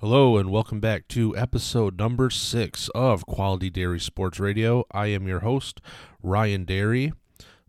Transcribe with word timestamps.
Hello 0.00 0.38
and 0.38 0.50
welcome 0.50 0.80
back 0.80 1.08
to 1.08 1.36
episode 1.36 1.98
number 1.98 2.30
six 2.30 2.88
of 2.94 3.26
Quality 3.26 3.68
Dairy 3.68 4.00
Sports 4.00 4.40
Radio. 4.40 4.86
I 4.90 5.08
am 5.08 5.28
your 5.28 5.40
host, 5.40 5.78
Ryan 6.22 6.64
Dairy. 6.64 7.12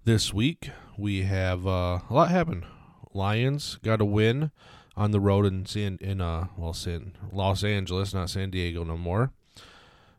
This 0.05 0.33
week 0.33 0.69
we 0.97 1.23
have 1.23 1.67
uh, 1.67 1.99
a 2.09 2.13
lot 2.13 2.31
happen. 2.31 2.65
Lions 3.13 3.79
got 3.83 3.99
a 3.99 4.05
win 4.05 4.51
on 4.95 5.11
the 5.11 5.19
road 5.19 5.45
in 5.45 5.65
San 5.65 5.97
in 5.99 6.21
uh 6.21 6.47
well 6.55 6.71
San 6.71 7.17
Los 7.33 7.65
Angeles, 7.65 8.13
not 8.13 8.29
San 8.29 8.49
Diego 8.49 8.85
no 8.85 8.95
more. 8.95 9.33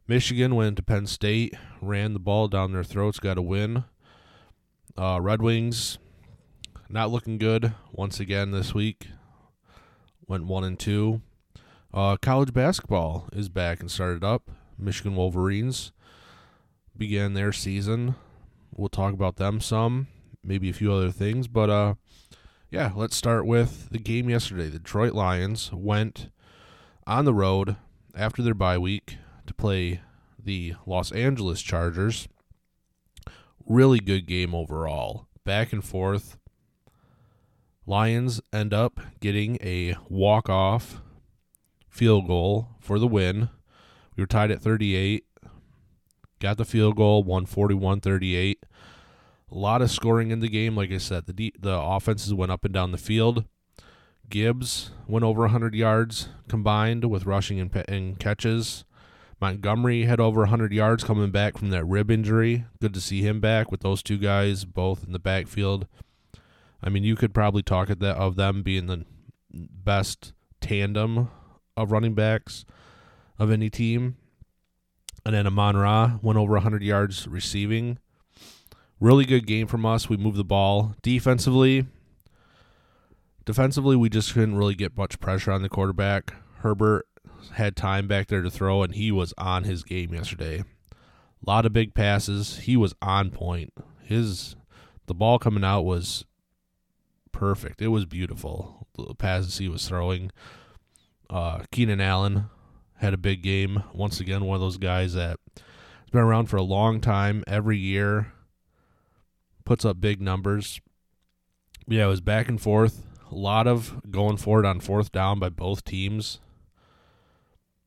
Michigan 0.07 0.55
went 0.55 0.77
to 0.77 0.83
Penn 0.83 1.07
State, 1.07 1.55
ran 1.81 2.13
the 2.13 2.21
ball 2.21 2.47
down 2.47 2.75
their 2.75 2.85
throats, 2.85 3.21
got 3.21 3.39
a 3.39 3.43
win. 3.43 3.85
Uh, 4.99 5.19
Red 5.19 5.41
Wings 5.41 5.97
not 6.91 7.11
looking 7.11 7.39
good 7.39 7.73
once 7.91 8.21
again 8.21 8.51
this 8.51 8.75
week. 8.75 9.09
Went 10.27 10.45
one 10.45 10.63
and 10.63 10.79
two. 10.79 11.23
Uh, 11.95 12.16
college 12.16 12.54
basketball 12.54 13.29
is 13.34 13.50
back 13.50 13.80
and 13.80 13.91
started 13.91 14.24
up. 14.24 14.50
Michigan 14.78 15.14
Wolverines 15.14 15.92
began 16.96 17.34
their 17.34 17.52
season. 17.52 18.14
We'll 18.74 18.88
talk 18.88 19.12
about 19.12 19.37
them 19.37 19.60
some, 19.60 20.06
maybe 20.42 20.70
a 20.70 20.73
few 20.73 20.91
other 20.91 21.10
things, 21.10 21.48
but 21.48 21.69
uh, 21.69 21.95
yeah, 22.70 22.92
let's 22.97 23.14
start 23.14 23.45
with 23.45 23.91
the 23.91 23.98
game 23.98 24.30
yesterday. 24.30 24.70
The 24.70 24.78
Detroit 24.78 25.12
Lions 25.12 25.70
went 25.70 26.30
on 27.06 27.27
the 27.27 27.34
road 27.34 27.77
after 28.16 28.41
their 28.41 28.55
bye 28.55 28.78
week 28.78 29.19
to 29.47 29.52
play 29.52 30.00
the 30.42 30.74
Los 30.86 31.12
Angeles 31.12 31.61
Chargers. 31.61 32.27
Really 33.66 34.00
good 34.00 34.27
game 34.27 34.55
overall. 34.55 35.27
Back 35.45 35.74
and 35.74 35.84
forth. 35.84 36.38
Lions 37.84 38.41
end 38.50 38.72
up 38.72 38.98
getting 39.20 39.59
a 39.61 39.97
walk 40.09 40.48
off 40.48 41.02
field 41.92 42.27
goal 42.27 42.70
for 42.80 42.98
the 42.98 43.06
win. 43.06 43.51
We 44.16 44.23
were 44.23 44.27
tied 44.27 44.50
at 44.50 44.62
38. 44.62 45.24
Got 46.41 46.56
the 46.56 46.64
field 46.64 46.97
goal, 46.97 47.22
141 47.22 48.00
38. 48.00 48.67
A 49.50 49.55
lot 49.55 49.83
of 49.83 49.91
scoring 49.91 50.30
in 50.30 50.41
the 50.41 50.48
game. 50.48 50.75
Like 50.75 50.91
I 50.91 50.98
said, 50.98 51.27
the, 51.27 51.55
the 51.61 51.78
offenses 51.78 52.34
went 52.34 52.50
up 52.50 52.64
and 52.64 52.75
down 52.75 52.91
the 52.91 52.98
field. 52.98 53.44
Gibbs 54.28 54.91
went 55.06 55.25
over 55.25 55.42
100 55.42 55.75
yards 55.75 56.30
combined 56.48 57.05
with 57.05 57.27
rushing 57.27 57.61
and, 57.61 57.84
and 57.86 58.19
catches. 58.19 58.84
Montgomery 59.41 60.05
had 60.05 60.20
over 60.20 60.41
100 60.41 60.72
yards 60.72 61.05
coming 61.05 61.30
back 61.30 61.58
from 61.58 61.70
that 61.70 61.84
rib 61.84 62.11
injury. 62.11 62.64
Good 62.80 62.95
to 62.95 63.00
see 63.00 63.20
him 63.20 63.41
back 63.41 63.70
with 63.70 63.80
those 63.80 64.02
two 64.02 64.17
guys 64.17 64.64
both 64.64 65.05
in 65.05 65.12
the 65.12 65.19
backfield. 65.19 65.86
I 66.83 66.89
mean, 66.89 67.05
you 67.05 67.17
could 67.17 67.34
probably 67.34 67.62
talk 67.62 67.91
of 67.91 68.36
them 68.36 68.62
being 68.62 68.86
the 68.86 69.05
best 69.52 70.33
tandem 70.61 71.28
of 71.77 71.92
running 71.92 72.15
backs 72.15 72.65
of 73.39 73.51
any 73.51 73.70
team. 73.70 74.17
And 75.25 75.34
then 75.34 75.47
Amon 75.47 75.77
Ra 75.77 76.19
went 76.23 76.39
over 76.39 76.55
100 76.55 76.83
yards 76.83 77.29
receiving. 77.29 77.98
Really 79.01 79.25
good 79.25 79.47
game 79.47 79.67
from 79.67 79.87
us. 79.87 80.09
We 80.09 80.17
moved 80.17 80.37
the 80.37 80.45
ball. 80.45 80.95
Defensively, 81.03 81.87
defensively, 83.45 83.97
we 83.97 84.09
just 84.09 84.34
couldn't 84.34 84.56
really 84.56 84.75
get 84.75 84.97
much 84.97 85.20
pressure 85.20 85.53
on 85.53 85.62
the 85.62 85.69
quarterback. 85.69 86.34
Herbert 86.59 87.06
had 87.53 87.77
time 87.77 88.07
back 88.07 88.29
there 88.29 88.42
to 88.42 88.51
throw, 88.51 88.83
and 88.83 88.95
he 88.95 89.11
was 89.11 89.34
on 89.36 89.64
his 89.64 89.83
game 89.83 90.14
yesterday. 90.14 90.61
A 90.61 91.51
lot 91.51 91.67
of 91.67 91.73
big 91.73 91.95
passes. 91.95 92.59
He 92.59 92.77
was 92.77 92.95
on 93.03 93.31
point. 93.31 93.73
His 94.03 94.55
the 95.07 95.14
ball 95.14 95.39
coming 95.39 95.64
out 95.64 95.83
was 95.83 96.25
perfect. 97.33 97.83
It 97.83 97.89
was 97.89 98.07
beautiful. 98.07 98.86
The 98.97 99.14
passes 99.14 99.59
he 99.59 99.69
was 99.69 99.86
throwing. 99.89 100.31
Uh, 101.33 101.61
Keenan 101.70 102.00
Allen 102.00 102.50
had 102.97 103.14
a 103.14 103.19
big 103.19 103.42
game. 103.42 103.83
Once 103.94 104.20
again, 104.20 104.44
one 104.44 104.55
of 104.55 104.61
those 104.61 104.77
guys 104.77 105.14
that 105.14 105.39
has 105.56 106.11
been 106.12 106.20
around 106.20 106.47
for 106.47 106.56
a 106.56 106.62
long 106.62 107.00
time. 107.00 107.42
Every 107.47 107.78
year, 107.78 108.33
puts 109.64 109.84
up 109.84 109.98
big 109.98 110.20
numbers. 110.20 110.80
Yeah, 111.89 112.05
it 112.05 112.08
was 112.08 112.20
back 112.20 112.48
and 112.48 112.61
forth. 112.61 113.07
A 113.30 113.34
lot 113.34 113.67
of 113.67 114.11
going 114.11 114.36
forward 114.36 114.67
on 114.67 114.80
fourth 114.80 115.11
down 115.11 115.39
by 115.39 115.48
both 115.48 115.84
teams. 115.84 116.39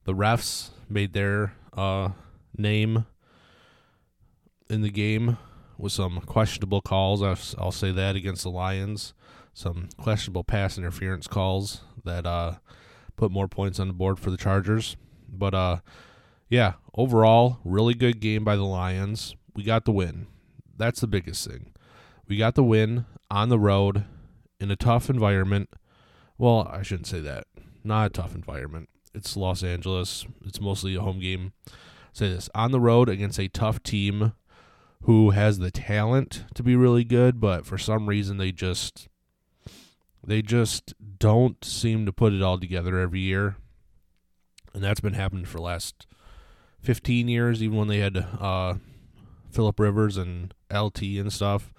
The 0.06 0.14
refs 0.14 0.72
made 0.90 1.14
their 1.14 1.54
uh, 1.74 2.10
name 2.58 3.06
in 4.70 4.82
the 4.82 4.90
game 4.90 5.38
with 5.78 5.92
some 5.92 6.22
questionable 6.22 6.82
calls. 6.82 7.22
I'll, 7.58 7.72
say 7.72 7.92
that 7.92 8.16
against 8.16 8.44
the 8.44 8.50
Lions. 8.50 9.14
Some 9.54 9.90
questionable 9.98 10.44
pass 10.44 10.78
interference 10.78 11.28
calls 11.28 11.82
that 12.04 12.26
uh, 12.26 12.56
put 13.16 13.32
more 13.32 13.48
points 13.48 13.80
on 13.80 13.88
the 13.88 13.94
board 13.94 14.20
for 14.20 14.32
the 14.32 14.38
Chargers. 14.38 14.98
But 15.30 15.54
uh, 15.54 15.78
yeah, 16.50 16.74
overall, 16.96 17.60
really 17.64 17.94
good 17.94 18.20
game 18.20 18.44
by 18.44 18.56
the 18.56 18.64
Lions. 18.64 19.36
We 19.56 19.64
got 19.64 19.86
the 19.86 19.92
win. 19.92 20.28
That's 20.78 21.00
the 21.00 21.08
biggest 21.08 21.48
thing. 21.48 21.72
We 22.28 22.38
got 22.38 22.56
the 22.56 22.64
win 22.64 23.06
on 23.32 23.50
the 23.50 23.60
road 23.60 24.06
in 24.60 24.72
a 24.72 24.76
tough 24.76 25.10
environment. 25.10 25.70
Well, 26.38 26.68
I 26.72 26.82
shouldn't 26.82 27.08
say 27.08 27.20
that. 27.22 27.46
Not 27.84 28.08
a 28.08 28.10
tough 28.10 28.36
environment. 28.36 28.90
It's 29.14 29.38
Los 29.38 29.64
Angeles. 29.64 30.26
It's 30.46 30.60
mostly 30.60 30.96
a 30.96 31.02
home 31.02 31.20
game. 31.20 31.54
say 32.12 32.30
this 32.30 32.50
on 32.54 32.72
the 32.72 32.80
road 32.80 33.08
against 33.10 33.40
a 33.40 33.48
tough 33.48 33.82
team 33.84 34.34
who 35.04 35.30
has 35.30 35.60
the 35.60 35.72
talent 35.72 36.46
to 36.56 36.64
be 36.64 36.76
really 36.76 37.04
good, 37.04 37.40
but 37.40 37.66
for 37.66 37.78
some 37.78 38.08
reason 38.08 38.38
they 38.38 38.52
just 38.52 39.08
they 40.26 40.42
just 40.42 40.94
don't 41.20 41.64
seem 41.64 42.06
to 42.06 42.14
put 42.14 42.34
it 42.34 42.42
all 42.42 42.60
together 42.60 43.00
every 43.00 43.20
year. 43.20 43.56
And 44.74 44.84
that's 44.84 45.00
been 45.00 45.14
happening 45.14 45.46
for 45.46 45.58
the 45.58 45.64
last 45.64 46.08
15 46.82 47.28
years, 47.28 47.64
even 47.64 47.78
when 47.78 47.88
they 47.88 48.00
had 48.00 48.18
uh, 48.18 48.76
Philip 49.50 49.80
Rivers 49.80 50.18
and 50.18 50.54
LT 50.74 51.02
and 51.04 51.32
stuff. 51.32 51.74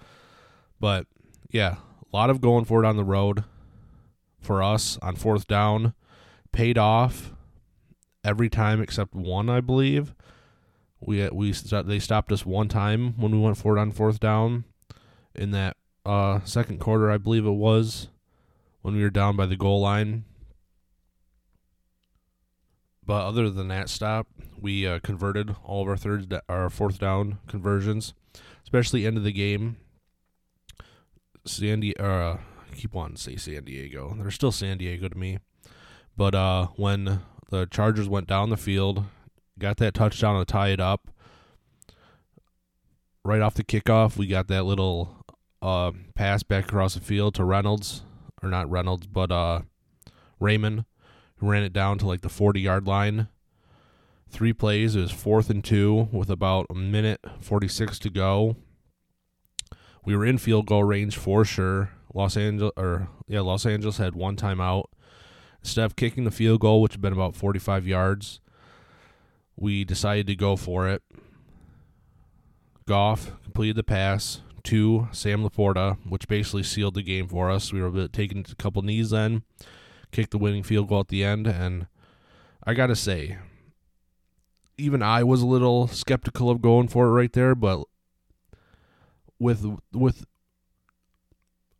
But 0.79 1.05
yeah, 1.51 1.75
a 2.01 2.15
lot 2.15 2.29
of 2.29 2.41
going 2.41 2.65
for 2.65 2.83
it 2.83 2.87
on 2.87 2.97
the 2.97 3.03
road 3.03 3.43
for 4.41 4.63
us 4.63 4.97
on 5.01 5.15
fourth 5.15 5.47
down. 5.47 5.93
Paid 6.51 6.77
off 6.77 7.33
every 8.23 8.49
time 8.49 8.81
except 8.81 9.13
one, 9.13 9.49
I 9.49 9.61
believe. 9.61 10.15
We 10.99 11.29
we 11.29 11.51
they 11.51 11.99
stopped 11.99 12.31
us 12.31 12.45
one 12.45 12.67
time 12.67 13.13
when 13.17 13.31
we 13.31 13.37
went 13.37 13.57
for 13.57 13.77
it 13.77 13.81
on 13.81 13.91
fourth 13.91 14.19
down 14.19 14.63
in 15.35 15.51
that 15.51 15.77
uh, 16.05 16.39
second 16.43 16.79
quarter, 16.79 17.11
I 17.11 17.17
believe 17.17 17.45
it 17.45 17.51
was 17.51 18.07
when 18.81 18.95
we 18.95 19.03
were 19.03 19.09
down 19.09 19.35
by 19.35 19.45
the 19.45 19.55
goal 19.55 19.81
line. 19.81 20.25
But 23.05 23.25
other 23.25 23.49
than 23.49 23.69
that 23.69 23.89
stop, 23.89 24.27
we 24.59 24.85
uh, 24.85 24.99
converted 24.99 25.55
all 25.63 25.81
of 25.81 25.87
our 25.87 25.95
third, 25.95 26.33
our 26.49 26.69
fourth 26.69 26.99
down 26.99 27.39
conversions, 27.47 28.13
especially 28.63 29.05
end 29.05 29.17
of 29.17 29.23
the 29.23 29.31
game. 29.31 29.77
San 31.45 31.79
Diego, 31.79 32.03
uh, 32.03 32.37
I 32.69 32.75
keep 32.75 32.93
wanting 32.93 33.15
to 33.15 33.21
say 33.21 33.37
San 33.37 33.63
Diego. 33.63 34.13
They're 34.19 34.29
still 34.29 34.51
San 34.51 34.77
Diego 34.77 35.07
to 35.07 35.17
me. 35.17 35.39
But 36.17 36.35
uh, 36.35 36.67
when 36.75 37.21
the 37.49 37.65
Chargers 37.67 38.09
went 38.09 38.27
down 38.27 38.49
the 38.49 38.57
field, 38.57 39.05
got 39.57 39.77
that 39.77 39.93
touchdown 39.93 40.37
to 40.37 40.45
tie 40.45 40.69
it 40.69 40.81
up. 40.81 41.07
Right 43.23 43.41
off 43.41 43.53
the 43.53 43.63
kickoff, 43.63 44.17
we 44.17 44.27
got 44.27 44.47
that 44.47 44.63
little 44.63 45.25
uh, 45.61 45.91
pass 46.15 46.43
back 46.43 46.65
across 46.65 46.95
the 46.95 46.99
field 46.99 47.35
to 47.35 47.45
Reynolds 47.45 48.01
or 48.41 48.49
not 48.49 48.69
Reynolds, 48.69 49.07
but 49.07 49.31
uh, 49.31 49.61
Raymond, 50.39 50.85
who 51.37 51.49
ran 51.49 51.63
it 51.63 51.73
down 51.73 51.97
to 51.99 52.07
like 52.07 52.21
the 52.21 52.29
40 52.29 52.59
yard 52.61 52.87
line. 52.87 53.27
Three 54.29 54.53
plays. 54.53 54.95
It 54.95 55.01
was 55.01 55.11
fourth 55.11 55.49
and 55.49 55.63
two 55.63 56.09
with 56.11 56.29
about 56.29 56.67
a 56.69 56.73
minute 56.73 57.21
46 57.39 57.99
to 57.99 58.09
go. 58.09 58.57
We 60.03 60.15
were 60.15 60.25
in 60.25 60.37
field 60.37 60.67
goal 60.67 60.83
range 60.83 61.17
for 61.17 61.45
sure. 61.45 61.91
Los 62.13 62.35
Angeles, 62.37 62.73
or 62.77 63.09
yeah, 63.27 63.41
Los 63.41 63.65
Angeles 63.65 63.97
had 63.97 64.15
one 64.15 64.35
timeout. 64.35 64.85
Instead 65.61 65.85
of 65.85 65.95
kicking 65.95 66.23
the 66.23 66.31
field 66.31 66.61
goal, 66.61 66.81
which 66.81 66.93
had 66.93 67.01
been 67.01 67.13
about 67.13 67.35
45 67.35 67.85
yards, 67.87 68.39
we 69.55 69.83
decided 69.83 70.27
to 70.27 70.35
go 70.35 70.55
for 70.55 70.87
it. 70.87 71.03
Goff 72.85 73.31
completed 73.43 73.75
the 73.75 73.83
pass, 73.83 74.41
to 74.67 75.07
Sam 75.11 75.43
LaPorta, 75.47 75.97
which 76.07 76.27
basically 76.27 76.63
sealed 76.63 76.95
the 76.95 77.01
game 77.01 77.27
for 77.27 77.49
us. 77.49 77.71
We 77.71 77.81
were 77.81 78.07
taking 78.09 78.45
a 78.49 78.55
couple 78.55 78.81
knees 78.81 79.11
then, 79.11 79.43
kicked 80.11 80.31
the 80.31 80.37
winning 80.37 80.63
field 80.63 80.89
goal 80.89 81.01
at 81.01 81.07
the 81.07 81.23
end, 81.23 81.47
and 81.47 81.87
I 82.65 82.73
gotta 82.73 82.95
say, 82.95 83.37
even 84.77 85.01
I 85.01 85.23
was 85.23 85.41
a 85.41 85.47
little 85.47 85.87
skeptical 85.87 86.49
of 86.49 86.61
going 86.61 86.89
for 86.89 87.07
it 87.07 87.11
right 87.11 87.31
there, 87.31 87.55
but 87.55 87.85
with 89.39 89.65
with 89.93 90.25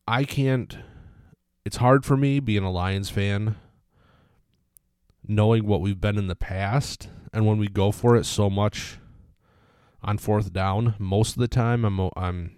I 0.07 0.23
can't 0.23 0.77
it's 1.65 1.77
hard 1.77 2.05
for 2.05 2.15
me 2.15 2.39
being 2.39 2.63
a 2.63 2.71
Lions 2.71 3.09
fan 3.09 3.55
knowing 5.27 5.65
what 5.65 5.81
we've 5.81 5.99
been 5.99 6.17
in 6.17 6.27
the 6.27 6.35
past 6.35 7.09
and 7.33 7.45
when 7.45 7.57
we 7.57 7.67
go 7.67 7.91
for 7.91 8.15
it 8.15 8.25
so 8.25 8.49
much 8.49 8.99
on 10.01 10.17
fourth 10.17 10.53
down 10.53 10.93
most 10.99 11.35
of 11.35 11.39
the 11.39 11.47
time 11.47 11.83
I'm 11.83 11.99
I'm 12.15 12.56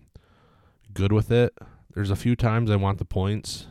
good 0.93 1.11
with 1.11 1.31
it. 1.31 1.57
There's 1.93 2.11
a 2.11 2.15
few 2.15 2.35
times 2.35 2.69
I 2.69 2.75
want 2.75 2.97
the 2.97 3.05
points. 3.05 3.67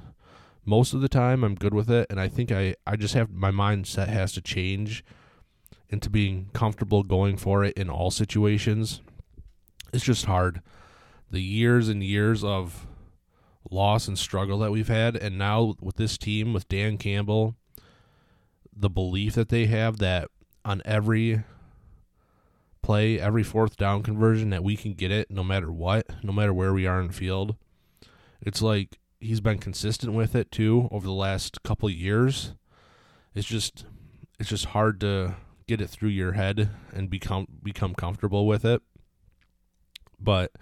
most 0.64 0.92
of 0.92 1.00
the 1.00 1.08
time 1.08 1.42
I'm 1.42 1.54
good 1.54 1.72
with 1.72 1.90
it 1.90 2.06
and 2.10 2.20
I 2.20 2.28
think 2.28 2.52
I 2.52 2.74
I 2.86 2.96
just 2.96 3.14
have 3.14 3.30
my 3.30 3.50
mindset 3.50 4.08
has 4.08 4.32
to 4.32 4.42
change 4.42 5.02
into 5.88 6.10
being 6.10 6.50
comfortable 6.52 7.02
going 7.02 7.36
for 7.38 7.64
it 7.64 7.74
in 7.78 7.88
all 7.88 8.10
situations. 8.10 9.00
It's 9.92 10.04
just 10.04 10.26
hard. 10.26 10.60
The 11.30 11.40
years 11.40 11.88
and 11.88 12.02
years 12.02 12.44
of 12.44 12.86
loss 13.70 14.08
and 14.08 14.18
struggle 14.18 14.58
that 14.58 14.70
we've 14.70 14.88
had 14.88 15.16
and 15.16 15.38
now 15.38 15.74
with 15.80 15.96
this 15.96 16.18
team 16.18 16.52
with 16.52 16.68
Dan 16.68 16.98
Campbell 16.98 17.54
the 18.74 18.90
belief 18.90 19.34
that 19.34 19.48
they 19.48 19.66
have 19.66 19.98
that 19.98 20.28
on 20.64 20.82
every 20.84 21.42
play, 22.82 23.20
every 23.20 23.42
fourth 23.42 23.76
down 23.76 24.02
conversion 24.02 24.50
that 24.50 24.64
we 24.64 24.76
can 24.76 24.94
get 24.94 25.10
it 25.10 25.30
no 25.30 25.44
matter 25.44 25.70
what, 25.70 26.06
no 26.22 26.32
matter 26.32 26.54
where 26.54 26.72
we 26.72 26.86
are 26.86 27.00
in 27.00 27.08
the 27.08 27.12
field. 27.12 27.56
It's 28.40 28.62
like 28.62 28.98
he's 29.20 29.40
been 29.40 29.58
consistent 29.58 30.12
with 30.12 30.34
it 30.34 30.50
too 30.50 30.88
over 30.90 31.06
the 31.06 31.12
last 31.12 31.62
couple 31.62 31.90
years. 31.90 32.52
It's 33.34 33.46
just 33.46 33.84
it's 34.38 34.48
just 34.48 34.66
hard 34.66 35.00
to 35.00 35.36
get 35.66 35.80
it 35.80 35.90
through 35.90 36.10
your 36.10 36.32
head 36.32 36.70
and 36.92 37.10
become 37.10 37.46
become 37.62 37.94
comfortable 37.94 38.46
with 38.46 38.64
it. 38.64 38.82
But 40.20 40.52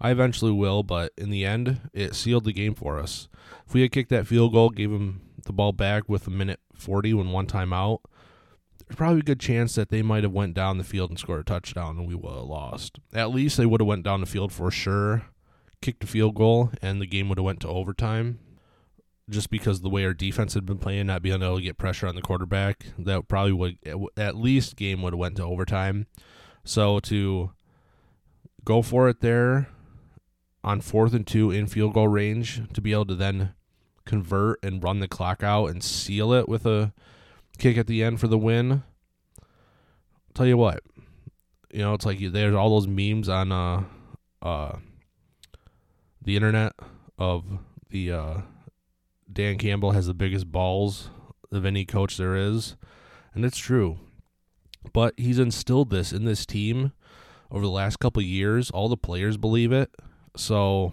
I 0.00 0.10
eventually 0.10 0.52
will, 0.52 0.82
but 0.82 1.12
in 1.16 1.30
the 1.30 1.44
end, 1.44 1.80
it 1.92 2.14
sealed 2.14 2.44
the 2.44 2.52
game 2.52 2.74
for 2.74 2.98
us. 2.98 3.28
If 3.66 3.74
we 3.74 3.82
had 3.82 3.92
kicked 3.92 4.10
that 4.10 4.26
field 4.26 4.52
goal, 4.52 4.70
gave 4.70 4.90
him 4.90 5.22
the 5.44 5.52
ball 5.52 5.72
back 5.72 6.08
with 6.08 6.26
a 6.26 6.30
minute 6.30 6.60
40 6.74 7.14
when 7.14 7.30
one 7.32 7.46
time 7.46 7.72
out, 7.72 8.02
probably 8.96 9.20
a 9.20 9.22
good 9.22 9.40
chance 9.40 9.74
that 9.74 9.90
they 9.90 10.02
might 10.02 10.22
have 10.22 10.32
went 10.32 10.54
down 10.54 10.78
the 10.78 10.84
field 10.84 11.10
and 11.10 11.18
scored 11.18 11.40
a 11.40 11.44
touchdown 11.44 11.98
and 11.98 12.08
we 12.08 12.14
would 12.14 12.32
have 12.32 12.44
lost. 12.44 12.98
At 13.12 13.30
least 13.30 13.56
they 13.56 13.66
would 13.66 13.80
have 13.80 13.88
went 13.88 14.04
down 14.04 14.20
the 14.20 14.26
field 14.26 14.52
for 14.52 14.70
sure, 14.70 15.24
kicked 15.82 16.04
a 16.04 16.06
field 16.06 16.34
goal, 16.34 16.70
and 16.80 17.00
the 17.00 17.06
game 17.06 17.28
would 17.28 17.38
have 17.38 17.44
went 17.44 17.60
to 17.60 17.68
overtime. 17.68 18.38
Just 19.30 19.50
because 19.50 19.82
the 19.82 19.90
way 19.90 20.06
our 20.06 20.14
defense 20.14 20.54
had 20.54 20.64
been 20.64 20.78
playing, 20.78 21.08
not 21.08 21.20
being 21.20 21.42
able 21.42 21.56
to 21.58 21.62
get 21.62 21.76
pressure 21.76 22.06
on 22.06 22.14
the 22.14 22.22
quarterback, 22.22 22.86
that 22.98 23.28
probably 23.28 23.52
would 23.52 23.76
at 24.16 24.36
least 24.36 24.76
game 24.76 25.02
would 25.02 25.12
have 25.12 25.20
went 25.20 25.36
to 25.36 25.44
overtime. 25.44 26.06
So 26.64 26.98
to 27.00 27.50
go 28.64 28.80
for 28.80 29.08
it 29.08 29.20
there 29.20 29.68
on 30.64 30.80
fourth 30.80 31.12
and 31.12 31.26
two 31.26 31.50
in 31.50 31.66
field 31.66 31.92
goal 31.92 32.08
range, 32.08 32.62
to 32.72 32.80
be 32.80 32.92
able 32.92 33.04
to 33.06 33.14
then 33.14 33.52
convert 34.06 34.58
and 34.62 34.82
run 34.82 35.00
the 35.00 35.08
clock 35.08 35.42
out 35.42 35.66
and 35.66 35.84
seal 35.84 36.32
it 36.32 36.48
with 36.48 36.64
a 36.64 36.94
kick 37.58 37.76
at 37.76 37.86
the 37.86 38.02
end 38.02 38.20
for 38.20 38.28
the 38.28 38.38
win. 38.38 38.82
I'll 39.40 40.34
tell 40.34 40.46
you 40.46 40.56
what, 40.56 40.80
you 41.72 41.80
know, 41.80 41.94
it's 41.94 42.06
like 42.06 42.18
there's 42.20 42.54
all 42.54 42.70
those 42.70 42.86
memes 42.86 43.28
on 43.28 43.52
uh, 43.52 43.84
uh, 44.40 44.76
the 46.22 46.36
internet 46.36 46.72
of 47.18 47.44
the 47.90 48.12
uh, 48.12 48.34
Dan 49.30 49.58
Campbell 49.58 49.92
has 49.92 50.06
the 50.06 50.14
biggest 50.14 50.50
balls 50.50 51.10
of 51.50 51.64
any 51.64 51.84
coach 51.84 52.16
there 52.16 52.36
is, 52.36 52.76
and 53.34 53.44
it's 53.44 53.58
true. 53.58 53.98
But 54.92 55.14
he's 55.16 55.38
instilled 55.38 55.90
this 55.90 56.12
in 56.12 56.24
this 56.24 56.46
team 56.46 56.92
over 57.50 57.64
the 57.64 57.70
last 57.70 57.98
couple 57.98 58.22
years. 58.22 58.70
All 58.70 58.88
the 58.88 58.96
players 58.96 59.36
believe 59.36 59.72
it, 59.72 59.90
so 60.36 60.92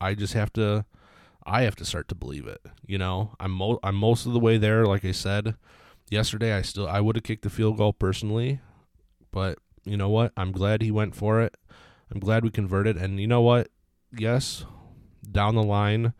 I 0.00 0.14
just 0.14 0.32
have 0.32 0.52
to 0.54 0.84
I 1.46 1.62
have 1.62 1.76
to 1.76 1.84
start 1.84 2.08
to 2.08 2.14
believe 2.14 2.46
it. 2.46 2.60
You 2.86 2.98
know, 2.98 3.34
I'm 3.40 3.52
mo- 3.52 3.80
I'm 3.82 3.96
most 3.96 4.26
of 4.26 4.32
the 4.32 4.40
way 4.40 4.58
there. 4.58 4.86
Like 4.86 5.04
I 5.04 5.12
said 5.12 5.56
yesterday, 6.10 6.52
I 6.54 6.62
still 6.62 6.88
I 6.88 7.00
would 7.00 7.16
have 7.16 7.24
kicked 7.24 7.42
the 7.42 7.50
field 7.50 7.78
goal 7.78 7.92
personally, 7.92 8.60
but 9.30 9.58
you 9.84 9.96
know 9.96 10.08
what? 10.08 10.32
I'm 10.36 10.52
glad 10.52 10.82
he 10.82 10.90
went 10.90 11.14
for 11.14 11.40
it. 11.40 11.56
I'm 12.12 12.20
glad 12.20 12.44
we 12.44 12.50
converted, 12.50 12.96
and 12.96 13.18
you 13.18 13.26
know 13.26 13.40
what? 13.40 13.68
Yes, 14.16 14.64
down 15.30 15.54
the 15.54 15.62
line, 15.62 16.12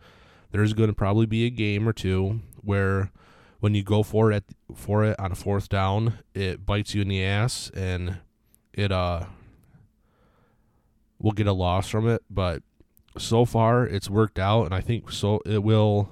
there's 0.51 0.73
going 0.73 0.89
to 0.89 0.95
probably 0.95 1.25
be 1.25 1.45
a 1.45 1.49
game 1.51 1.87
or 1.87 1.93
two 1.93 2.41
where 2.61 3.11
when 3.59 3.75
you 3.75 3.83
go 3.83 4.03
for 4.03 4.31
it 4.31 4.35
at, 4.35 4.43
for 4.77 5.05
it 5.05 5.19
on 5.19 5.31
a 5.31 5.35
fourth 5.35 5.69
down, 5.69 6.19
it 6.33 6.65
bites 6.65 6.93
you 6.93 7.01
in 7.01 7.07
the 7.07 7.23
ass 7.23 7.71
and 7.73 8.17
it 8.73 8.91
uh 8.91 9.25
will 11.19 11.31
get 11.31 11.47
a 11.47 11.53
loss 11.53 11.87
from 11.87 12.09
it, 12.09 12.21
but 12.29 12.61
so 13.17 13.45
far 13.45 13.85
it's 13.85 14.09
worked 14.09 14.39
out 14.39 14.65
and 14.65 14.73
I 14.73 14.81
think 14.81 15.11
so 15.11 15.41
it 15.45 15.63
will 15.63 16.09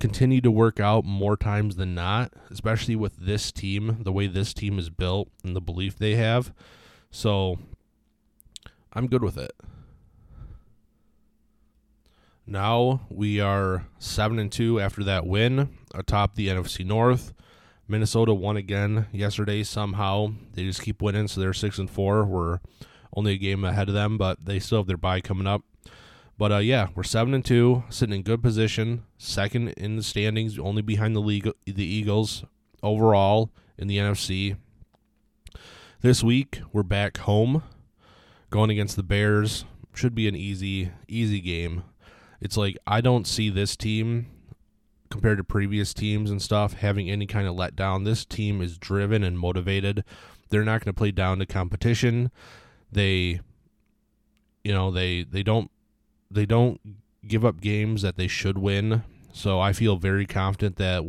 continue 0.00 0.40
to 0.40 0.50
work 0.50 0.80
out 0.80 1.04
more 1.04 1.36
times 1.36 1.76
than 1.76 1.94
not, 1.94 2.32
especially 2.50 2.96
with 2.96 3.16
this 3.16 3.52
team, 3.52 3.98
the 4.00 4.12
way 4.12 4.26
this 4.26 4.54
team 4.54 4.78
is 4.78 4.90
built 4.90 5.28
and 5.44 5.54
the 5.54 5.60
belief 5.60 5.98
they 5.98 6.16
have. 6.16 6.52
So 7.10 7.58
I'm 8.92 9.06
good 9.06 9.22
with 9.22 9.36
it. 9.36 9.52
Now 12.46 13.02
we 13.08 13.40
are 13.40 13.86
7 13.98 14.38
and 14.38 14.50
2 14.50 14.80
after 14.80 15.04
that 15.04 15.26
win 15.26 15.68
atop 15.94 16.34
the 16.34 16.48
NFC 16.48 16.84
North. 16.84 17.32
Minnesota 17.86 18.32
won 18.34 18.56
again 18.56 19.06
yesterday 19.12 19.62
somehow. 19.62 20.32
They 20.54 20.64
just 20.64 20.82
keep 20.82 21.02
winning 21.02 21.28
so 21.28 21.40
they're 21.40 21.52
6 21.52 21.78
and 21.78 21.90
4. 21.90 22.24
We're 22.24 22.60
only 23.14 23.34
a 23.34 23.38
game 23.38 23.64
ahead 23.64 23.88
of 23.88 23.94
them, 23.94 24.16
but 24.16 24.44
they 24.44 24.58
still 24.58 24.78
have 24.78 24.86
their 24.86 24.96
bye 24.96 25.20
coming 25.20 25.46
up. 25.46 25.62
But 26.40 26.52
uh, 26.52 26.56
yeah, 26.56 26.88
we're 26.94 27.02
seven 27.02 27.34
and 27.34 27.44
two, 27.44 27.84
sitting 27.90 28.16
in 28.16 28.22
good 28.22 28.42
position, 28.42 29.04
second 29.18 29.74
in 29.76 29.96
the 29.96 30.02
standings, 30.02 30.58
only 30.58 30.80
behind 30.80 31.14
the 31.14 31.20
league, 31.20 31.46
the 31.66 31.84
Eagles 31.84 32.44
overall 32.82 33.50
in 33.76 33.88
the 33.88 33.98
NFC. 33.98 34.56
This 36.00 36.22
week 36.22 36.62
we're 36.72 36.82
back 36.82 37.18
home, 37.18 37.62
going 38.48 38.70
against 38.70 38.96
the 38.96 39.02
Bears. 39.02 39.66
Should 39.94 40.14
be 40.14 40.28
an 40.28 40.34
easy, 40.34 40.92
easy 41.08 41.42
game. 41.42 41.84
It's 42.40 42.56
like 42.56 42.78
I 42.86 43.02
don't 43.02 43.26
see 43.26 43.50
this 43.50 43.76
team 43.76 44.28
compared 45.10 45.36
to 45.36 45.44
previous 45.44 45.92
teams 45.92 46.30
and 46.30 46.40
stuff 46.40 46.72
having 46.72 47.10
any 47.10 47.26
kind 47.26 47.48
of 47.48 47.54
letdown. 47.54 48.06
This 48.06 48.24
team 48.24 48.62
is 48.62 48.78
driven 48.78 49.22
and 49.22 49.38
motivated. 49.38 50.04
They're 50.48 50.64
not 50.64 50.82
going 50.82 50.94
to 50.94 50.98
play 50.98 51.10
down 51.10 51.38
to 51.40 51.44
competition. 51.44 52.30
They, 52.90 53.40
you 54.64 54.72
know, 54.72 54.90
they 54.90 55.24
they 55.24 55.42
don't 55.42 55.70
they 56.30 56.46
don't 56.46 56.80
give 57.26 57.44
up 57.44 57.60
games 57.60 58.02
that 58.02 58.16
they 58.16 58.28
should 58.28 58.58
win. 58.58 59.02
So 59.32 59.60
I 59.60 59.72
feel 59.72 59.96
very 59.96 60.26
confident 60.26 60.76
that 60.76 61.04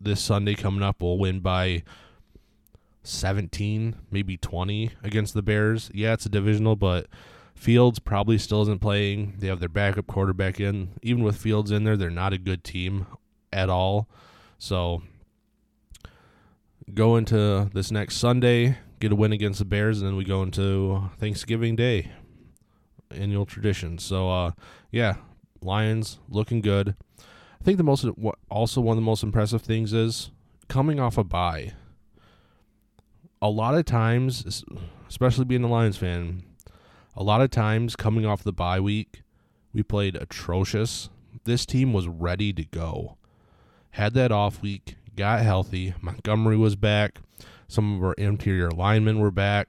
this 0.00 0.20
Sunday 0.20 0.54
coming 0.54 0.82
up 0.82 1.00
we'll 1.00 1.18
win 1.18 1.40
by 1.40 1.82
17, 3.02 3.96
maybe 4.10 4.36
20 4.36 4.90
against 5.02 5.34
the 5.34 5.42
Bears. 5.42 5.90
Yeah, 5.94 6.14
it's 6.14 6.26
a 6.26 6.30
divisional, 6.30 6.76
but 6.76 7.06
Fields 7.54 7.98
probably 7.98 8.38
still 8.38 8.62
isn't 8.62 8.80
playing. 8.80 9.34
They 9.38 9.46
have 9.46 9.60
their 9.60 9.68
backup 9.68 10.06
quarterback 10.06 10.58
in. 10.58 10.90
Even 11.02 11.22
with 11.22 11.36
Fields 11.36 11.70
in 11.70 11.84
there, 11.84 11.96
they're 11.96 12.10
not 12.10 12.32
a 12.32 12.38
good 12.38 12.64
team 12.64 13.06
at 13.52 13.70
all. 13.70 14.08
So 14.58 15.02
go 16.92 17.16
into 17.16 17.70
this 17.72 17.90
next 17.90 18.16
Sunday, 18.16 18.78
get 19.00 19.12
a 19.12 19.16
win 19.16 19.32
against 19.32 19.58
the 19.58 19.64
Bears, 19.64 20.00
and 20.00 20.08
then 20.08 20.16
we 20.16 20.24
go 20.24 20.42
into 20.42 21.10
Thanksgiving 21.18 21.76
Day 21.76 22.10
annual 23.10 23.46
tradition. 23.46 23.98
So, 23.98 24.30
uh, 24.30 24.52
yeah, 24.90 25.16
Lions 25.60 26.18
looking 26.28 26.60
good. 26.60 26.94
I 27.20 27.64
think 27.64 27.78
the 27.78 27.84
most 27.84 28.06
also 28.50 28.80
one 28.80 28.92
of 28.92 29.02
the 29.02 29.06
most 29.06 29.22
impressive 29.22 29.62
things 29.62 29.92
is 29.92 30.30
coming 30.68 31.00
off 31.00 31.16
a 31.16 31.24
bye. 31.24 31.72
A 33.40 33.48
lot 33.48 33.74
of 33.74 33.84
times, 33.84 34.64
especially 35.08 35.44
being 35.44 35.64
a 35.64 35.68
Lions 35.68 35.96
fan, 35.96 36.42
a 37.16 37.22
lot 37.22 37.40
of 37.40 37.50
times 37.50 37.96
coming 37.96 38.26
off 38.26 38.42
the 38.42 38.52
bye 38.52 38.80
week, 38.80 39.22
we 39.72 39.82
played 39.82 40.16
atrocious. 40.16 41.08
This 41.44 41.64
team 41.66 41.92
was 41.92 42.06
ready 42.06 42.52
to 42.52 42.64
go. 42.64 43.16
Had 43.90 44.14
that 44.14 44.32
off 44.32 44.62
week, 44.62 44.96
got 45.16 45.40
healthy. 45.40 45.94
Montgomery 46.00 46.56
was 46.56 46.76
back. 46.76 47.20
Some 47.68 47.96
of 47.96 48.04
our 48.04 48.12
interior 48.14 48.70
linemen 48.70 49.20
were 49.20 49.30
back. 49.30 49.68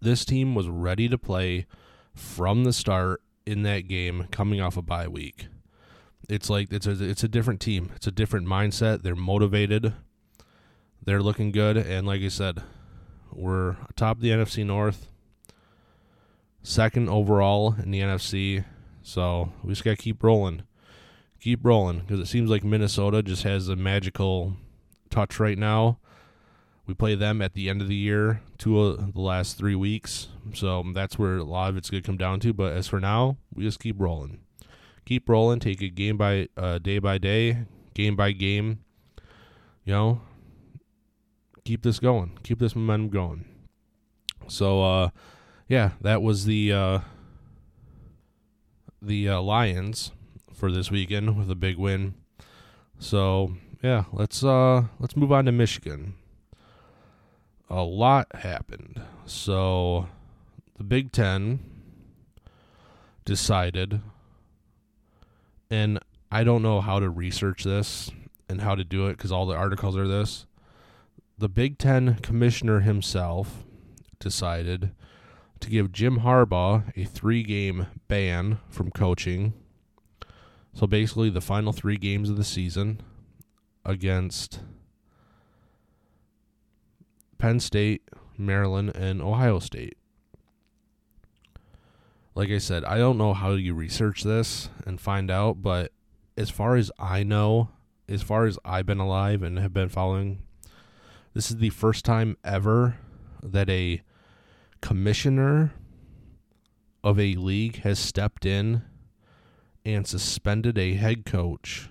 This 0.00 0.24
team 0.24 0.54
was 0.54 0.68
ready 0.68 1.08
to 1.08 1.18
play 1.18 1.66
from 2.20 2.64
the 2.64 2.72
start 2.72 3.22
in 3.46 3.62
that 3.62 3.88
game 3.88 4.28
coming 4.30 4.60
off 4.60 4.76
a 4.76 4.82
bye 4.82 5.08
week. 5.08 5.46
It's 6.28 6.48
like 6.48 6.72
it's 6.72 6.86
a 6.86 7.02
it's 7.02 7.24
a 7.24 7.28
different 7.28 7.60
team. 7.60 7.90
It's 7.96 8.06
a 8.06 8.12
different 8.12 8.46
mindset. 8.46 9.02
They're 9.02 9.16
motivated. 9.16 9.94
They're 11.02 11.22
looking 11.22 11.50
good 11.50 11.76
and 11.76 12.06
like 12.06 12.20
I 12.20 12.28
said, 12.28 12.62
we're 13.32 13.76
atop 13.88 14.20
the 14.20 14.30
NFC 14.30 14.64
North. 14.64 15.08
Second 16.62 17.08
overall 17.08 17.74
in 17.82 17.90
the 17.90 18.00
NFC. 18.00 18.64
So, 19.02 19.50
we 19.64 19.72
just 19.72 19.82
got 19.82 19.92
to 19.92 19.96
keep 19.96 20.22
rolling. 20.22 20.62
Keep 21.40 21.64
rolling 21.64 22.00
because 22.00 22.20
it 22.20 22.26
seems 22.26 22.50
like 22.50 22.62
Minnesota 22.62 23.22
just 23.22 23.44
has 23.44 23.68
a 23.68 23.76
magical 23.76 24.56
touch 25.08 25.40
right 25.40 25.56
now 25.56 25.98
we 26.90 26.94
play 26.94 27.14
them 27.14 27.40
at 27.40 27.54
the 27.54 27.68
end 27.68 27.80
of 27.80 27.86
the 27.86 27.94
year, 27.94 28.42
two 28.58 28.80
of 28.80 29.14
the 29.14 29.20
last 29.20 29.56
three 29.56 29.76
weeks. 29.76 30.26
So 30.54 30.82
that's 30.92 31.16
where 31.16 31.36
a 31.36 31.44
lot 31.44 31.70
of 31.70 31.76
it's 31.76 31.88
going 31.88 32.02
to 32.02 32.06
come 32.06 32.16
down 32.16 32.40
to. 32.40 32.52
But 32.52 32.72
as 32.72 32.88
for 32.88 32.98
now, 32.98 33.36
we 33.54 33.62
just 33.62 33.78
keep 33.78 33.94
rolling. 34.00 34.40
Keep 35.04 35.28
rolling. 35.28 35.60
Take 35.60 35.80
it 35.82 35.90
game 35.90 36.16
by 36.16 36.48
uh, 36.56 36.78
day 36.78 36.98
by 36.98 37.18
day, 37.18 37.58
game 37.94 38.16
by 38.16 38.32
game. 38.32 38.80
You 39.84 39.92
know, 39.92 40.20
keep 41.64 41.84
this 41.84 42.00
going. 42.00 42.36
Keep 42.42 42.58
this 42.58 42.74
momentum 42.74 43.10
going. 43.10 43.44
So, 44.48 44.82
uh, 44.82 45.10
yeah, 45.68 45.90
that 46.00 46.22
was 46.22 46.44
the 46.44 46.72
uh, 46.72 46.98
the 49.00 49.28
uh, 49.28 49.40
Lions 49.40 50.10
for 50.52 50.72
this 50.72 50.90
weekend 50.90 51.38
with 51.38 51.48
a 51.52 51.54
big 51.54 51.78
win. 51.78 52.14
So 52.98 53.54
yeah, 53.80 54.06
let's 54.12 54.42
uh 54.42 54.86
let's 54.98 55.16
move 55.16 55.30
on 55.30 55.44
to 55.44 55.52
Michigan. 55.52 56.14
A 57.70 57.82
lot 57.82 58.34
happened. 58.34 59.00
So 59.26 60.08
the 60.76 60.82
Big 60.84 61.12
Ten 61.12 61.60
decided, 63.24 64.00
and 65.70 66.00
I 66.32 66.42
don't 66.42 66.62
know 66.62 66.80
how 66.80 66.98
to 66.98 67.08
research 67.08 67.62
this 67.62 68.10
and 68.48 68.60
how 68.60 68.74
to 68.74 68.82
do 68.82 69.06
it 69.06 69.16
because 69.16 69.30
all 69.30 69.46
the 69.46 69.54
articles 69.54 69.96
are 69.96 70.08
this. 70.08 70.46
The 71.38 71.48
Big 71.48 71.78
Ten 71.78 72.16
commissioner 72.16 72.80
himself 72.80 73.64
decided 74.18 74.90
to 75.60 75.70
give 75.70 75.92
Jim 75.92 76.20
Harbaugh 76.20 76.92
a 76.96 77.04
three 77.04 77.42
game 77.44 77.86
ban 78.08 78.58
from 78.68 78.90
coaching. 78.90 79.54
So 80.72 80.86
basically, 80.86 81.30
the 81.30 81.40
final 81.40 81.72
three 81.72 81.96
games 81.96 82.30
of 82.30 82.36
the 82.36 82.44
season 82.44 83.00
against 83.84 84.60
Penn 87.40 87.58
State, 87.58 88.02
Maryland, 88.36 88.92
and 88.94 89.22
Ohio 89.22 89.58
State. 89.60 89.96
Like 92.34 92.50
I 92.50 92.58
said, 92.58 92.84
I 92.84 92.98
don't 92.98 93.16
know 93.16 93.32
how 93.32 93.52
you 93.52 93.74
research 93.74 94.22
this 94.22 94.68
and 94.86 95.00
find 95.00 95.30
out, 95.30 95.62
but 95.62 95.90
as 96.36 96.50
far 96.50 96.76
as 96.76 96.92
I 96.98 97.22
know, 97.22 97.70
as 98.08 98.22
far 98.22 98.44
as 98.44 98.58
I've 98.62 98.84
been 98.84 99.00
alive 99.00 99.42
and 99.42 99.58
have 99.58 99.72
been 99.72 99.88
following, 99.88 100.42
this 101.32 101.50
is 101.50 101.56
the 101.56 101.70
first 101.70 102.04
time 102.04 102.36
ever 102.44 102.98
that 103.42 103.70
a 103.70 104.02
commissioner 104.82 105.72
of 107.02 107.18
a 107.18 107.36
league 107.36 107.80
has 107.80 107.98
stepped 107.98 108.44
in 108.44 108.82
and 109.86 110.06
suspended 110.06 110.76
a 110.76 110.92
head 110.94 111.24
coach 111.24 111.88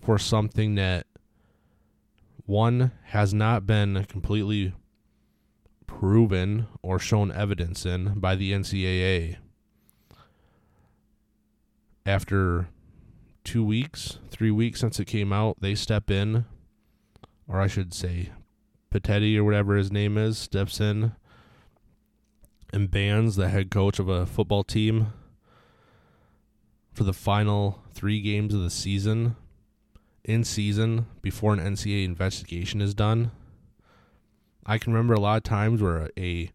for 0.00 0.18
something 0.18 0.76
that 0.76 1.06
one 2.50 2.90
has 3.04 3.32
not 3.32 3.64
been 3.64 4.04
completely 4.06 4.74
proven 5.86 6.66
or 6.82 6.98
shown 6.98 7.30
evidence 7.30 7.86
in 7.86 8.18
by 8.18 8.34
the 8.34 8.50
NCAA. 8.50 9.36
After 12.04 12.66
two 13.44 13.64
weeks, 13.64 14.18
three 14.30 14.50
weeks 14.50 14.80
since 14.80 14.98
it 14.98 15.04
came 15.04 15.32
out, 15.32 15.58
they 15.60 15.76
step 15.76 16.10
in, 16.10 16.44
or 17.46 17.60
I 17.60 17.68
should 17.68 17.94
say, 17.94 18.30
Petitti 18.92 19.36
or 19.36 19.44
whatever 19.44 19.76
his 19.76 19.92
name 19.92 20.18
is, 20.18 20.36
steps 20.36 20.80
in 20.80 21.12
and 22.72 22.90
bans 22.90 23.36
the 23.36 23.48
head 23.48 23.70
coach 23.70 24.00
of 24.00 24.08
a 24.08 24.26
football 24.26 24.64
team 24.64 25.12
for 26.92 27.04
the 27.04 27.12
final 27.12 27.84
three 27.94 28.20
games 28.20 28.52
of 28.52 28.60
the 28.60 28.70
season 28.70 29.36
in 30.24 30.44
season 30.44 31.06
before 31.22 31.52
an 31.52 31.60
NCAA 31.60 32.04
investigation 32.04 32.80
is 32.80 32.94
done. 32.94 33.30
I 34.66 34.78
can 34.78 34.92
remember 34.92 35.14
a 35.14 35.20
lot 35.20 35.38
of 35.38 35.42
times 35.42 35.82
where 35.82 36.10
a 36.18 36.50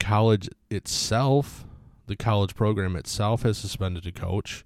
college 0.00 0.48
itself, 0.70 1.64
the 2.06 2.16
college 2.16 2.54
program 2.54 2.96
itself, 2.96 3.42
has 3.42 3.58
suspended 3.58 4.06
a 4.06 4.12
coach. 4.12 4.64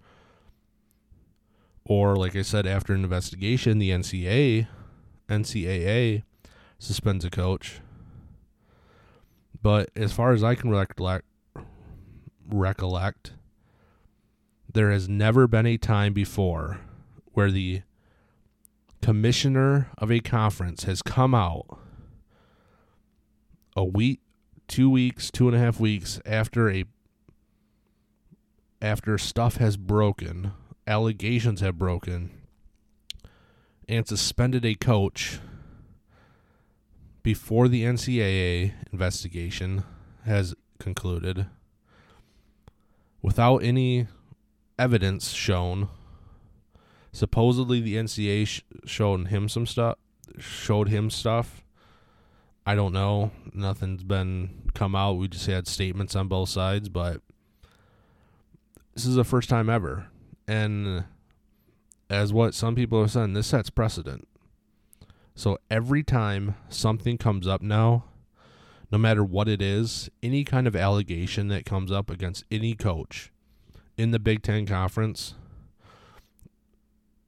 Or, 1.84 2.14
like 2.14 2.36
I 2.36 2.42
said, 2.42 2.66
after 2.66 2.94
an 2.94 3.02
investigation, 3.02 3.78
the 3.78 3.90
NCAA, 3.90 4.68
NCAA 5.28 6.22
suspends 6.78 7.24
a 7.24 7.30
coach. 7.30 7.80
But 9.60 9.90
as 9.96 10.12
far 10.12 10.32
as 10.32 10.44
I 10.44 10.54
can 10.54 10.70
recollect, 10.70 11.24
recollect, 12.48 13.32
there 14.72 14.90
has 14.90 15.08
never 15.08 15.46
been 15.46 15.66
a 15.66 15.76
time 15.76 16.12
before 16.12 16.80
where 17.32 17.50
the 17.50 17.82
commissioner 19.00 19.90
of 19.98 20.10
a 20.10 20.20
conference 20.20 20.84
has 20.84 21.02
come 21.02 21.34
out 21.34 21.78
a 23.74 23.84
week, 23.84 24.20
two 24.68 24.88
weeks, 24.88 25.30
two 25.30 25.48
and 25.48 25.56
a 25.56 25.60
half 25.60 25.80
weeks 25.80 26.20
after 26.24 26.70
a 26.70 26.84
after 28.80 29.16
stuff 29.16 29.56
has 29.56 29.76
broken, 29.76 30.52
allegations 30.86 31.60
have 31.60 31.78
broken, 31.78 32.30
and 33.88 34.06
suspended 34.06 34.64
a 34.64 34.74
coach 34.74 35.38
before 37.22 37.68
the 37.68 37.84
NCAA 37.84 38.72
investigation 38.92 39.84
has 40.24 40.54
concluded 40.80 41.46
without 43.22 43.58
any 43.58 44.08
evidence 44.78 45.30
shown. 45.30 45.88
Supposedly, 47.12 47.80
the 47.80 47.96
NCAA 47.96 48.46
sh- 48.46 48.62
showed 48.84 49.28
him 49.28 49.48
some 49.48 49.66
stuff. 49.66 49.98
Showed 50.38 50.88
him 50.88 51.10
stuff. 51.10 51.62
I 52.64 52.74
don't 52.74 52.92
know. 52.92 53.32
Nothing's 53.52 54.04
been 54.04 54.62
come 54.74 54.94
out. 54.94 55.14
We 55.14 55.28
just 55.28 55.46
had 55.46 55.66
statements 55.66 56.16
on 56.16 56.28
both 56.28 56.48
sides, 56.48 56.88
but 56.88 57.20
this 58.94 59.04
is 59.04 59.14
the 59.14 59.24
first 59.24 59.48
time 59.48 59.68
ever, 59.68 60.06
and 60.46 61.04
as 62.10 62.32
what 62.32 62.54
some 62.54 62.74
people 62.74 63.00
have 63.00 63.10
said, 63.10 63.34
this 63.34 63.46
sets 63.46 63.70
precedent. 63.70 64.28
So 65.34 65.58
every 65.70 66.02
time 66.02 66.56
something 66.68 67.16
comes 67.16 67.46
up 67.46 67.62
now, 67.62 68.04
no 68.90 68.98
matter 68.98 69.24
what 69.24 69.48
it 69.48 69.62
is, 69.62 70.10
any 70.22 70.44
kind 70.44 70.66
of 70.66 70.76
allegation 70.76 71.48
that 71.48 71.64
comes 71.64 71.90
up 71.90 72.10
against 72.10 72.44
any 72.50 72.74
coach 72.74 73.32
in 73.96 74.10
the 74.10 74.18
Big 74.18 74.42
Ten 74.42 74.66
Conference, 74.66 75.34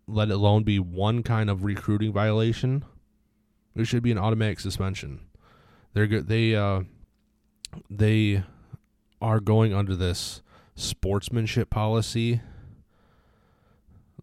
let 0.06 0.30
alone 0.30 0.62
be 0.64 0.78
one 0.78 1.22
kind 1.22 1.48
of 1.48 1.64
recruiting 1.64 2.12
violation, 2.12 2.84
it 3.74 3.84
should 3.84 4.02
be 4.02 4.12
an 4.12 4.18
automatic 4.18 4.60
suspension. 4.60 5.20
They're 5.92 6.06
good. 6.06 6.28
They 6.28 6.54
uh, 6.54 6.82
they 7.90 8.42
are 9.20 9.40
going 9.40 9.72
under 9.72 9.96
this 9.96 10.42
sportsmanship 10.74 11.70
policy, 11.70 12.40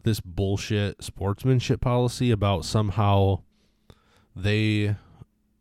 this 0.03 0.19
bullshit 0.19 1.03
sportsmanship 1.03 1.81
policy 1.81 2.31
about 2.31 2.65
somehow 2.65 3.41
they 4.35 4.95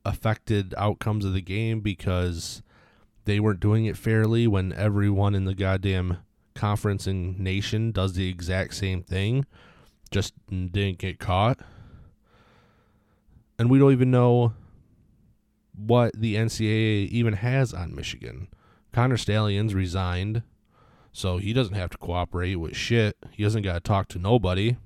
affected 0.05 0.75
outcomes 0.77 1.25
of 1.25 1.33
the 1.33 1.41
game 1.41 1.81
because 1.81 2.63
they 3.25 3.39
weren't 3.39 3.61
doing 3.61 3.85
it 3.85 3.97
fairly 3.97 4.47
when 4.47 4.73
everyone 4.73 5.35
in 5.35 5.45
the 5.45 5.55
goddamn 5.55 6.19
conference 6.55 7.07
and 7.07 7.39
nation 7.39 7.93
does 7.93 8.15
the 8.15 8.29
exact 8.29 8.75
same 8.75 9.03
thing 9.03 9.47
just 10.11 10.35
didn't 10.49 10.99
get 10.99 11.19
caught 11.19 11.59
and 13.59 13.71
we 13.71 13.79
don't 13.79 13.93
even 13.93 14.11
know 14.11 14.53
what 15.75 16.13
the 16.19 16.35
NCAA 16.35 17.09
even 17.09 17.35
has 17.35 17.73
on 17.73 17.95
Michigan. 17.95 18.49
Connor 18.93 19.17
Stalions 19.17 19.75
resigned, 19.75 20.43
so 21.13 21.39
he 21.39 21.53
doesn't 21.53 21.75
have 21.75 21.91
to 21.91 21.99
cooperate 21.99 22.57
with 22.57 22.77
shit. 22.77 23.17
He 23.31 23.43
doesn't 23.43 23.63
got 23.63 23.75
to 23.75 23.81
talk 23.81 24.09
to 24.09 24.19
nobody 24.19 24.77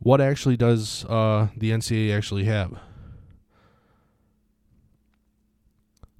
what 0.00 0.20
actually 0.20 0.56
does 0.56 1.04
uh, 1.04 1.48
the 1.56 1.70
NCAA 1.70 2.16
actually 2.16 2.44
have? 2.44 2.78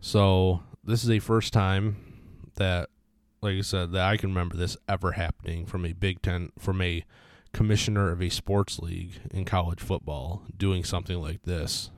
So 0.00 0.62
this 0.84 1.02
is 1.02 1.10
a 1.10 1.18
first 1.18 1.52
time 1.52 1.96
that, 2.56 2.90
like 3.40 3.56
I 3.56 3.62
said, 3.62 3.92
that 3.92 4.02
I 4.02 4.16
can 4.16 4.30
remember 4.30 4.56
this 4.56 4.76
ever 4.88 5.12
happening 5.12 5.66
from 5.66 5.84
a 5.84 5.92
Big 5.92 6.22
Ten, 6.22 6.52
from 6.58 6.80
a 6.80 7.04
commissioner 7.52 8.10
of 8.10 8.22
a 8.22 8.28
sports 8.28 8.78
league 8.78 9.20
in 9.30 9.44
college 9.44 9.80
football 9.80 10.42
doing 10.56 10.84
something 10.84 11.20
like 11.20 11.42
this. 11.42 11.90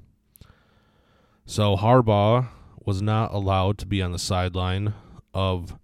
So 1.47 1.77
Harbaugh 1.77 2.49
was 2.85 3.03
not 3.03 3.33
allowed 3.33 3.79
to 3.79 3.87
be 3.87 4.03
on 4.03 4.13
the 4.13 4.19
sideline 4.19 4.95
of 5.35 5.79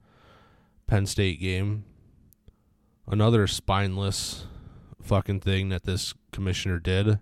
Penn 0.87 1.07
State 1.07 1.41
game. 1.41 1.85
Another 3.07 3.47
spineless 3.47 4.47
fucking 5.03 5.41
thing 5.41 5.69
that 5.69 5.85
this 5.85 6.15
commissioner 6.33 6.79
did 6.79 7.19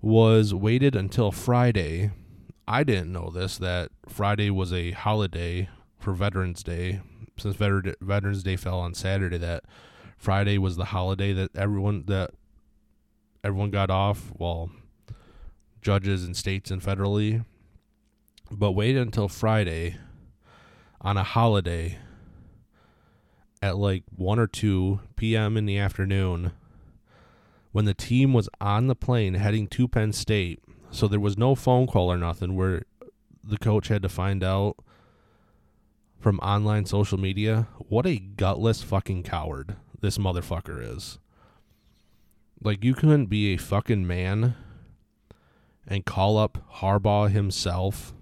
was 0.00 0.54
waited 0.54 0.94
until 0.94 1.32
Friday. 1.32 2.10
I 2.66 2.84
didn't 2.84 3.12
know 3.12 3.30
this 3.30 3.58
that 3.58 3.90
Friday 4.08 4.50
was 4.50 4.72
a 4.72 4.92
holiday 4.92 5.68
for 5.98 6.12
Veterans 6.12 6.62
Day 6.62 7.00
since 7.36 7.56
Veterans 7.56 8.42
Day 8.42 8.56
fell 8.56 8.78
on 8.80 8.94
Saturday 8.94 9.38
that 9.38 9.64
Friday 10.24 10.56
was 10.56 10.76
the 10.76 10.86
holiday 10.86 11.34
that 11.34 11.54
everyone 11.54 12.04
that 12.06 12.30
everyone 13.44 13.70
got 13.70 13.90
off 13.90 14.32
well 14.38 14.70
judges 15.82 16.24
and 16.24 16.34
states 16.34 16.70
and 16.70 16.80
federally 16.80 17.44
but 18.50 18.72
waited 18.72 19.02
until 19.02 19.28
Friday 19.28 19.98
on 21.02 21.18
a 21.18 21.22
holiday 21.22 21.98
at 23.60 23.76
like 23.76 24.02
1 24.16 24.38
or 24.38 24.46
2 24.46 25.00
p.m. 25.16 25.58
in 25.58 25.66
the 25.66 25.76
afternoon 25.76 26.52
when 27.72 27.84
the 27.84 27.92
team 27.92 28.32
was 28.32 28.48
on 28.62 28.86
the 28.86 28.96
plane 28.96 29.34
heading 29.34 29.66
to 29.66 29.86
Penn 29.86 30.14
State. 30.14 30.58
So 30.90 31.06
there 31.06 31.20
was 31.20 31.36
no 31.36 31.54
phone 31.54 31.86
call 31.86 32.10
or 32.10 32.16
nothing 32.16 32.56
where 32.56 32.84
the 33.46 33.58
coach 33.58 33.88
had 33.88 34.00
to 34.00 34.08
find 34.08 34.42
out 34.42 34.76
from 36.18 36.38
online 36.38 36.86
social 36.86 37.20
media. 37.20 37.68
What 37.76 38.06
a 38.06 38.16
gutless 38.16 38.80
fucking 38.82 39.24
coward 39.24 39.76
this 40.04 40.18
motherfucker 40.18 40.96
is. 40.96 41.18
Like, 42.62 42.84
you 42.84 42.94
couldn't 42.94 43.26
be 43.26 43.54
a 43.54 43.56
fucking 43.56 44.06
man 44.06 44.54
and 45.88 46.04
call 46.04 46.36
up 46.36 46.58
Harbaugh 46.74 47.30
himself 47.30 48.12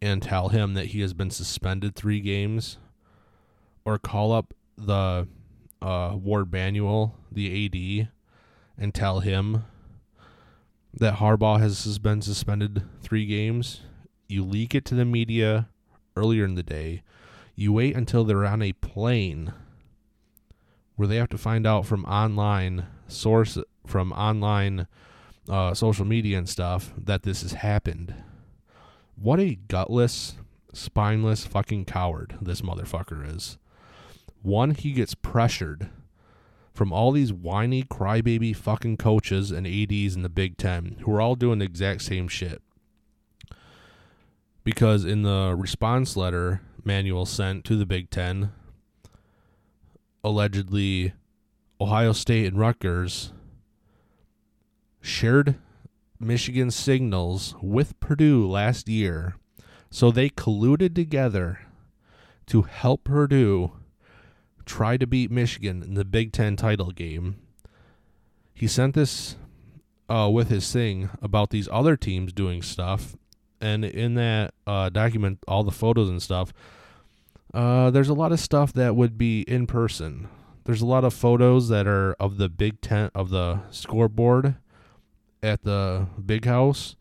and 0.00 0.22
tell 0.22 0.50
him 0.50 0.74
that 0.74 0.86
he 0.86 1.00
has 1.00 1.14
been 1.14 1.30
suspended 1.30 1.94
three 1.94 2.20
games, 2.20 2.78
or 3.84 3.98
call 3.98 4.32
up 4.32 4.54
the 4.76 5.26
uh, 5.80 6.14
Warde 6.14 6.52
Manuel, 6.52 7.16
the 7.32 7.66
AD, 7.66 8.10
and 8.76 8.94
tell 8.94 9.20
him 9.20 9.64
that 10.92 11.14
Harbaugh 11.14 11.58
has 11.58 11.98
been 11.98 12.20
suspended 12.20 12.82
three 13.02 13.26
games. 13.26 13.80
You 14.28 14.44
leak 14.44 14.74
it 14.74 14.84
to 14.86 14.94
the 14.94 15.04
media 15.04 15.68
earlier 16.16 16.44
in 16.44 16.54
the 16.54 16.62
day. 16.62 17.02
You 17.58 17.72
wait 17.72 17.96
until 17.96 18.22
they're 18.22 18.46
on 18.46 18.62
a 18.62 18.72
plane 18.72 19.52
where 20.94 21.08
they 21.08 21.16
have 21.16 21.28
to 21.30 21.36
find 21.36 21.66
out 21.66 21.86
from 21.86 22.04
online 22.04 22.86
source 23.08 23.58
from 23.84 24.12
online 24.12 24.86
uh, 25.48 25.74
social 25.74 26.04
media 26.04 26.38
and 26.38 26.48
stuff 26.48 26.92
that 26.96 27.24
this 27.24 27.42
has 27.42 27.54
happened. 27.54 28.14
What 29.16 29.40
a 29.40 29.56
gutless, 29.56 30.36
spineless 30.72 31.46
fucking 31.46 31.86
coward 31.86 32.38
this 32.40 32.60
motherfucker 32.60 33.28
is. 33.34 33.58
One, 34.40 34.70
he 34.70 34.92
gets 34.92 35.16
pressured 35.16 35.90
from 36.72 36.92
all 36.92 37.10
these 37.10 37.32
whiny 37.32 37.82
crybaby 37.82 38.54
fucking 38.54 38.98
coaches 38.98 39.50
and 39.50 39.66
ADs 39.66 40.14
in 40.14 40.22
the 40.22 40.28
Big 40.28 40.58
Ten 40.58 40.98
who 41.00 41.12
are 41.12 41.20
all 41.20 41.34
doing 41.34 41.58
the 41.58 41.64
exact 41.64 42.02
same 42.02 42.28
shit. 42.28 42.62
Because 44.62 45.04
in 45.04 45.22
the 45.22 45.56
response 45.58 46.16
letter 46.16 46.60
Manuel 46.88 47.26
sent 47.26 47.66
to 47.66 47.76
the 47.76 47.84
Big 47.84 48.08
Ten, 48.08 48.50
allegedly 50.24 51.12
Ohio 51.78 52.12
State 52.12 52.46
and 52.46 52.58
Rutgers 52.58 53.30
shared 55.02 55.56
Michigan 56.18 56.70
signals 56.70 57.54
with 57.60 58.00
Purdue 58.00 58.48
last 58.48 58.88
year. 58.88 59.36
So 59.90 60.10
they 60.10 60.30
colluded 60.30 60.94
together 60.94 61.60
to 62.46 62.62
help 62.62 63.04
Purdue 63.04 63.72
try 64.64 64.96
to 64.96 65.06
beat 65.06 65.30
Michigan 65.30 65.82
in 65.82 65.92
the 65.92 66.06
Big 66.06 66.32
Ten 66.32 66.56
title 66.56 66.90
game. 66.90 67.36
He 68.54 68.66
sent 68.66 68.94
this 68.94 69.36
uh, 70.08 70.30
with 70.32 70.48
his 70.48 70.72
thing 70.72 71.10
about 71.20 71.50
these 71.50 71.68
other 71.70 71.98
teams 71.98 72.32
doing 72.32 72.62
stuff. 72.62 73.14
And 73.60 73.84
in 73.84 74.14
that 74.14 74.54
uh, 74.66 74.88
document, 74.88 75.40
all 75.46 75.64
the 75.64 75.70
photos 75.70 76.08
and 76.08 76.22
stuff, 76.22 76.54
uh, 77.54 77.90
there's 77.90 78.08
a 78.08 78.14
lot 78.14 78.32
of 78.32 78.40
stuff 78.40 78.72
that 78.74 78.96
would 78.96 79.16
be 79.16 79.42
in 79.42 79.66
person. 79.66 80.28
There's 80.64 80.82
a 80.82 80.86
lot 80.86 81.04
of 81.04 81.14
photos 81.14 81.68
that 81.68 81.86
are 81.86 82.14
of 82.20 82.36
the 82.36 82.48
Big 82.48 82.80
Ten, 82.80 83.10
of 83.14 83.30
the 83.30 83.60
scoreboard 83.70 84.56
at 85.42 85.62
the 85.62 86.06
big 86.24 86.44
house, 86.44 86.96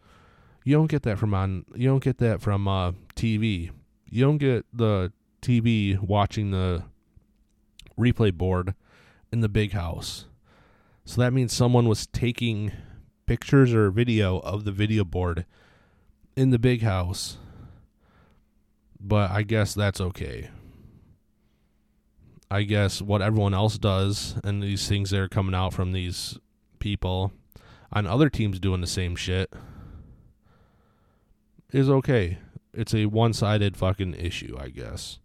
you 0.63 0.75
don't 0.75 0.87
get 0.87 1.03
that 1.03 1.17
from 1.17 1.33
on 1.33 1.63
you 1.75 1.87
don't 1.87 2.03
get 2.03 2.17
that 2.17 2.41
from 2.41 2.67
uh, 2.67 2.91
TV. 3.15 3.71
You 4.09 4.25
don't 4.25 4.37
get 4.37 4.65
the 4.73 5.13
TV 5.41 5.97
watching 5.97 6.51
the 6.51 6.83
replay 7.97 8.33
board 8.33 8.75
in 9.31 9.39
the 9.39 9.47
big 9.47 9.71
house. 9.71 10.25
So 11.05 11.21
that 11.21 11.31
means 11.31 11.53
someone 11.53 11.87
was 11.87 12.07
taking 12.07 12.73
pictures 13.25 13.73
or 13.73 13.89
video 13.91 14.39
of 14.39 14.65
the 14.65 14.73
video 14.73 15.05
board 15.05 15.45
in 16.35 16.49
the 16.49 16.59
big 16.59 16.81
house. 16.81 17.37
But 18.99 19.31
I 19.31 19.43
guess 19.43 19.73
that's 19.73 20.01
okay. 20.01 20.49
I 22.49 22.63
guess 22.63 23.01
what 23.01 23.21
everyone 23.21 23.53
else 23.53 23.77
does 23.77 24.35
and 24.43 24.63
these 24.63 24.87
things 24.87 25.09
that 25.11 25.19
are 25.19 25.27
coming 25.27 25.53
out 25.53 25.73
from 25.73 25.91
these 25.91 26.39
people 26.79 27.33
on 27.91 28.07
other 28.07 28.29
teams 28.29 28.59
doing 28.59 28.81
the 28.81 28.87
same 28.87 29.15
shit 29.15 29.51
is 31.71 31.89
okay. 31.89 32.37
It's 32.73 32.93
a 32.93 33.07
one 33.07 33.33
sided 33.33 33.75
fucking 33.75 34.13
issue, 34.15 34.55
I 34.59 34.69
guess. 34.69 35.19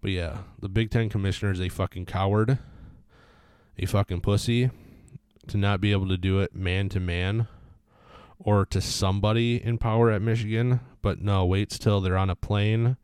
But 0.00 0.10
yeah, 0.12 0.38
the 0.60 0.68
Big 0.68 0.90
Ten 0.90 1.08
commissioner 1.08 1.52
is 1.52 1.60
a 1.60 1.68
fucking 1.68 2.06
coward, 2.06 2.58
a 3.78 3.86
fucking 3.86 4.20
pussy 4.20 4.70
to 5.48 5.56
not 5.56 5.80
be 5.80 5.92
able 5.92 6.08
to 6.08 6.16
do 6.16 6.40
it 6.40 6.54
man 6.54 6.88
to 6.90 7.00
man 7.00 7.48
or 8.38 8.66
to 8.66 8.80
somebody 8.80 9.62
in 9.62 9.78
power 9.78 10.10
at 10.10 10.22
Michigan, 10.22 10.80
but 11.06 11.22
no, 11.22 11.46
waits 11.46 11.78
till 11.78 12.00
they're 12.00 12.18
on 12.18 12.30
a 12.30 12.34
plane 12.34 12.96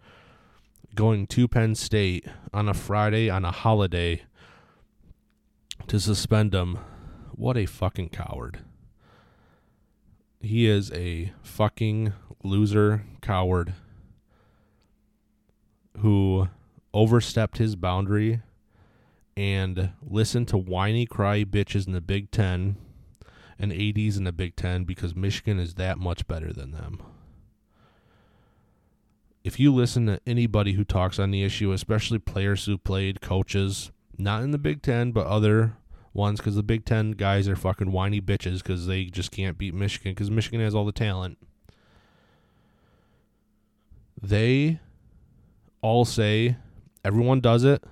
going 0.97 1.25
to 1.25 1.47
Penn 1.47 1.77
State 1.77 2.27
on 2.53 2.69
a 2.69 2.75
Friday 2.75 3.31
on 3.31 3.45
a 3.45 3.53
holiday 3.53 4.23
to 5.87 6.01
suspend 6.01 6.51
them. 6.51 6.81
What 7.31 7.57
a 7.57 7.65
fucking 7.65 8.09
coward. 8.09 8.59
He 10.41 10.67
is 10.67 10.91
a 10.91 11.33
fucking 11.45 12.13
loser 12.43 13.05
coward 13.21 13.73
who 15.99 16.49
overstepped 16.93 17.59
his 17.59 17.77
boundary 17.77 18.41
and 19.37 19.93
listened 20.03 20.49
to 20.49 20.59
whiny 20.59 21.07
cry 21.07 21.45
bitches 21.45 21.87
in 21.87 21.93
the 21.93 22.01
Big 22.01 22.33
Ten 22.33 22.79
and 23.61 23.73
ADs 23.73 24.17
in 24.17 24.25
the 24.25 24.33
Big 24.33 24.57
Ten 24.57 24.83
because 24.83 25.15
Michigan 25.15 25.61
is 25.61 25.75
that 25.75 25.99
much 25.99 26.27
better 26.27 26.53
than 26.53 26.73
them. 26.73 27.01
If 29.45 29.59
you 29.59 29.75
listen 29.75 30.07
to 30.07 30.21
anybody 30.27 30.75
who 30.75 30.85
talks 30.85 31.19
on 31.19 31.31
the 31.31 31.43
issue, 31.43 31.73
especially 31.73 32.19
players 32.19 32.65
who 32.65 32.79
played, 32.79 33.21
coaches, 33.21 33.91
not 34.17 34.43
in 34.43 34.53
the 34.53 34.59
Big 34.59 34.83
Ten, 34.83 35.11
but 35.11 35.27
other 35.27 35.77
ones 36.15 36.39
because 36.39 36.55
the 36.55 36.63
Big 36.63 36.85
Ten 36.85 37.13
guys 37.13 37.49
are 37.49 37.57
fucking 37.57 37.91
whiny 37.91 38.21
bitches 38.21 38.59
because 38.59 38.87
they 38.87 39.05
just 39.05 39.33
can't 39.33 39.59
beat 39.59 39.75
Michigan 39.75 40.13
because 40.13 40.31
Michigan 40.31 40.61
has 40.61 40.75
all 40.75 40.85
the 40.85 40.93
talent. 40.93 41.39
They 44.21 44.79
all 45.81 46.05
say 46.05 46.57
everyone 47.05 47.41
does 47.41 47.65
it. 47.65 47.83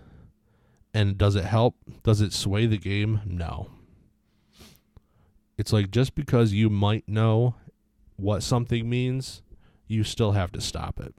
And 0.92 1.16
does 1.16 1.36
it 1.36 1.44
help? 1.44 1.76
Does 2.02 2.20
it 2.20 2.32
sway 2.32 2.66
the 2.66 2.78
game? 2.78 3.20
No. 3.24 3.70
It's 5.56 5.72
like 5.72 5.90
just 5.90 6.14
because 6.14 6.52
you 6.52 6.68
might 6.68 7.08
know 7.08 7.54
what 8.16 8.42
something 8.42 8.88
means, 8.88 9.42
you 9.86 10.02
still 10.02 10.32
have 10.32 10.50
to 10.52 10.60
stop 10.60 10.98
it. 10.98 11.14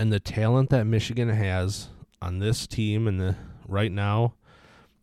And 0.00 0.10
the 0.10 0.18
talent 0.18 0.70
that 0.70 0.84
Michigan 0.84 1.28
has 1.28 1.88
on 2.22 2.38
this 2.38 2.66
team 2.66 3.06
and 3.06 3.20
the 3.20 3.36
right 3.68 3.92
now 3.92 4.32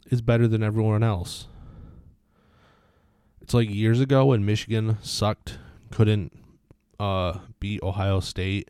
is 0.09 0.23
better 0.23 0.47
than 0.47 0.63
everyone 0.63 1.03
else. 1.03 1.47
It's 3.39 3.53
like 3.53 3.69
years 3.69 4.01
ago 4.01 4.25
when 4.25 4.43
Michigan 4.43 4.97
sucked, 5.03 5.59
couldn't 5.91 6.35
uh, 6.99 7.37
beat 7.59 7.83
Ohio 7.83 8.19
State, 8.21 8.69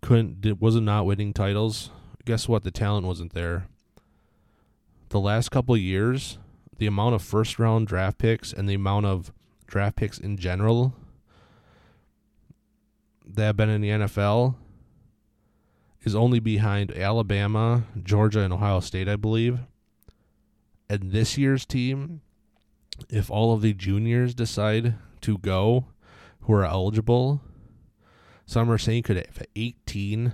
couldn't 0.00 0.40
did, 0.40 0.62
wasn't 0.62 0.86
not 0.86 1.04
winning 1.04 1.34
titles. 1.34 1.90
Guess 2.24 2.48
what? 2.48 2.64
The 2.64 2.70
talent 2.70 3.06
wasn't 3.06 3.34
there. 3.34 3.66
The 5.10 5.20
last 5.20 5.50
couple 5.50 5.76
years, 5.76 6.38
the 6.78 6.86
amount 6.86 7.16
of 7.16 7.20
first 7.20 7.58
round 7.58 7.86
draft 7.86 8.16
picks 8.16 8.50
and 8.50 8.66
the 8.66 8.76
amount 8.76 9.04
of 9.04 9.30
draft 9.66 9.96
picks 9.96 10.16
in 10.16 10.38
general 10.38 10.94
that 13.26 13.44
have 13.44 13.56
been 13.58 13.68
in 13.68 13.82
the 13.82 13.90
NFL 13.90 14.54
is 16.02 16.14
only 16.14 16.40
behind 16.40 16.92
Alabama, 16.92 17.84
Georgia, 18.02 18.40
and 18.40 18.52
Ohio 18.52 18.80
State, 18.80 19.08
I 19.08 19.16
believe. 19.16 19.60
And 20.88 21.12
this 21.12 21.36
year's 21.36 21.66
team, 21.66 22.22
if 23.08 23.30
all 23.30 23.52
of 23.52 23.62
the 23.62 23.72
juniors 23.72 24.34
decide 24.34 24.94
to 25.20 25.38
go 25.38 25.86
who 26.40 26.52
are 26.54 26.64
eligible, 26.64 27.42
some 28.46 28.70
are 28.70 28.78
saying 28.78 29.04
could 29.04 29.16
have 29.16 29.42
18 29.54 30.32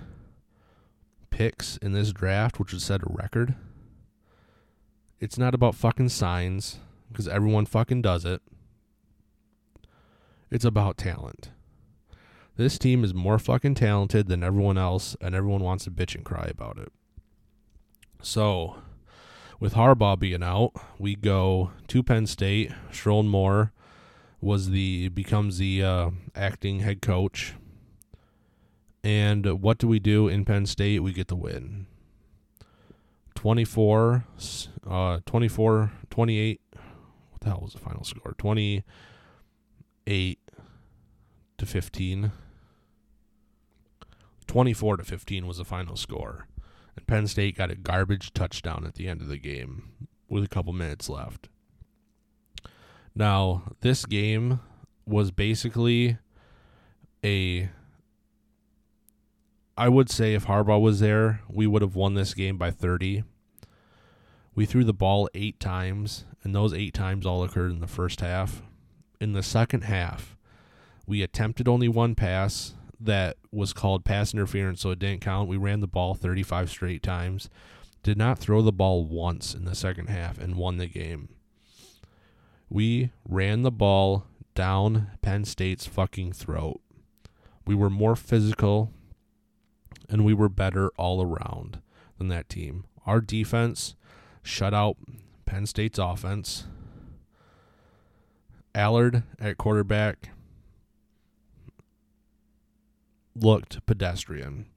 picks 1.29 1.77
in 1.77 1.91
this 1.91 2.11
draft, 2.11 2.59
which 2.59 2.71
would 2.71 2.81
set 2.81 3.03
a 3.03 3.07
record. 3.09 3.55
It's 5.19 5.37
not 5.37 5.53
about 5.53 5.75
fucking 5.75 6.09
signs, 6.09 6.79
because 7.09 7.27
everyone 7.27 7.65
fucking 7.65 8.01
does 8.01 8.25
it. 8.25 8.41
It's 10.49 10.65
about 10.65 10.97
talent. 10.97 11.51
This 12.57 12.77
team 12.79 13.03
is 13.03 13.13
more 13.13 13.37
fucking 13.37 13.75
talented 13.75 14.27
than 14.27 14.43
everyone 14.43 14.79
else, 14.79 15.15
and 15.21 15.35
everyone 15.35 15.63
wants 15.63 15.83
to 15.83 15.91
bitch 15.91 16.15
and 16.15 16.25
cry 16.25 16.47
about 16.49 16.79
it. 16.79 16.91
So, 18.19 18.77
with 19.59 19.75
Harbaugh 19.75 20.17
being 20.17 20.41
out, 20.41 20.71
we 20.97 21.15
go 21.15 21.69
to 21.87 22.01
Penn 22.01 22.25
State. 22.25 22.71
Sherrone 22.91 23.27
Moore 23.27 23.73
was 24.41 24.71
the 24.71 25.09
becomes 25.09 25.59
the 25.59 25.83
uh, 25.83 26.09
acting 26.35 26.79
head 26.79 27.03
coach. 27.03 27.53
And 29.03 29.61
what 29.61 29.77
do 29.77 29.87
we 29.87 29.99
do 29.99 30.27
in 30.27 30.43
Penn 30.43 30.65
State? 30.65 31.03
We 31.03 31.13
get 31.13 31.27
the 31.27 31.35
win. 31.35 31.85
24, 33.35 34.25
uh, 34.89 35.19
24, 35.27 35.91
28. 36.09 36.61
What 36.71 36.81
the 37.39 37.49
hell 37.49 37.59
was 37.61 37.73
the 37.73 37.79
final 37.79 38.03
score? 38.03 38.33
28 38.35 40.39
to 41.59 41.65
15. 41.67 42.31
24 44.47 44.97
to 44.97 45.03
15 45.03 45.45
was 45.45 45.57
the 45.57 45.65
final 45.65 45.95
score. 45.95 46.47
And 46.95 47.05
Penn 47.05 47.27
State 47.27 47.57
got 47.57 47.71
a 47.71 47.75
garbage 47.75 48.33
touchdown 48.33 48.85
at 48.85 48.95
the 48.95 49.07
end 49.07 49.21
of 49.21 49.27
the 49.27 49.37
game 49.37 49.91
with 50.27 50.43
a 50.43 50.47
couple 50.49 50.73
minutes 50.73 51.09
left. 51.09 51.49
Now, 53.13 53.63
this 53.81 54.05
game 54.05 54.59
was 55.05 55.31
basically 55.31 56.17
a 57.23 57.69
I 59.77 59.89
would 59.89 60.09
say 60.09 60.33
if 60.33 60.47
Harbaugh 60.47 60.81
was 60.81 60.99
there, 60.99 61.41
we 61.47 61.67
would 61.67 61.83
have 61.83 61.95
won 61.95 62.15
this 62.15 62.33
game 62.33 62.57
by 62.57 62.71
30. 62.71 63.23
We 64.55 64.65
threw 64.65 64.83
the 64.83 64.91
ball 64.91 65.29
8 65.35 65.59
times, 65.59 66.25
and 66.43 66.55
those 66.55 66.73
8 66.73 66.95
times 66.95 67.27
all 67.27 67.43
occurred 67.43 67.69
in 67.69 67.79
the 67.79 67.85
first 67.85 68.21
half. 68.21 68.63
In 69.21 69.33
the 69.33 69.43
second 69.43 69.83
half, 69.83 70.35
we 71.05 71.21
attempted 71.21 71.67
only 71.67 71.87
one 71.87 72.15
pass 72.15 72.73
that 72.99 73.37
was 73.51 73.73
called 73.73 74.05
pass 74.05 74.33
interference, 74.33 74.81
so 74.81 74.91
it 74.91 74.99
didn't 74.99 75.21
count. 75.21 75.49
We 75.49 75.57
ran 75.57 75.81
the 75.81 75.87
ball 75.87 76.15
35 76.15 76.69
straight 76.69 77.03
times. 77.03 77.49
Did 78.03 78.17
not 78.17 78.39
throw 78.39 78.61
the 78.61 78.71
ball 78.71 79.05
once 79.05 79.53
in 79.53 79.65
the 79.65 79.75
second 79.75 80.07
half 80.07 80.37
and 80.37 80.55
won 80.55 80.77
the 80.77 80.87
game. 80.87 81.29
We 82.69 83.11
ran 83.27 83.61
the 83.61 83.71
ball 83.71 84.25
down 84.55 85.11
Penn 85.21 85.45
State's 85.45 85.85
fucking 85.85 86.33
throat. 86.33 86.81
We 87.65 87.75
were 87.75 87.89
more 87.89 88.15
physical 88.15 88.91
and 90.09 90.25
we 90.25 90.33
were 90.33 90.49
better 90.49 90.89
all 90.97 91.21
around 91.21 91.81
than 92.17 92.29
that 92.29 92.49
team. 92.49 92.85
Our 93.05 93.21
defense 93.21 93.95
shut 94.41 94.73
out 94.73 94.97
Penn 95.45 95.65
State's 95.65 95.99
offense. 95.99 96.65
Allar 98.73 99.23
at 99.39 99.57
quarterback 99.57 100.29
looked 103.43 103.85
pedestrian. 103.85 104.67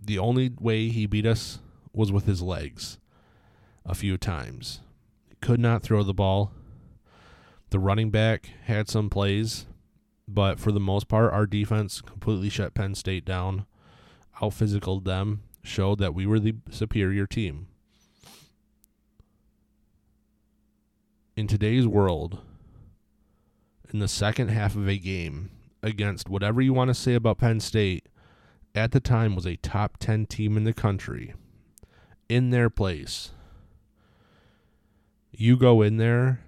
The 0.00 0.18
only 0.18 0.52
way 0.60 0.88
he 0.88 1.06
beat 1.06 1.26
us 1.26 1.60
was 1.92 2.10
with 2.10 2.26
his 2.26 2.42
legs 2.42 2.98
a 3.84 3.94
few 3.94 4.16
times. 4.16 4.80
He 5.28 5.36
could 5.40 5.60
not 5.60 5.82
throw 5.82 6.02
the 6.02 6.14
ball. 6.14 6.52
The 7.70 7.78
running 7.78 8.10
back 8.10 8.50
had 8.64 8.88
some 8.88 9.08
plays, 9.10 9.66
but 10.28 10.58
for 10.60 10.72
the 10.72 10.80
most 10.80 11.08
part, 11.08 11.32
our 11.32 11.46
defense 11.46 12.00
completely 12.00 12.48
shut 12.48 12.74
Penn 12.74 12.94
State 12.94 13.24
down, 13.24 13.66
out 14.40 14.54
physical 14.54 15.00
them, 15.00 15.42
showed 15.62 15.98
that 15.98 16.14
we 16.14 16.26
were 16.26 16.40
the 16.40 16.56
superior 16.70 17.26
team. 17.26 17.68
In 21.36 21.46
today's 21.46 21.86
world, 21.86 22.40
in 23.92 24.00
the 24.00 24.08
second 24.08 24.48
half 24.48 24.76
of 24.76 24.88
a 24.88 24.98
game, 24.98 25.50
against 25.82 26.28
whatever 26.28 26.60
you 26.60 26.72
want 26.72 26.88
to 26.88 26.94
say 26.94 27.14
about 27.14 27.38
Penn 27.38 27.60
State, 27.60 28.08
at 28.74 28.92
the 28.92 29.00
time 29.00 29.34
was 29.34 29.46
a 29.46 29.56
top 29.56 29.98
10 29.98 30.26
team 30.26 30.56
in 30.56 30.64
the 30.64 30.72
country 30.72 31.34
in 32.28 32.50
their 32.50 32.70
place. 32.70 33.32
You 35.30 35.56
go 35.56 35.82
in 35.82 35.96
there, 35.96 36.40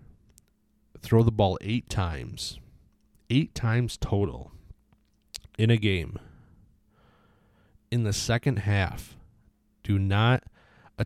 throw 1.00 1.22
the 1.22 1.32
ball 1.32 1.58
eight 1.60 1.88
times, 1.88 2.58
eight 3.28 3.54
times 3.54 3.96
total 3.96 4.52
in 5.58 5.70
a 5.70 5.76
game. 5.76 6.18
In 7.90 8.04
the 8.04 8.12
second 8.12 8.60
half, 8.60 9.16
do 9.82 9.98
not 9.98 10.44
uh, 10.98 11.04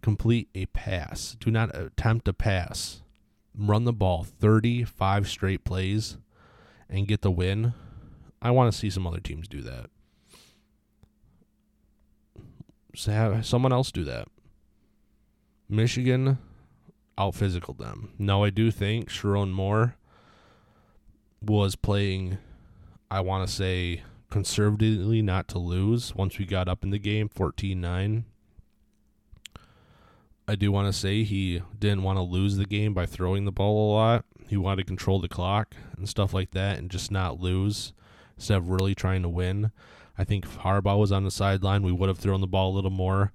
complete 0.00 0.48
a 0.54 0.66
pass, 0.66 1.36
do 1.38 1.50
not 1.50 1.74
attempt 1.74 2.28
a 2.28 2.32
pass. 2.32 3.02
Run 3.56 3.84
the 3.84 3.92
ball 3.92 4.24
35 4.24 5.28
straight 5.28 5.64
plays 5.64 6.18
and 6.90 7.08
get 7.08 7.22
the 7.22 7.30
win. 7.30 7.72
I 8.42 8.50
want 8.50 8.72
to 8.72 8.78
see 8.78 8.90
some 8.90 9.06
other 9.06 9.20
teams 9.20 9.48
do 9.48 9.62
that. 9.62 9.86
So 12.94 13.12
have 13.12 13.46
someone 13.46 13.72
else 13.72 13.92
do 13.92 14.04
that. 14.04 14.28
Michigan 15.68 16.38
out 17.16 17.34
physical 17.34 17.74
them. 17.74 18.12
Now 18.18 18.42
I 18.42 18.50
do 18.50 18.70
think 18.70 19.08
Sherrone 19.08 19.52
Moore 19.52 19.96
was 21.40 21.76
playing 21.76 22.38
I 23.10 23.20
want 23.20 23.48
to 23.48 23.52
say 23.52 24.02
conservatively 24.30 25.20
not 25.20 25.48
to 25.48 25.58
lose 25.58 26.14
once 26.14 26.38
we 26.38 26.46
got 26.46 26.68
up 26.68 26.84
in 26.84 26.90
the 26.90 26.98
game 26.98 27.28
14-9. 27.28 28.22
I 30.46 30.54
do 30.54 30.70
want 30.70 30.92
to 30.92 30.98
say 30.98 31.24
he 31.24 31.62
didn't 31.76 32.04
want 32.04 32.18
to 32.18 32.22
lose 32.22 32.56
the 32.56 32.64
game 32.64 32.94
by 32.94 33.06
throwing 33.06 33.44
the 33.44 33.52
ball 33.52 33.92
a 33.92 33.94
lot. 33.94 34.24
He 34.50 34.56
wanted 34.56 34.78
to 34.78 34.84
control 34.84 35.20
the 35.20 35.28
clock 35.28 35.76
and 35.96 36.08
stuff 36.08 36.34
like 36.34 36.50
that 36.50 36.76
and 36.76 36.90
just 36.90 37.12
not 37.12 37.38
lose 37.38 37.92
instead 38.36 38.58
of 38.58 38.68
really 38.68 38.96
trying 38.96 39.22
to 39.22 39.28
win. 39.28 39.70
I 40.18 40.24
think 40.24 40.44
if 40.44 40.58
Harbaugh 40.58 40.98
was 40.98 41.12
on 41.12 41.22
the 41.22 41.30
sideline, 41.30 41.84
we 41.84 41.92
would 41.92 42.08
have 42.08 42.18
thrown 42.18 42.40
the 42.40 42.48
ball 42.48 42.72
a 42.72 42.74
little 42.74 42.90
more, 42.90 43.32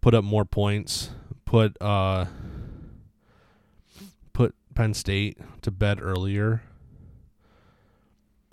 put 0.00 0.14
up 0.14 0.24
more 0.24 0.44
points, 0.44 1.10
put 1.44 1.80
uh 1.80 2.24
put 4.32 4.56
Penn 4.74 4.94
State 4.94 5.38
to 5.60 5.70
bed 5.70 6.00
earlier. 6.02 6.62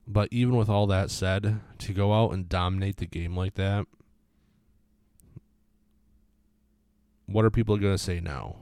But 0.06 0.30
even 0.32 0.58
with 0.58 0.70
all 0.70 0.86
that 0.86 1.10
said, 1.10 1.60
to 1.80 1.92
go 1.92 2.14
out 2.14 2.34
and 2.34 2.48
dominate 2.48 2.98
the 2.98 3.08
game 3.08 3.36
like 3.36 3.56
that, 3.56 3.88
what 7.26 7.46
are 7.46 7.50
people 7.50 7.78
going 7.78 7.96
to 7.96 7.98
say 7.98 8.20
now? 8.20 8.58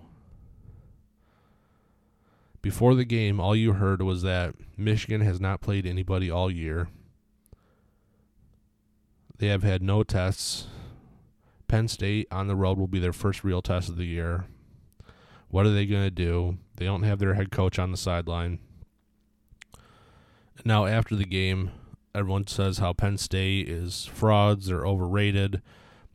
Before 2.62 2.96
the 2.96 3.06
game, 3.06 3.40
all 3.40 3.56
you 3.56 3.74
heard 3.74 4.02
was 4.02 4.24
that 4.24 4.56
Michigan 4.76 5.22
has 5.22 5.40
not 5.40 5.62
played 5.62 5.86
anybody 5.86 6.30
all 6.30 6.52
year. 6.52 6.90
They 9.38 9.48
have 9.48 9.64
had 9.64 9.82
no 9.82 10.04
tests. 10.04 10.68
Penn 11.68 11.88
State 11.88 12.28
on 12.32 12.48
the 12.48 12.56
road 12.56 12.78
will 12.78 12.88
be 12.88 13.00
their 13.00 13.14
first 13.14 13.44
real 13.44 13.62
test 13.62 13.90
of 13.90 13.98
the 13.98 14.06
year. 14.06 14.46
What 15.50 15.66
are 15.66 15.72
they 15.72 15.86
going 15.86 16.04
to 16.04 16.12
do? 16.12 16.58
They 16.76 16.86
don't 16.86 17.04
have 17.04 17.20
their 17.20 17.36
head 17.36 17.52
coach 17.52 17.78
on 17.80 17.92
the 17.92 17.98
sideline. 17.98 18.60
Now, 20.66 20.86
after 20.86 21.16
the 21.16 21.26
game, 21.26 21.72
everyone 22.16 22.48
says 22.48 22.80
how 22.80 22.94
Penn 22.94 23.18
State 23.18 23.70
is 23.70 24.06
frauds, 24.06 24.68
they're 24.68 24.86
overrated, 24.86 25.62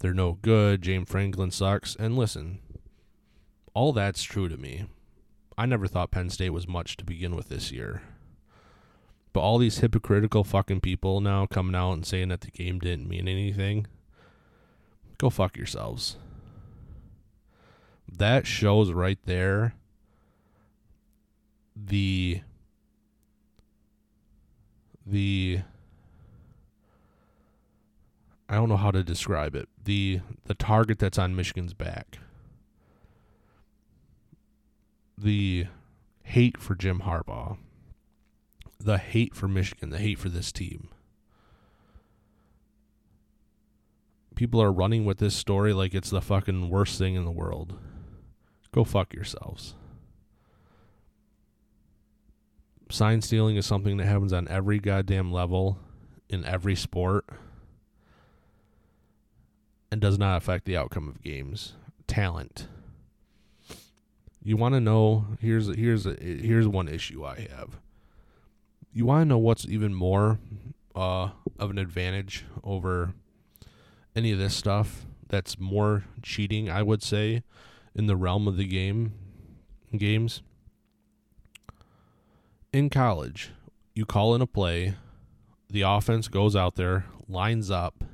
they're 0.01 0.13
no 0.13 0.39
good, 0.43 0.83
James 0.83 1.09
Franklin 1.09 1.51
sucks. 1.51 1.95
And 1.97 2.17
listen, 2.17 2.59
all 3.73 3.93
that's 3.93 4.23
true 4.23 4.49
to 4.49 4.57
me. 4.57 4.87
I 5.57 5.67
never 5.67 5.87
thought 5.87 6.11
Penn 6.11 6.31
State 6.31 6.51
was 6.51 6.69
much 6.69 6.97
to 6.97 7.05
begin 7.05 7.37
with 7.37 7.49
this 7.49 7.71
year. 7.71 8.03
But 9.33 9.41
all 9.41 9.59
these 9.59 9.79
hypocritical 9.79 10.45
fucking 10.45 10.81
people 10.81 11.21
now 11.21 11.47
coming 11.47 11.75
out 11.75 11.93
and 11.93 12.07
saying 12.07 12.29
that 12.29 12.43
the 12.43 12.51
game 12.51 12.79
didn't 12.79 13.09
mean 13.09 13.29
anything. 13.29 13.87
Go 15.19 15.31
fuck 15.31 15.57
yourselves. 15.57 16.17
That 18.11 18.47
shows 18.47 18.93
right 18.93 19.19
there 19.25 19.75
the 21.75 22.43
the 25.07 25.61
I 28.49 28.57
don't 28.57 28.69
know 28.69 28.77
how 28.77 28.91
to 28.91 29.03
describe 29.03 29.55
it. 29.55 29.69
The 29.83 30.21
the 30.45 30.55
target 30.55 30.99
that's 30.99 31.19
on 31.19 31.35
Michigan's 31.35 31.73
back. 31.73 32.19
The 35.23 35.67
hate 36.23 36.59
for 36.59 36.75
Jim 36.75 37.01
Harbaugh 37.01 37.57
the 38.85 38.99
hate 38.99 39.35
for 39.35 39.49
Michigan, 39.49 39.91
the 39.91 39.99
hate 39.99 40.19
for 40.19 40.29
this 40.29 40.53
team. 40.53 40.89
People 44.35 44.63
are 44.63 44.73
running 44.73 45.05
with 45.05 45.19
this 45.19 45.35
story 45.35 45.73
like 45.73 45.95
it's 45.95 46.11
the 46.11 46.21
fucking 46.21 46.69
worst 46.69 46.99
thing 46.99 47.15
in 47.15 47.25
the 47.25 47.31
world. 47.31 47.79
Go 48.73 48.85
fuck 48.85 49.13
yourselves. 49.13 49.75
Sign 52.91 53.21
stealing 53.21 53.57
is 53.57 53.67
something 53.67 53.97
that 53.99 54.07
happens 54.07 54.33
on 54.33 54.49
every 54.49 54.79
goddamn 54.79 55.33
level 55.33 55.79
in 56.29 56.45
every 56.45 56.75
sport 56.75 57.27
and 59.91 60.01
does 60.01 60.19
not 60.19 60.39
affect 60.39 60.65
the 60.65 60.77
outcome 60.77 61.09
of 61.09 61.23
games. 61.23 61.75
Talent. 62.07 62.69
You 64.45 64.57
want 64.57 64.75
to 64.75 64.81
know 64.81 65.27
here's 65.41 65.75
here's 65.75 66.05
here's 66.05 66.67
one 66.67 66.89
issue 66.89 67.25
I 67.25 67.49
have 67.57 67.79
you 68.93 69.07
want 69.07 69.23
to 69.23 69.25
know 69.25 69.39
what's 69.39 69.67
even 69.67 69.95
more 69.95 70.39
uh, 70.95 71.31
of 71.59 71.71
an 71.71 71.79
advantage 71.79 72.45
over 72.63 73.15
any 74.15 74.33
of 74.33 74.39
this 74.39 74.55
stuff 74.55 75.07
that's 75.29 75.59
more 75.59 76.05
cheating, 76.23 76.69
I 76.69 76.83
would 76.83 77.03
say, 77.03 77.43
in 77.95 78.07
the 78.07 78.17
realm 78.17 78.47
of 78.47 78.57
the 78.57 78.67
game 78.67 79.15
games. 79.97 80.43
In 82.73 82.91
college, 82.91 83.51
you 83.95 84.05
call 84.05 84.35
in 84.35 84.43
a 84.43 84.47
play, 84.47 84.95
the 85.69 85.83
offense 85.83 86.29
goes 86.29 86.55
out 86.55 86.77
there, 86.77 87.07
lines 87.29 87.71
up, 87.71 88.05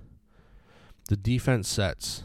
the 1.08 1.16
defense 1.16 1.68
sets. 1.68 2.22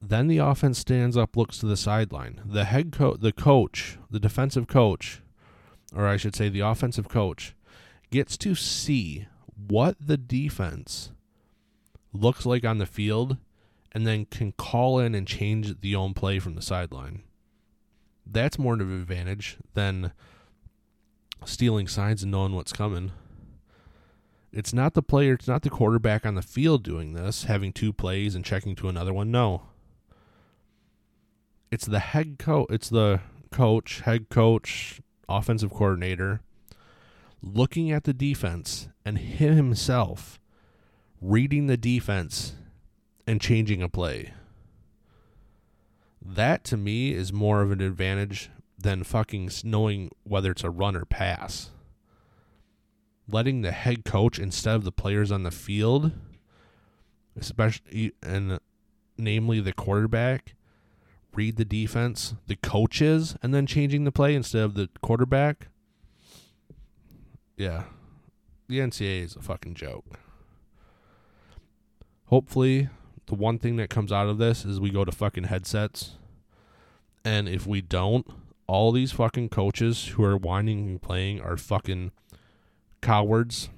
Then 0.00 0.28
the 0.28 0.38
offense 0.38 0.78
stands 0.78 1.16
up, 1.16 1.36
looks 1.36 1.58
to 1.58 1.66
the 1.66 1.76
sideline. 1.76 2.40
The 2.44 2.64
head 2.64 2.92
coach, 2.92 3.20
the 3.20 3.32
coach, 3.32 3.98
the 4.10 4.20
defensive 4.20 4.68
coach 4.68 5.22
or 5.94 6.06
I 6.06 6.16
should 6.16 6.34
say, 6.34 6.48
the 6.48 6.60
offensive 6.60 7.08
coach, 7.08 7.54
gets 8.10 8.36
to 8.38 8.54
see 8.54 9.26
what 9.54 9.96
the 10.00 10.16
defense 10.16 11.12
looks 12.12 12.46
like 12.46 12.64
on 12.64 12.78
the 12.78 12.86
field 12.86 13.36
and 13.92 14.06
then 14.06 14.26
can 14.26 14.52
call 14.52 14.98
in 14.98 15.14
and 15.14 15.26
change 15.26 15.80
the 15.80 15.94
own 15.94 16.14
play 16.14 16.38
from 16.38 16.54
the 16.54 16.62
sideline. 16.62 17.22
That's 18.26 18.58
more 18.58 18.74
of 18.74 18.80
an 18.80 19.00
advantage 19.00 19.56
than 19.74 20.12
stealing 21.44 21.88
signs 21.88 22.22
and 22.22 22.32
knowing 22.32 22.54
what's 22.54 22.72
coming. 22.72 23.12
It's 24.52 24.74
not 24.74 24.94
the 24.94 25.02
player, 25.02 25.34
it's 25.34 25.48
not 25.48 25.62
the 25.62 25.70
quarterback 25.70 26.26
on 26.26 26.34
the 26.34 26.42
field 26.42 26.82
doing 26.82 27.14
this, 27.14 27.44
having 27.44 27.72
two 27.72 27.92
plays 27.92 28.34
and 28.34 28.44
checking 28.44 28.74
to 28.76 28.88
another 28.88 29.12
one. 29.12 29.30
No. 29.30 29.67
It's 31.70 31.86
the 31.86 31.98
head 31.98 32.38
coach, 32.38 32.66
it's 32.70 32.88
the 32.88 33.20
coach, 33.50 34.00
head 34.00 34.28
coach, 34.28 35.00
offensive 35.28 35.70
coordinator 35.70 36.40
looking 37.42 37.90
at 37.90 38.04
the 38.04 38.12
defense 38.12 38.88
and 39.04 39.18
him 39.18 39.54
himself 39.54 40.40
reading 41.20 41.66
the 41.66 41.76
defense 41.76 42.54
and 43.26 43.40
changing 43.40 43.82
a 43.82 43.88
play. 43.88 44.32
That 46.20 46.64
to 46.64 46.76
me 46.76 47.12
is 47.12 47.32
more 47.32 47.62
of 47.62 47.70
an 47.70 47.80
advantage 47.80 48.50
than 48.78 49.04
fucking 49.04 49.50
knowing 49.64 50.10
whether 50.24 50.50
it's 50.50 50.64
a 50.64 50.70
run 50.70 50.96
or 50.96 51.04
pass. 51.04 51.70
Letting 53.30 53.62
the 53.62 53.72
head 53.72 54.04
coach 54.04 54.38
instead 54.38 54.74
of 54.74 54.84
the 54.84 54.92
players 54.92 55.30
on 55.30 55.42
the 55.42 55.50
field, 55.50 56.12
especially 57.38 58.12
and 58.22 58.58
namely 59.18 59.60
the 59.60 59.72
quarterback, 59.72 60.54
read 61.34 61.56
the 61.56 61.64
defense, 61.64 62.34
the 62.46 62.56
coaches, 62.56 63.36
and 63.42 63.54
then 63.54 63.66
changing 63.66 64.04
the 64.04 64.12
play 64.12 64.34
instead 64.34 64.62
of 64.62 64.74
the 64.74 64.88
quarterback. 65.02 65.68
Yeah. 67.56 67.84
The 68.68 68.78
NCAA 68.78 69.24
is 69.24 69.36
a 69.36 69.42
fucking 69.42 69.74
joke. 69.74 70.18
Hopefully, 72.26 72.88
the 73.26 73.34
one 73.34 73.58
thing 73.58 73.76
that 73.76 73.90
comes 73.90 74.12
out 74.12 74.28
of 74.28 74.38
this 74.38 74.64
is 74.64 74.80
we 74.80 74.90
go 74.90 75.04
to 75.04 75.12
fucking 75.12 75.44
headsets. 75.44 76.16
And 77.24 77.48
if 77.48 77.66
we 77.66 77.80
don't, 77.80 78.26
all 78.66 78.92
these 78.92 79.12
fucking 79.12 79.48
coaches 79.48 80.08
who 80.08 80.24
are 80.24 80.36
whining 80.36 80.86
and 80.88 81.02
playing 81.02 81.40
are 81.40 81.56
fucking 81.56 82.12
cowards 83.00 83.70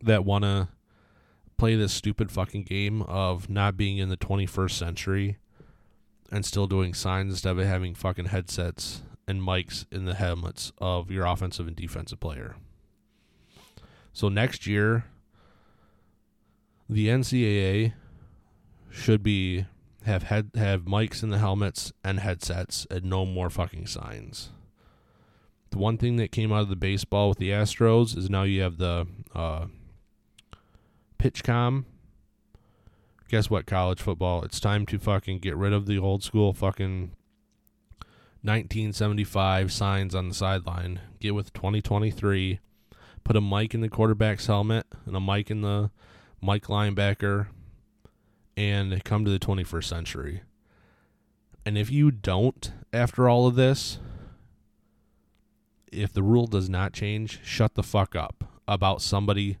that 0.00 0.24
want 0.24 0.44
to 0.44 0.68
play 1.56 1.74
this 1.76 1.92
stupid 1.92 2.30
fucking 2.30 2.64
game 2.64 3.02
of 3.02 3.48
not 3.48 3.76
being 3.76 3.98
in 3.98 4.08
the 4.08 4.16
21st 4.16 4.70
century 4.72 5.38
and 6.32 6.46
still 6.46 6.66
doing 6.66 6.94
signs 6.94 7.34
instead 7.34 7.58
of 7.58 7.64
having 7.64 7.94
fucking 7.94 8.24
headsets 8.24 9.02
and 9.28 9.42
mics 9.42 9.84
in 9.92 10.06
the 10.06 10.14
helmets 10.14 10.72
of 10.78 11.10
your 11.10 11.26
offensive 11.26 11.68
and 11.68 11.76
defensive 11.76 12.18
player. 12.18 12.56
So 14.14 14.28
next 14.28 14.66
year, 14.66 15.04
the 16.88 17.08
NCAA 17.08 17.92
should 18.90 19.22
be 19.22 19.66
have 20.04 20.24
head 20.24 20.50
have 20.56 20.82
mics 20.82 21.22
in 21.22 21.30
the 21.30 21.38
helmets 21.38 21.92
and 22.02 22.18
headsets 22.18 22.86
and 22.90 23.04
no 23.04 23.24
more 23.24 23.50
fucking 23.50 23.86
signs. 23.86 24.50
The 25.70 25.78
one 25.78 25.96
thing 25.96 26.16
that 26.16 26.32
came 26.32 26.52
out 26.52 26.62
of 26.62 26.68
the 26.68 26.76
baseball 26.76 27.28
with 27.28 27.38
the 27.38 27.50
Astros 27.50 28.16
is 28.16 28.28
now 28.28 28.42
you 28.42 28.62
have 28.62 28.78
the 28.78 29.06
uh, 29.34 29.66
PitchCom. 31.18 31.84
Guess 33.32 33.48
what, 33.48 33.64
college 33.64 34.02
football? 34.02 34.42
It's 34.42 34.60
time 34.60 34.84
to 34.84 34.98
fucking 34.98 35.38
get 35.38 35.56
rid 35.56 35.72
of 35.72 35.86
the 35.86 35.96
old 35.96 36.22
school 36.22 36.52
fucking 36.52 37.12
1975 38.42 39.72
signs 39.72 40.14
on 40.14 40.28
the 40.28 40.34
sideline. 40.34 41.00
Get 41.18 41.34
with 41.34 41.54
2023. 41.54 42.60
Put 43.24 43.34
a 43.34 43.40
mic 43.40 43.72
in 43.72 43.80
the 43.80 43.88
quarterback's 43.88 44.48
helmet 44.48 44.86
and 45.06 45.16
a 45.16 45.20
mic 45.20 45.50
in 45.50 45.62
the 45.62 45.90
Mike 46.42 46.66
linebacker 46.66 47.46
and 48.54 49.02
come 49.02 49.24
to 49.24 49.30
the 49.30 49.38
21st 49.38 49.84
century. 49.84 50.42
And 51.64 51.78
if 51.78 51.90
you 51.90 52.10
don't, 52.10 52.70
after 52.92 53.30
all 53.30 53.46
of 53.46 53.54
this, 53.54 53.98
if 55.90 56.12
the 56.12 56.22
rule 56.22 56.46
does 56.46 56.68
not 56.68 56.92
change, 56.92 57.40
shut 57.42 57.76
the 57.76 57.82
fuck 57.82 58.14
up 58.14 58.44
about 58.68 59.00
somebody 59.00 59.56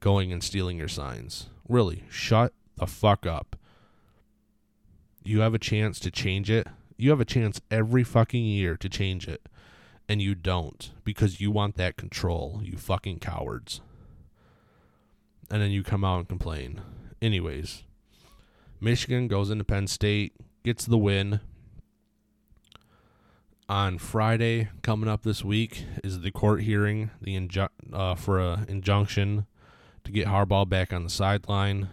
going 0.00 0.32
and 0.32 0.42
stealing 0.42 0.76
your 0.76 0.88
signs. 0.88 1.50
Really, 1.68 2.02
shut 2.10 2.52
the 2.76 2.86
fuck 2.86 3.26
up. 3.26 3.56
You 5.24 5.40
have 5.40 5.54
a 5.54 5.58
chance 5.58 6.00
to 6.00 6.10
change 6.10 6.50
it. 6.50 6.66
You 6.96 7.10
have 7.10 7.20
a 7.20 7.24
chance 7.24 7.60
every 7.70 8.04
fucking 8.04 8.44
year 8.44 8.76
to 8.76 8.88
change 8.88 9.28
it. 9.28 9.48
And 10.08 10.20
you 10.20 10.34
don't 10.34 10.90
because 11.04 11.40
you 11.40 11.50
want 11.50 11.76
that 11.76 11.96
control, 11.96 12.60
you 12.62 12.76
fucking 12.76 13.20
cowards. 13.20 13.80
And 15.50 15.62
then 15.62 15.70
you 15.70 15.82
come 15.82 16.04
out 16.04 16.18
and 16.18 16.28
complain. 16.28 16.80
Anyways, 17.20 17.84
Michigan 18.80 19.28
goes 19.28 19.50
into 19.50 19.64
Penn 19.64 19.86
State, 19.86 20.34
gets 20.64 20.86
the 20.86 20.98
win. 20.98 21.40
On 23.68 23.96
Friday, 23.96 24.68
coming 24.82 25.08
up 25.08 25.22
this 25.22 25.44
week, 25.44 25.84
is 26.02 26.20
the 26.20 26.32
court 26.32 26.62
hearing 26.62 27.10
the 27.20 27.36
inju- 27.36 27.68
uh, 27.92 28.16
for 28.16 28.38
an 28.38 28.66
injunction 28.68 29.46
to 30.04 30.12
get 30.12 30.26
Harbaugh 30.26 30.68
back 30.68 30.92
on 30.92 31.04
the 31.04 31.10
sideline. 31.10 31.88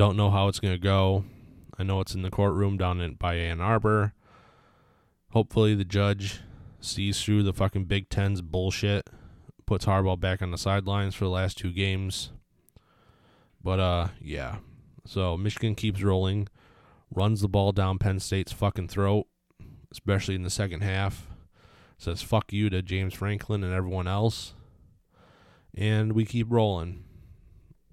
Don't 0.00 0.16
know 0.16 0.30
how 0.30 0.48
it's 0.48 0.60
going 0.60 0.72
to 0.72 0.80
go. 0.80 1.26
I 1.78 1.82
know 1.82 2.00
it's 2.00 2.14
in 2.14 2.22
the 2.22 2.30
courtroom 2.30 2.78
down 2.78 3.02
in 3.02 3.16
by 3.16 3.34
Ann 3.34 3.60
Arbor. 3.60 4.14
Hopefully, 5.32 5.74
the 5.74 5.84
judge 5.84 6.40
sees 6.80 7.22
through 7.22 7.42
the 7.42 7.52
fucking 7.52 7.84
Big 7.84 8.08
Ten's 8.08 8.40
bullshit, 8.40 9.10
puts 9.66 9.84
Harbaugh 9.84 10.18
back 10.18 10.40
on 10.40 10.52
the 10.52 10.56
sidelines 10.56 11.14
for 11.14 11.26
the 11.26 11.30
last 11.30 11.58
two 11.58 11.70
games. 11.70 12.32
But 13.62 13.78
uh, 13.78 14.08
yeah, 14.22 14.60
so 15.04 15.36
Michigan 15.36 15.74
keeps 15.74 16.02
rolling, 16.02 16.48
runs 17.14 17.42
the 17.42 17.48
ball 17.48 17.72
down 17.72 17.98
Penn 17.98 18.20
State's 18.20 18.52
fucking 18.52 18.88
throat, 18.88 19.26
especially 19.92 20.34
in 20.34 20.44
the 20.44 20.48
second 20.48 20.80
half. 20.80 21.26
Says 21.98 22.22
fuck 22.22 22.54
you 22.54 22.70
to 22.70 22.80
James 22.80 23.12
Franklin 23.12 23.62
and 23.62 23.74
everyone 23.74 24.08
else. 24.08 24.54
And 25.74 26.14
we 26.14 26.24
keep 26.24 26.46
rolling. 26.48 27.04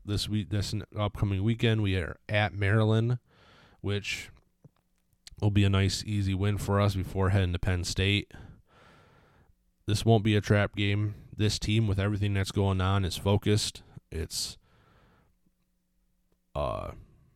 This 0.07 0.29
week 0.29 0.51
this 0.51 0.73
upcoming 0.97 1.43
weekend 1.43 1.83
we 1.83 1.97
are 1.97 2.15
at 2.29 2.53
Maryland, 2.53 3.19
which 3.81 4.29
will 5.41 5.51
be 5.51 5.65
a 5.65 5.69
nice 5.69 6.01
easy 6.05 6.33
win 6.33 6.57
for 6.57 6.79
us 6.79 6.95
before 6.95 7.31
heading 7.31 7.51
to 7.51 7.59
Penn 7.59 7.83
State. 7.83 8.31
This 9.85 10.05
won't 10.05 10.23
be 10.23 10.37
a 10.37 10.41
trap 10.41 10.77
game. 10.77 11.15
This 11.35 11.59
team 11.59 11.87
with 11.87 11.99
everything 11.99 12.35
that's 12.35 12.53
going 12.53 12.79
on 12.79 13.03
is 13.03 13.17
focused. 13.17 13.83
It's 14.09 14.57
uh, 16.55 16.91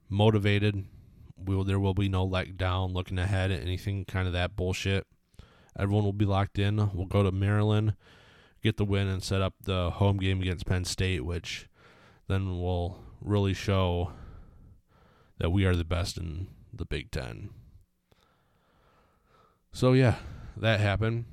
motivated. 0.07 0.85
Will 1.35 1.65
there 1.65 1.77
will 1.77 1.93
be 1.93 2.07
no 2.07 2.23
let 2.23 2.55
down, 2.55 2.93
looking 2.93 3.19
ahead 3.19 3.51
at 3.51 3.61
anything 3.61 4.05
kind 4.05 4.27
of 4.27 4.33
that 4.33 4.55
bullshit. 4.55 5.05
Everyone 5.77 6.05
will 6.05 6.13
be 6.13 6.23
locked 6.23 6.57
in. 6.57 6.77
We'll 6.93 7.05
go 7.05 7.21
to 7.21 7.33
Maryland, 7.33 7.95
get 8.63 8.77
the 8.77 8.85
win, 8.85 9.09
and 9.09 9.21
set 9.21 9.41
up 9.41 9.55
the 9.61 9.89
home 9.89 10.19
game 10.19 10.41
against 10.41 10.65
Penn 10.65 10.85
State, 10.85 11.25
which 11.25 11.67
then 12.31 12.61
we'll 12.61 12.97
really 13.19 13.53
show 13.53 14.13
that 15.37 15.51
we 15.51 15.65
are 15.65 15.75
the 15.75 15.83
best 15.83 16.17
in 16.17 16.47
the 16.73 16.85
Big 16.85 17.11
Ten. 17.11 17.49
So 19.73 19.93
yeah, 19.93 20.15
that 20.55 20.79
happened. 20.79 21.25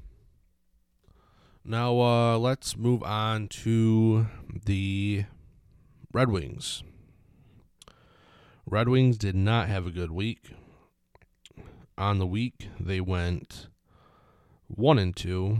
Now 1.64 2.00
uh, 2.00 2.38
let's 2.38 2.76
move 2.76 3.02
on 3.02 3.48
to 3.48 4.26
the 4.64 5.24
Red 6.12 6.30
Wings. 6.30 6.82
Red 8.66 8.88
Wings 8.88 9.16
did 9.16 9.34
not 9.34 9.68
have 9.68 9.86
a 9.86 9.90
good 9.90 10.10
week. 10.10 10.50
On 11.96 12.18
the 12.18 12.26
week, 12.26 12.68
they 12.78 13.00
went 13.00 13.68
1 14.68 14.98
and 14.98 15.14
2. 15.14 15.58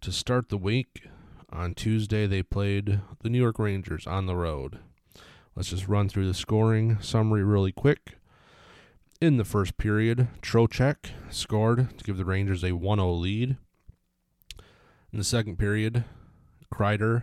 To 0.00 0.12
start 0.12 0.48
the 0.48 0.58
week, 0.58 1.06
on 1.54 1.74
Tuesday, 1.74 2.26
they 2.26 2.42
played 2.42 3.00
the 3.22 3.30
New 3.30 3.38
York 3.38 3.58
Rangers 3.58 4.06
on 4.06 4.26
the 4.26 4.36
road. 4.36 4.80
Let's 5.54 5.70
just 5.70 5.88
run 5.88 6.08
through 6.08 6.26
the 6.26 6.34
scoring 6.34 6.98
summary 7.00 7.44
really 7.44 7.72
quick. 7.72 8.16
In 9.20 9.36
the 9.36 9.44
first 9.44 9.76
period, 9.76 10.28
Trocheck 10.42 11.10
scored 11.30 11.96
to 11.96 12.04
give 12.04 12.16
the 12.16 12.24
Rangers 12.24 12.64
a 12.64 12.72
1 12.72 12.98
0 12.98 13.12
lead. 13.12 13.56
In 15.12 15.18
the 15.18 15.24
second 15.24 15.56
period, 15.56 16.04
Kreider 16.72 17.22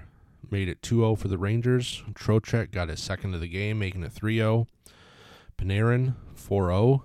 made 0.50 0.70
it 0.70 0.82
2 0.82 1.02
0 1.02 1.16
for 1.16 1.28
the 1.28 1.38
Rangers. 1.38 2.02
Trocheck 2.14 2.72
got 2.72 2.88
his 2.90 3.02
second 3.02 3.34
of 3.34 3.42
the 3.42 3.50
game, 3.50 3.80
making 3.80 4.04
it 4.04 4.14
3 4.14 4.38
0. 4.38 4.68
Panarin 5.58 6.16
4 6.34 6.68
0. 6.70 7.04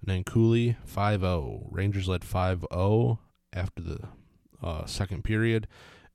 And 0.00 0.10
then 0.10 0.24
Cooley 0.24 0.76
5 0.86 1.20
0. 1.20 1.68
Rangers 1.70 2.08
led 2.08 2.24
5 2.24 2.64
0 2.72 3.18
after 3.52 3.82
the 3.82 3.98
uh, 4.62 4.86
second 4.86 5.22
period. 5.22 5.68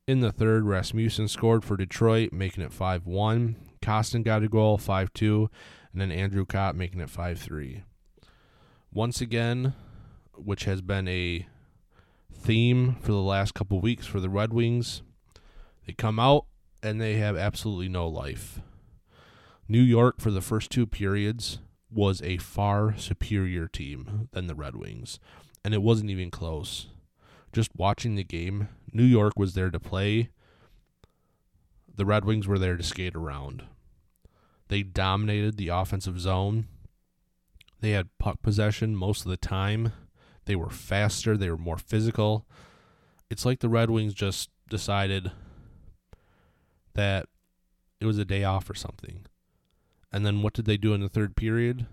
In 0.07 0.19
the 0.19 0.31
third, 0.31 0.65
Rasmussen 0.65 1.27
scored 1.27 1.63
for 1.63 1.75
Detroit, 1.75 2.31
making 2.31 2.63
it 2.63 2.71
5 2.71 3.07
1. 3.07 3.55
Kostin 3.81 4.23
got 4.23 4.43
a 4.43 4.47
goal, 4.47 4.77
5 4.77 5.11
2. 5.11 5.49
And 5.91 6.01
then 6.01 6.11
Andrew 6.11 6.45
Copp 6.45 6.75
making 6.75 6.99
it 6.99 7.09
5 7.09 7.39
3. 7.39 7.83
Once 8.93 9.19
again, 9.19 9.73
which 10.35 10.65
has 10.65 10.83
been 10.83 11.07
a 11.07 11.47
theme 12.31 12.97
for 13.01 13.13
the 13.13 13.17
last 13.17 13.55
couple 13.55 13.81
weeks 13.81 14.05
for 14.05 14.19
the 14.19 14.29
Red 14.29 14.53
Wings, 14.53 15.01
they 15.87 15.93
come 15.93 16.19
out 16.19 16.45
and 16.83 17.01
they 17.01 17.15
have 17.15 17.35
absolutely 17.35 17.89
no 17.89 18.07
life. 18.07 18.59
New 19.67 19.81
York, 19.81 20.21
for 20.21 20.29
the 20.29 20.39
first 20.39 20.69
two 20.69 20.85
periods, 20.85 21.57
was 21.89 22.21
a 22.21 22.37
far 22.37 22.95
superior 22.95 23.67
team 23.67 24.29
than 24.33 24.45
the 24.45 24.53
Red 24.53 24.75
Wings, 24.75 25.19
and 25.63 25.73
it 25.73 25.81
wasn't 25.81 26.11
even 26.11 26.29
close. 26.29 26.89
Just 27.55 27.71
watching 27.73 28.15
the 28.15 28.23
game, 28.25 28.67
New 28.91 29.05
York 29.05 29.39
was 29.39 29.53
there 29.53 29.69
to 29.69 29.79
play, 29.79 30.27
the 31.95 32.05
Red 32.05 32.25
Wings 32.25 32.49
were 32.49 32.59
there 32.59 32.75
to 32.75 32.83
skate 32.83 33.15
around. 33.15 33.63
They 34.67 34.83
dominated 34.83 35.55
the 35.55 35.69
offensive 35.69 36.19
zone. 36.19 36.67
They 37.79 37.91
had 37.91 38.09
puck 38.17 38.41
possession 38.41 38.93
most 38.93 39.23
of 39.23 39.31
the 39.31 39.37
time. 39.37 39.93
They 40.43 40.57
were 40.57 40.69
faster, 40.69 41.37
they 41.37 41.49
were 41.49 41.57
more 41.57 41.77
physical. 41.77 42.45
It's 43.29 43.45
like 43.45 43.61
the 43.61 43.69
Red 43.69 43.89
Wings 43.89 44.13
just 44.13 44.49
decided 44.69 45.31
that 46.93 47.29
it 48.01 48.05
was 48.05 48.17
a 48.17 48.25
day 48.25 48.43
off 48.43 48.69
or 48.69 48.75
something. 48.75 49.27
And 50.11 50.25
then 50.25 50.41
what 50.41 50.51
did 50.51 50.65
they 50.65 50.75
do 50.75 50.93
in 50.93 50.99
the 50.99 51.07
third 51.07 51.37
period? 51.37 51.87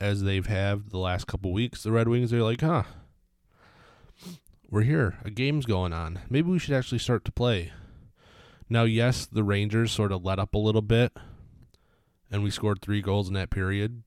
As 0.00 0.22
they've 0.22 0.46
had 0.46 0.88
the 0.88 0.96
last 0.96 1.26
couple 1.26 1.52
weeks, 1.52 1.82
the 1.82 1.92
Red 1.92 2.08
Wings 2.08 2.32
are 2.32 2.42
like, 2.42 2.62
huh, 2.62 2.84
we're 4.70 4.82
here. 4.82 5.16
A 5.24 5.30
game's 5.30 5.66
going 5.66 5.92
on. 5.92 6.20
Maybe 6.28 6.50
we 6.50 6.58
should 6.58 6.74
actually 6.74 6.98
start 6.98 7.24
to 7.24 7.32
play. 7.32 7.72
Now, 8.68 8.84
yes, 8.84 9.24
the 9.26 9.44
Rangers 9.44 9.92
sort 9.92 10.12
of 10.12 10.24
let 10.24 10.38
up 10.38 10.54
a 10.54 10.58
little 10.58 10.82
bit, 10.82 11.16
and 12.30 12.42
we 12.42 12.50
scored 12.50 12.82
three 12.82 13.00
goals 13.00 13.28
in 13.28 13.34
that 13.34 13.50
period. 13.50 14.02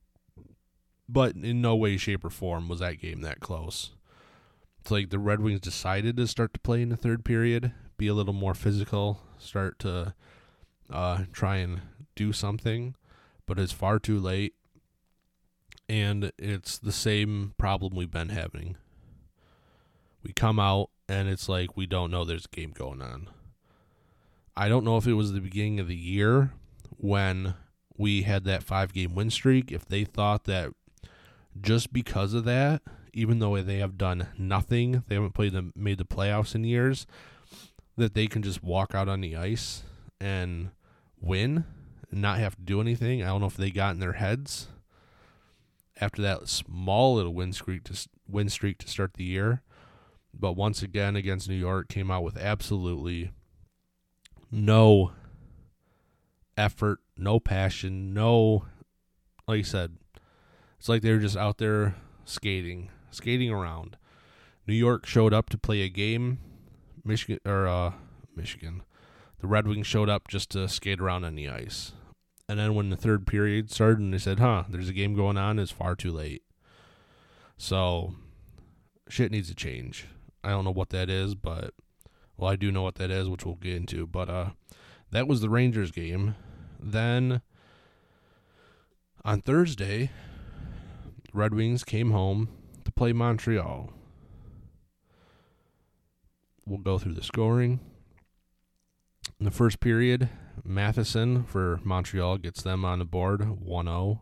But 1.10 1.36
in 1.36 1.62
no 1.62 1.76
way, 1.76 1.98
shape, 1.98 2.24
or 2.24 2.30
form 2.30 2.70
was 2.70 2.80
that 2.80 3.00
game 3.00 3.22
that 3.22 3.40
close. 3.40 3.92
It's 4.80 4.92
like 4.92 5.10
the 5.10 5.20
Red 5.20 5.42
Wings 5.42 5.60
decided 5.60 6.16
to 6.18 6.28
start 6.28 6.54
to 6.54 6.60
play 6.60 6.82
in 6.82 6.90
the 6.90 6.98
third 6.98 7.26
period, 7.26 7.74
be 7.98 8.08
a 8.08 8.14
little 8.14 8.34
more 8.34 8.54
physical, 8.54 9.22
start 9.38 9.78
to 9.80 10.14
uh, 10.92 11.26
try 11.32 11.58
and 11.58 11.82
do 12.16 12.32
something, 12.32 12.96
but 13.46 13.60
it's 13.60 13.72
far 13.72 14.00
too 14.00 14.20
late. 14.20 14.54
And 15.90 16.32
it's 16.38 16.78
the 16.78 16.92
same 16.92 17.54
problem 17.58 17.96
we've 17.96 18.12
been 18.12 18.30
having. 18.30 18.78
We 20.24 20.34
come 20.34 20.60
out 20.60 20.90
and 21.10 21.28
it's 21.28 21.50
like 21.50 21.76
we 21.76 21.86
don't 21.86 22.12
know 22.12 22.24
there's 22.24 22.46
a 22.46 22.56
game 22.56 22.72
going 22.72 23.02
on. 23.02 23.30
I 24.56 24.70
don't 24.70 24.86
know 24.86 24.98
if 24.98 25.08
it 25.08 25.14
was 25.14 25.32
the 25.32 25.42
beginning 25.42 25.80
of 25.80 25.88
the 25.88 25.96
year 25.96 26.52
when 26.98 27.56
we 27.98 28.24
had 28.24 28.44
that 28.46 28.64
five 28.64 28.94
game 28.94 29.16
win 29.16 29.30
streak, 29.30 29.72
if 29.72 29.86
they 29.86 30.04
thought 30.04 30.46
that 30.46 30.72
just 31.60 31.92
because 31.92 32.34
of 32.34 32.46
that, 32.46 32.82
even 33.14 33.40
though 33.40 33.62
they 33.62 33.78
have 33.78 33.98
done 33.98 34.28
nothing, 34.38 35.04
they 35.08 35.16
haven't 35.16 35.34
played 35.34 35.54
the 35.54 35.72
made 35.76 35.98
the 35.98 36.06
playoffs 36.06 36.56
in 36.56 36.64
years, 36.64 37.06
that 37.98 38.14
they 38.14 38.28
can 38.28 38.42
just 38.42 38.64
walk 38.64 38.96
out 38.96 39.10
on 39.10 39.22
the 39.22 39.36
ice 39.36 39.84
and 40.20 40.72
win 41.20 41.66
and 42.10 42.22
not 42.22 42.40
have 42.40 42.56
to 42.56 42.62
do 42.62 42.82
anything. 42.82 43.22
I 43.22 43.28
don't 43.28 43.42
know 43.42 43.48
if 43.48 43.58
they 43.58 43.72
got 43.72 43.94
in 43.94 44.00
their 44.00 44.14
heads 44.14 44.68
after 46.00 46.22
that 46.22 46.48
small 46.48 47.16
little 47.16 47.34
win 47.34 47.54
streak 47.54 47.84
to 47.86 48.08
win 48.28 48.50
streak 48.50 48.78
to 48.80 48.88
start 48.88 49.14
the 49.16 49.24
year. 49.24 49.62
But 50.34 50.54
once 50.54 50.82
again 50.82 51.16
against 51.16 51.50
New 51.50 51.56
York 51.56 51.88
came 51.88 52.10
out 52.10 52.24
with 52.24 52.38
absolutely 52.38 53.32
no 54.50 55.12
effort, 56.58 57.00
no 57.18 57.40
passion, 57.40 58.14
no 58.14 58.66
like 59.48 59.60
I 59.60 59.64
said, 59.64 59.98
it's 60.80 60.90
like 60.90 61.02
they 61.02 61.12
were 61.12 61.20
just 61.20 61.38
out 61.38 61.58
there 61.58 61.96
skating, 62.26 62.90
skating 63.12 63.52
around. 63.52 63.98
New 64.66 64.74
York 64.74 65.06
showed 65.06 65.34
up 65.34 65.50
to 65.50 65.58
play 65.58 65.82
a 65.82 65.90
game. 65.90 66.40
Michigan 67.04 67.40
or 67.46 67.68
uh, 67.68 67.94
Michigan, 68.36 68.84
the 69.40 69.48
Red 69.48 69.68
Wings 69.68 69.88
showed 69.88 70.10
up 70.10 70.28
just 70.28 70.52
to 70.52 70.68
skate 70.70 71.00
around 71.00 71.24
on 71.24 71.36
the 71.36 71.50
ice. 71.50 71.94
And 72.48 72.60
then 72.60 72.76
when 72.76 72.90
the 72.90 72.96
third 72.96 73.26
period 73.26 73.72
started, 73.72 74.00
and 74.00 74.14
they 74.14 74.20
said, 74.20 74.40
"Huh, 74.40 74.66
there's 74.70 74.90
a 74.90 74.94
game 74.94 75.16
going 75.16 75.38
on," 75.38 75.58
it's 75.58 75.72
far 75.72 75.96
too 75.96 76.12
late. 76.12 76.44
So, 77.58 78.16
shit 79.10 79.32
needs 79.32 79.50
to 79.50 79.56
change. 79.56 80.06
I 80.44 80.50
don't 80.50 80.66
know 80.66 80.72
what 80.72 80.90
that 80.90 81.10
is, 81.10 81.36
but 81.36 81.74
well, 82.38 82.52
I 82.52 82.56
do 82.56 82.72
know 82.72 82.82
what 82.82 82.96
that 82.96 83.12
is, 83.12 83.30
which 83.30 83.46
we'll 83.46 83.56
get 83.56 83.76
into. 83.76 84.08
But 84.08 84.30
uh, 84.30 84.50
that 85.12 85.28
was 85.28 85.42
the 85.42 85.50
Rangers 85.50 85.92
game. 85.92 86.36
Then 86.80 87.42
on 89.24 89.42
Thursday, 89.42 90.10
Red 91.34 91.54
Wings 91.54 91.84
came 91.84 92.12
home 92.12 92.50
to 92.84 92.92
play 92.92 93.14
Montreal. 93.14 93.94
We'll 96.66 96.80
go 96.80 96.98
through 96.98 97.14
the 97.14 97.24
scoring. 97.24 97.80
In 99.40 99.46
the 99.46 99.52
first 99.52 99.80
period, 99.80 100.30
Matheson 100.64 101.44
for 101.44 101.80
Montreal 101.84 102.38
gets 102.38 102.62
them 102.62 102.84
on 102.86 103.00
the 103.00 103.06
board 103.06 103.60
1 103.62 103.86
0. 103.86 104.22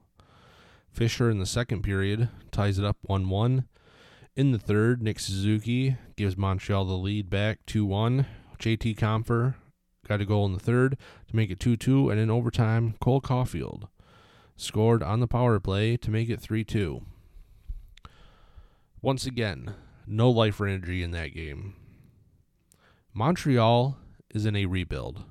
Fischer 0.91 1.29
in 1.29 1.39
the 1.39 1.45
second 1.45 1.84
period 1.84 2.29
ties 2.51 2.79
it 2.79 2.86
up 2.86 2.97
1 3.03 3.29
1. 3.29 3.65
In 4.36 4.52
the 4.52 4.60
third, 4.60 5.02
Nick 5.02 5.20
Suzuki 5.20 5.98
gives 6.15 6.38
Montreal 6.38 6.86
the 6.86 6.94
lead 6.94 7.30
back 7.30 7.65
2 7.65 7.86
1. 7.86 8.26
JT 8.58 8.96
Compher 8.98 9.56
got 10.08 10.22
a 10.22 10.26
goal 10.26 10.46
in 10.46 10.54
the 10.54 10.60
third 10.60 10.98
to 11.28 11.36
make 11.36 11.52
it 11.52 11.60
2 11.60 11.76
2, 11.76 12.10
and 12.10 12.20
in 12.20 12.30
overtime, 12.30 12.96
Cole 13.02 13.22
Caufield 13.22 13.88
scored 14.56 15.02
on 15.04 15.20
the 15.20 15.28
power 15.28 15.60
play 15.60 15.98
to 15.98 16.12
make 16.12 16.30
it 16.30 16.39
3 16.39 16.63
2. 16.63 17.02
Once 19.02 19.26
again, 19.26 19.74
no 20.06 20.30
life 20.30 20.60
or 20.60 20.68
energy 20.68 21.04
in 21.04 21.12
that 21.12 21.34
game. 21.34 21.76
Montreal 23.13 23.98
is 24.34 24.46
in 24.46 24.56
a 24.56 24.65
rebuild. 24.65 25.24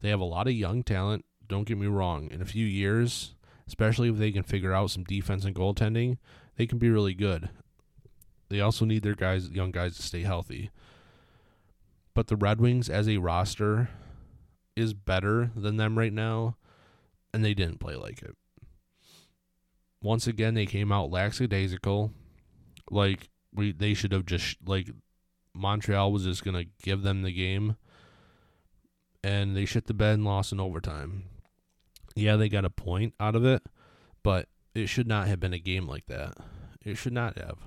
They 0.00 0.10
have 0.10 0.20
a 0.20 0.24
lot 0.24 0.46
of 0.46 0.52
young 0.52 0.82
talent, 0.82 1.24
don't 1.46 1.66
get 1.66 1.78
me 1.78 1.86
wrong. 1.86 2.30
In 2.30 2.42
a 2.42 2.46
few 2.46 2.66
years, 2.66 3.34
especially 3.66 4.08
if 4.08 4.16
they 4.16 4.32
can 4.32 4.42
figure 4.42 4.72
out 4.72 4.90
some 4.90 5.04
defense 5.04 5.44
and 5.44 5.54
goaltending, 5.54 6.18
they 6.56 6.66
can 6.66 6.78
be 6.78 6.90
really 6.90 7.14
good. 7.14 7.48
They 8.48 8.60
also 8.60 8.84
need 8.84 9.02
their 9.02 9.14
guys, 9.14 9.50
young 9.50 9.70
guys, 9.70 9.96
to 9.96 10.02
stay 10.02 10.22
healthy. 10.22 10.70
But 12.14 12.28
the 12.28 12.36
Red 12.36 12.60
Wings 12.60 12.88
as 12.88 13.08
a 13.08 13.18
roster 13.18 13.90
is 14.74 14.94
better 14.94 15.50
than 15.54 15.76
them 15.76 15.98
right 15.98 16.12
now, 16.12 16.56
and 17.32 17.44
they 17.44 17.54
didn't 17.54 17.80
play 17.80 17.94
like 17.94 18.22
it. 18.22 18.34
Once 20.02 20.26
again, 20.26 20.54
they 20.54 20.66
came 20.66 20.92
out 20.92 21.10
lackadaisical, 21.10 22.12
like 22.90 23.28
we 23.52 23.72
they 23.72 23.94
should 23.94 24.12
have 24.12 24.24
just 24.24 24.56
like 24.64 24.88
Montreal 25.54 26.12
was 26.12 26.24
just 26.24 26.44
gonna 26.44 26.64
give 26.82 27.02
them 27.02 27.22
the 27.22 27.32
game, 27.32 27.76
and 29.22 29.56
they 29.56 29.64
shit 29.64 29.86
the 29.86 29.94
bed 29.94 30.14
and 30.14 30.24
lost 30.24 30.52
in 30.52 30.60
overtime. 30.60 31.24
Yeah, 32.14 32.36
they 32.36 32.48
got 32.48 32.64
a 32.64 32.70
point 32.70 33.14
out 33.20 33.36
of 33.36 33.44
it, 33.44 33.62
but 34.22 34.48
it 34.74 34.86
should 34.86 35.06
not 35.06 35.28
have 35.28 35.40
been 35.40 35.52
a 35.52 35.58
game 35.58 35.86
like 35.86 36.06
that. 36.06 36.34
It 36.84 36.96
should 36.96 37.12
not 37.12 37.36
have 37.36 37.58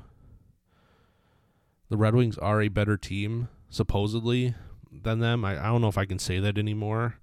the 1.91 1.97
Red 1.97 2.15
Wings 2.15 2.37
are 2.37 2.61
a 2.61 2.69
better 2.69 2.95
team, 2.95 3.49
supposedly, 3.69 4.55
than 4.89 5.19
them. 5.19 5.43
I, 5.43 5.59
I 5.59 5.65
don't 5.67 5.81
know 5.81 5.89
if 5.89 5.97
I 5.97 6.05
can 6.05 6.19
say 6.19 6.39
that 6.39 6.57
anymore 6.57 7.17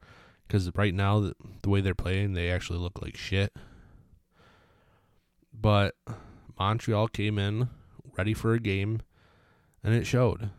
because 0.46 0.70
right 0.76 0.92
now, 0.92 1.20
the, 1.20 1.34
the 1.62 1.70
way 1.70 1.80
they're 1.80 1.94
playing, 1.94 2.34
they 2.34 2.50
actually 2.50 2.78
look 2.78 3.00
like 3.00 3.16
shit. 3.16 3.56
But 5.54 5.94
Montreal 6.58 7.08
came 7.08 7.38
in 7.38 7.70
ready 8.18 8.34
for 8.34 8.52
a 8.52 8.60
game, 8.60 9.00
and 9.82 9.94
it 9.94 10.06
showed. 10.06 10.50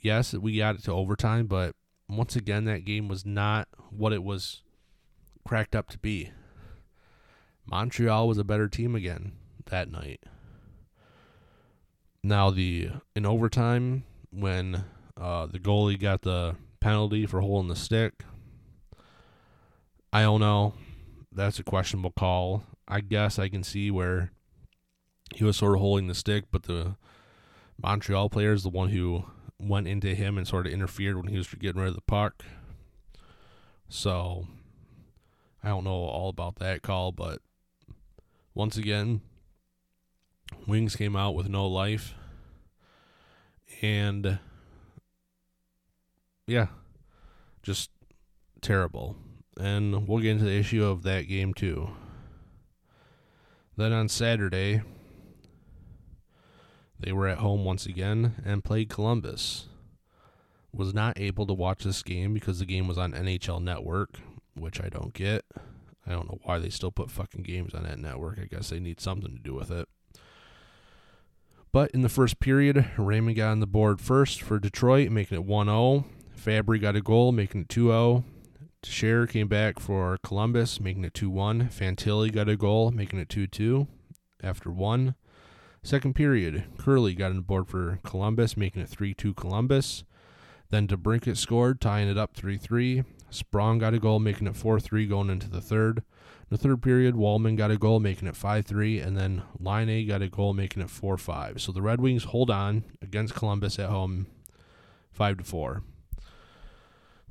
Yes, 0.00 0.32
we 0.32 0.56
got 0.56 0.76
it 0.76 0.84
to 0.84 0.92
overtime, 0.92 1.48
but 1.48 1.74
once 2.08 2.36
again, 2.36 2.66
that 2.66 2.84
game 2.84 3.08
was 3.08 3.26
not 3.26 3.66
what 3.90 4.12
it 4.12 4.22
was 4.22 4.62
cracked 5.44 5.74
up 5.74 5.88
to 5.88 5.98
be. 5.98 6.30
Montreal 7.66 8.28
was 8.28 8.38
a 8.38 8.44
better 8.44 8.68
team 8.68 8.94
again 8.94 9.32
that 9.66 9.90
night. 9.90 10.20
Now 12.22 12.50
the 12.50 12.90
in 13.14 13.24
overtime 13.24 14.04
when 14.30 14.84
uh, 15.20 15.46
the 15.46 15.58
goalie 15.58 15.98
got 15.98 16.22
the 16.22 16.56
penalty 16.80 17.26
for 17.26 17.40
holding 17.40 17.68
the 17.68 17.76
stick, 17.76 18.24
I 20.12 20.22
don't 20.22 20.40
know. 20.40 20.74
That's 21.32 21.58
a 21.58 21.64
questionable 21.64 22.12
call. 22.12 22.64
I 22.86 23.00
guess 23.00 23.38
I 23.38 23.48
can 23.48 23.62
see 23.62 23.90
where 23.90 24.32
he 25.34 25.44
was 25.44 25.56
sort 25.56 25.74
of 25.74 25.80
holding 25.80 26.06
the 26.06 26.14
stick, 26.14 26.44
but 26.50 26.64
the 26.64 26.96
Montreal 27.80 28.30
player 28.30 28.52
is 28.52 28.62
the 28.62 28.70
one 28.70 28.88
who 28.88 29.24
went 29.58 29.86
into 29.86 30.14
him 30.14 30.38
and 30.38 30.46
sort 30.46 30.66
of 30.66 30.72
interfered 30.72 31.16
when 31.16 31.28
he 31.28 31.36
was 31.36 31.48
getting 31.54 31.80
rid 31.80 31.88
of 31.88 31.94
the 31.94 32.00
puck. 32.00 32.44
So 33.88 34.46
I 35.62 35.68
don't 35.68 35.84
know 35.84 35.90
all 35.90 36.28
about 36.28 36.56
that 36.56 36.82
call, 36.82 37.12
but 37.12 37.40
once 38.54 38.76
again, 38.76 39.20
Wings 40.66 40.96
came 40.96 41.14
out 41.14 41.34
with 41.34 41.48
no 41.48 41.66
life. 41.66 42.14
And 43.82 44.38
yeah, 46.46 46.68
just 47.62 47.90
terrible. 48.60 49.16
And 49.60 50.08
we'll 50.08 50.20
get 50.20 50.32
into 50.32 50.44
the 50.44 50.56
issue 50.56 50.84
of 50.84 51.02
that 51.02 51.22
game 51.22 51.54
too. 51.54 51.90
Then 53.76 53.92
on 53.92 54.08
Saturday, 54.08 54.82
they 56.98 57.12
were 57.12 57.28
at 57.28 57.38
home 57.38 57.64
once 57.64 57.86
again 57.86 58.42
and 58.44 58.64
played 58.64 58.88
Columbus. 58.88 59.66
Was 60.72 60.92
not 60.92 61.18
able 61.18 61.46
to 61.46 61.54
watch 61.54 61.84
this 61.84 62.02
game 62.02 62.34
because 62.34 62.58
the 62.58 62.66
game 62.66 62.88
was 62.88 62.98
on 62.98 63.12
NHL 63.12 63.62
Network, 63.62 64.18
which 64.54 64.82
I 64.82 64.88
don't 64.88 65.14
get. 65.14 65.44
I 66.06 66.12
don't 66.12 66.28
know 66.28 66.40
why 66.42 66.58
they 66.58 66.70
still 66.70 66.90
put 66.90 67.10
fucking 67.10 67.42
games 67.42 67.74
on 67.74 67.84
that 67.84 67.98
network. 67.98 68.38
I 68.38 68.44
guess 68.44 68.70
they 68.70 68.80
need 68.80 69.00
something 69.00 69.30
to 69.30 69.42
do 69.42 69.54
with 69.54 69.70
it. 69.70 69.88
But 71.70 71.90
in 71.90 72.02
the 72.02 72.08
first 72.08 72.40
period, 72.40 72.90
Raymond 72.96 73.36
got 73.36 73.50
on 73.50 73.60
the 73.60 73.66
board 73.66 74.00
first 74.00 74.42
for 74.42 74.58
Detroit, 74.58 75.10
making 75.10 75.36
it 75.36 75.44
1 75.44 75.66
0. 75.66 76.04
Fabbri 76.36 76.80
got 76.80 76.96
a 76.96 77.00
goal, 77.00 77.32
making 77.32 77.62
it 77.62 77.68
2 77.68 77.88
0. 77.88 78.24
Texier 78.82 79.28
came 79.28 79.48
back 79.48 79.80
for 79.80 80.18
Columbus, 80.22 80.80
making 80.80 81.04
it 81.04 81.14
2 81.14 81.28
1. 81.28 81.68
Fantilli 81.68 82.32
got 82.32 82.48
a 82.48 82.56
goal, 82.56 82.90
making 82.90 83.18
it 83.18 83.28
2 83.28 83.46
2 83.46 83.86
after 84.42 84.70
one. 84.70 85.14
Second 85.82 86.14
period, 86.14 86.64
Kuraly 86.76 87.16
got 87.16 87.30
on 87.30 87.36
the 87.36 87.42
board 87.42 87.68
for 87.68 87.98
Columbus, 88.04 88.56
making 88.56 88.82
it 88.82 88.88
3 88.88 89.14
2 89.14 89.34
Columbus. 89.34 90.04
Then 90.70 90.86
DeBrincat 90.86 91.36
scored, 91.36 91.80
tying 91.80 92.08
it 92.08 92.18
up 92.18 92.34
3 92.34 92.56
3. 92.56 93.04
Sprong 93.30 93.78
got 93.78 93.94
a 93.94 93.98
goal, 93.98 94.18
making 94.18 94.46
it 94.46 94.56
4 94.56 94.80
3 94.80 95.06
going 95.06 95.30
into 95.30 95.50
the 95.50 95.60
third. 95.60 96.02
The 96.50 96.56
third 96.56 96.82
period, 96.82 97.14
Walman 97.14 97.56
got 97.56 97.70
a 97.70 97.76
goal, 97.76 98.00
making 98.00 98.26
it 98.26 98.36
5 98.36 98.64
3. 98.64 99.00
And 99.00 99.16
then 99.16 99.42
Line 99.60 99.88
A 99.88 100.04
got 100.04 100.22
a 100.22 100.28
goal, 100.28 100.54
making 100.54 100.82
it 100.82 100.90
4 100.90 101.16
5. 101.16 101.60
So 101.60 101.72
the 101.72 101.82
Red 101.82 102.00
Wings 102.00 102.24
hold 102.24 102.50
on 102.50 102.84
against 103.02 103.34
Columbus 103.34 103.78
at 103.78 103.90
home 103.90 104.26
5 105.12 105.38
to 105.38 105.44
4. 105.44 105.82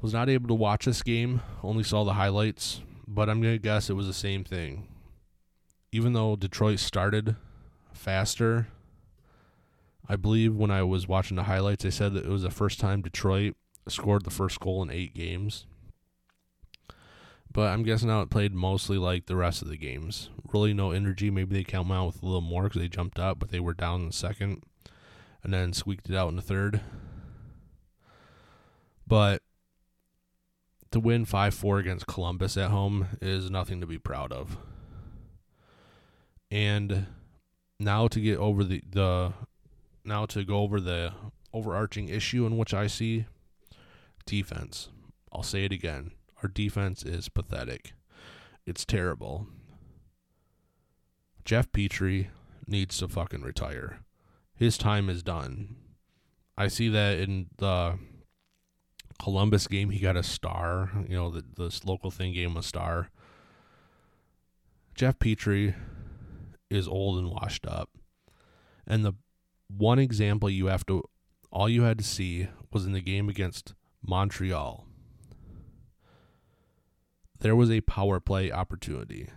Was 0.01 0.13
not 0.13 0.29
able 0.29 0.47
to 0.49 0.53
watch 0.53 0.85
this 0.85 1.01
game, 1.01 1.41
only 1.63 1.83
saw 1.83 2.03
the 2.03 2.13
highlights, 2.13 2.81
but 3.07 3.29
I'm 3.29 3.41
going 3.41 3.55
to 3.55 3.59
guess 3.59 3.89
it 3.89 3.93
was 3.93 4.05
the 4.05 4.13
same 4.13 4.43
thing. 4.43 4.87
Even 5.91 6.13
though 6.13 6.35
Detroit 6.35 6.77
started 6.77 7.35
faster, 7.93 8.67
I 10.07 10.15
believe 10.15 10.55
when 10.55 10.69
I 10.69 10.83
was 10.83 11.07
watching 11.07 11.35
the 11.35 11.43
highlights, 11.43 11.83
they 11.83 11.89
said 11.89 12.13
that 12.13 12.25
it 12.25 12.29
was 12.29 12.43
the 12.43 12.51
first 12.51 12.79
time 12.79 13.01
Detroit 13.01 13.55
scored 13.87 14.23
the 14.23 14.29
first 14.29 14.59
goal 14.59 14.83
in 14.83 14.91
eight 14.91 15.15
games. 15.15 15.65
But 17.57 17.69
I'm 17.69 17.81
guessing 17.81 18.09
how 18.09 18.21
it 18.21 18.29
played 18.29 18.53
mostly 18.53 18.99
like 18.99 19.25
the 19.25 19.35
rest 19.35 19.63
of 19.63 19.67
the 19.67 19.77
games. 19.77 20.29
Really 20.53 20.75
no 20.75 20.91
energy. 20.91 21.31
Maybe 21.31 21.55
they 21.55 21.63
come 21.63 21.91
out 21.91 22.05
with 22.05 22.21
a 22.21 22.25
little 22.27 22.39
more 22.39 22.65
because 22.65 22.83
they 22.83 22.87
jumped 22.87 23.17
up, 23.17 23.39
but 23.39 23.49
they 23.49 23.59
were 23.59 23.73
down 23.73 24.01
in 24.01 24.05
the 24.05 24.13
second 24.13 24.61
and 25.41 25.51
then 25.51 25.73
squeaked 25.73 26.07
it 26.07 26.15
out 26.15 26.29
in 26.29 26.35
the 26.35 26.43
third. 26.43 26.81
But 29.07 29.41
to 30.91 30.99
win 30.99 31.25
5 31.25 31.55
4 31.55 31.79
against 31.79 32.05
Columbus 32.05 32.57
at 32.57 32.69
home 32.69 33.07
is 33.23 33.49
nothing 33.49 33.81
to 33.81 33.87
be 33.87 33.97
proud 33.97 34.31
of. 34.31 34.55
And 36.51 37.07
now 37.79 38.07
to 38.07 38.19
get 38.19 38.37
over 38.37 38.63
the, 38.63 38.83
the 38.87 39.33
now 40.05 40.27
to 40.27 40.43
go 40.43 40.59
over 40.59 40.79
the 40.79 41.11
overarching 41.51 42.07
issue 42.07 42.45
in 42.45 42.55
which 42.55 42.75
I 42.75 42.85
see 42.85 43.25
defense. 44.27 44.89
I'll 45.33 45.41
say 45.41 45.65
it 45.65 45.71
again. 45.71 46.11
Our 46.43 46.49
defense 46.49 47.03
is 47.03 47.29
pathetic. 47.29 47.93
It's 48.65 48.85
terrible. 48.85 49.47
Jeff 51.45 51.71
Petry 51.71 52.27
needs 52.67 52.97
to 52.97 53.07
fucking 53.07 53.41
retire. 53.41 53.99
His 54.55 54.77
time 54.77 55.09
is 55.09 55.23
done. 55.23 55.75
I 56.57 56.67
see 56.67 56.89
that 56.89 57.19
in 57.19 57.47
the 57.57 57.97
Columbus 59.19 59.67
game, 59.67 59.91
he 59.91 59.99
got 59.99 60.17
a 60.17 60.23
star. 60.23 60.91
You 61.07 61.15
know, 61.15 61.29
the, 61.29 61.43
this 61.55 61.85
local 61.85 62.11
thing 62.11 62.33
gave 62.33 62.49
him 62.49 62.57
a 62.57 62.63
star. 62.63 63.09
Jeff 64.95 65.19
Petry 65.19 65.75
is 66.69 66.87
old 66.87 67.19
and 67.19 67.29
washed 67.29 67.65
up. 67.67 67.89
And 68.85 69.05
the 69.05 69.13
one 69.67 69.99
example 69.99 70.49
you 70.49 70.67
have 70.67 70.85
to, 70.87 71.03
all 71.51 71.69
you 71.69 71.83
had 71.83 71.97
to 71.99 72.03
see 72.03 72.47
was 72.71 72.85
in 72.85 72.93
the 72.93 73.01
game 73.01 73.29
against 73.29 73.73
Montreal. 74.01 74.86
There 77.39 77.55
was 77.55 77.71
a 77.71 77.81
power 77.81 78.19
play 78.19 78.51
opportunity. 78.51 79.29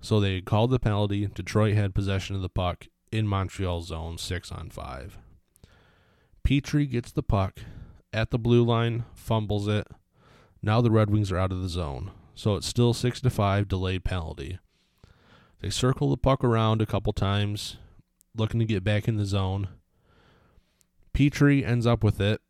So 0.00 0.20
they 0.20 0.40
called 0.40 0.70
the 0.70 0.78
penalty. 0.78 1.26
Detroit 1.26 1.74
had 1.74 1.94
possession 1.94 2.36
of 2.36 2.42
the 2.42 2.48
puck 2.48 2.86
in 3.10 3.26
Montreal 3.26 3.82
zone, 3.82 4.18
six 4.18 4.52
on 4.52 4.70
five. 4.70 5.18
Petry 6.46 6.88
gets 6.88 7.10
the 7.10 7.22
puck 7.22 7.60
at 8.12 8.30
the 8.30 8.38
blue 8.38 8.64
line, 8.64 9.04
fumbles 9.14 9.66
it. 9.66 9.86
Now 10.62 10.80
the 10.80 10.90
Red 10.90 11.10
Wings 11.10 11.32
are 11.32 11.38
out 11.38 11.52
of 11.52 11.62
the 11.62 11.68
zone. 11.68 12.12
So 12.34 12.54
it's 12.56 12.66
still 12.66 12.92
six 12.92 13.20
to 13.22 13.30
five 13.30 13.66
delayed 13.66 14.04
penalty. 14.04 14.58
They 15.60 15.70
circle 15.70 16.10
the 16.10 16.16
puck 16.16 16.44
around 16.44 16.82
a 16.82 16.86
couple 16.86 17.12
times, 17.12 17.78
looking 18.36 18.60
to 18.60 18.66
get 18.66 18.84
back 18.84 19.08
in 19.08 19.16
the 19.16 19.24
zone. 19.24 19.68
Petry 21.14 21.66
ends 21.66 21.86
up 21.86 22.04
with 22.04 22.20
it 22.20 22.42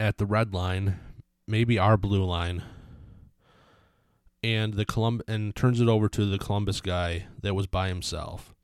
at 0.00 0.16
the 0.16 0.24
red 0.24 0.54
line, 0.54 0.98
maybe 1.50 1.78
our 1.78 1.96
blue 1.96 2.24
line, 2.24 2.62
and 4.42 4.74
the 4.74 4.84
Colum- 4.86 5.22
and 5.28 5.54
turns 5.54 5.80
it 5.80 5.88
over 5.88 6.08
to 6.08 6.24
the 6.24 6.38
Columbus 6.38 6.80
guy 6.80 7.26
that 7.42 7.54
was 7.54 7.66
by 7.66 7.88
himself. 7.88 8.54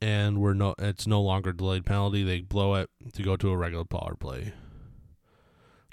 And 0.00 0.38
we're 0.38 0.54
no 0.54 0.74
it's 0.78 1.06
no 1.06 1.20
longer 1.20 1.52
delayed 1.52 1.84
penalty. 1.84 2.22
They 2.22 2.40
blow 2.40 2.74
it 2.76 2.88
to 3.12 3.22
go 3.22 3.36
to 3.36 3.50
a 3.50 3.56
regular 3.56 3.84
power 3.84 4.14
play. 4.14 4.54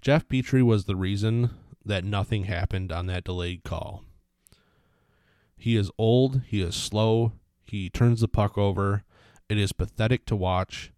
Jeff 0.02 0.28
Petry 0.28 0.64
was 0.64 0.86
the 0.86 0.96
reason 0.96 1.50
that 1.84 2.06
nothing 2.06 2.46
happened 2.46 2.92
on 2.92 3.08
that 3.08 3.26
delayed 3.26 3.64
call. 3.64 4.04
He 5.58 5.76
is 5.76 5.92
old, 5.98 6.42
he 6.46 6.62
is 6.62 6.76
slow, 6.76 7.34
he 7.66 7.90
turns 7.90 8.22
the 8.22 8.28
puck 8.28 8.58
over. 8.58 9.04
It 9.50 9.58
is 9.58 9.74
pathetic 9.74 10.26
to 10.28 10.36
watch 10.36 10.92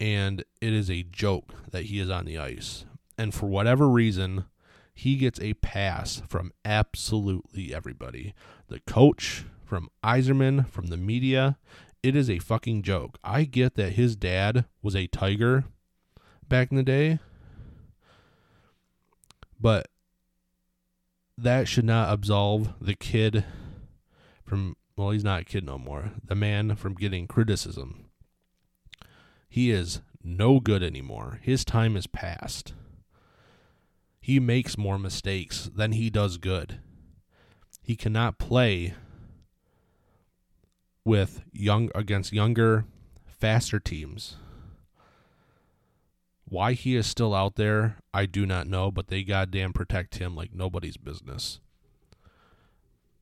and 0.00 0.44
it 0.60 0.72
is 0.72 0.90
a 0.90 1.02
joke 1.02 1.52
that 1.70 1.86
he 1.86 1.98
is 1.98 2.08
on 2.08 2.24
the 2.24 2.38
ice. 2.38 2.84
And 3.18 3.34
for 3.34 3.46
whatever 3.46 3.88
reason, 3.88 4.44
he 4.94 5.16
gets 5.16 5.40
a 5.40 5.54
pass 5.54 6.22
from 6.28 6.52
absolutely 6.64 7.74
everybody. 7.74 8.32
The 8.68 8.80
coach, 8.80 9.44
from 9.64 9.90
Yzerman, 10.02 10.68
from 10.70 10.86
the 10.86 10.96
media. 10.96 11.58
It 12.02 12.16
is 12.16 12.30
a 12.30 12.38
fucking 12.38 12.82
joke. 12.82 13.18
I 13.22 13.44
get 13.44 13.74
that 13.74 13.94
his 13.94 14.16
dad 14.16 14.64
was 14.82 14.96
a 14.96 15.08
tiger 15.08 15.64
back 16.48 16.70
in 16.70 16.76
the 16.76 16.82
day, 16.82 17.18
but 19.60 19.88
that 21.36 21.68
should 21.68 21.84
not 21.84 22.12
absolve 22.12 22.72
the 22.80 22.94
kid 22.94 23.44
from, 24.44 24.76
well, 24.96 25.10
he's 25.10 25.24
not 25.24 25.42
a 25.42 25.44
kid 25.44 25.64
no 25.66 25.76
more, 25.76 26.12
the 26.24 26.34
man 26.34 26.74
from 26.76 26.94
getting 26.94 27.26
criticism. 27.26 28.06
He 29.48 29.70
is 29.70 30.00
no 30.22 30.60
good 30.60 30.82
anymore. 30.82 31.40
His 31.42 31.64
time 31.64 31.96
is 31.96 32.06
past. 32.06 32.74
He 34.28 34.40
makes 34.40 34.76
more 34.76 34.98
mistakes 34.98 35.70
than 35.74 35.92
he 35.92 36.10
does 36.10 36.36
good. 36.36 36.80
He 37.80 37.96
cannot 37.96 38.36
play 38.36 38.92
with 41.02 41.40
young 41.50 41.90
against 41.94 42.34
younger, 42.34 42.84
faster 43.24 43.80
teams. 43.80 44.36
Why 46.44 46.74
he 46.74 46.94
is 46.94 47.06
still 47.06 47.34
out 47.34 47.54
there, 47.54 48.00
I 48.12 48.26
do 48.26 48.44
not 48.44 48.66
know, 48.66 48.90
but 48.90 49.06
they 49.06 49.24
goddamn 49.24 49.72
protect 49.72 50.18
him 50.18 50.36
like 50.36 50.52
nobody's 50.52 50.98
business. 50.98 51.60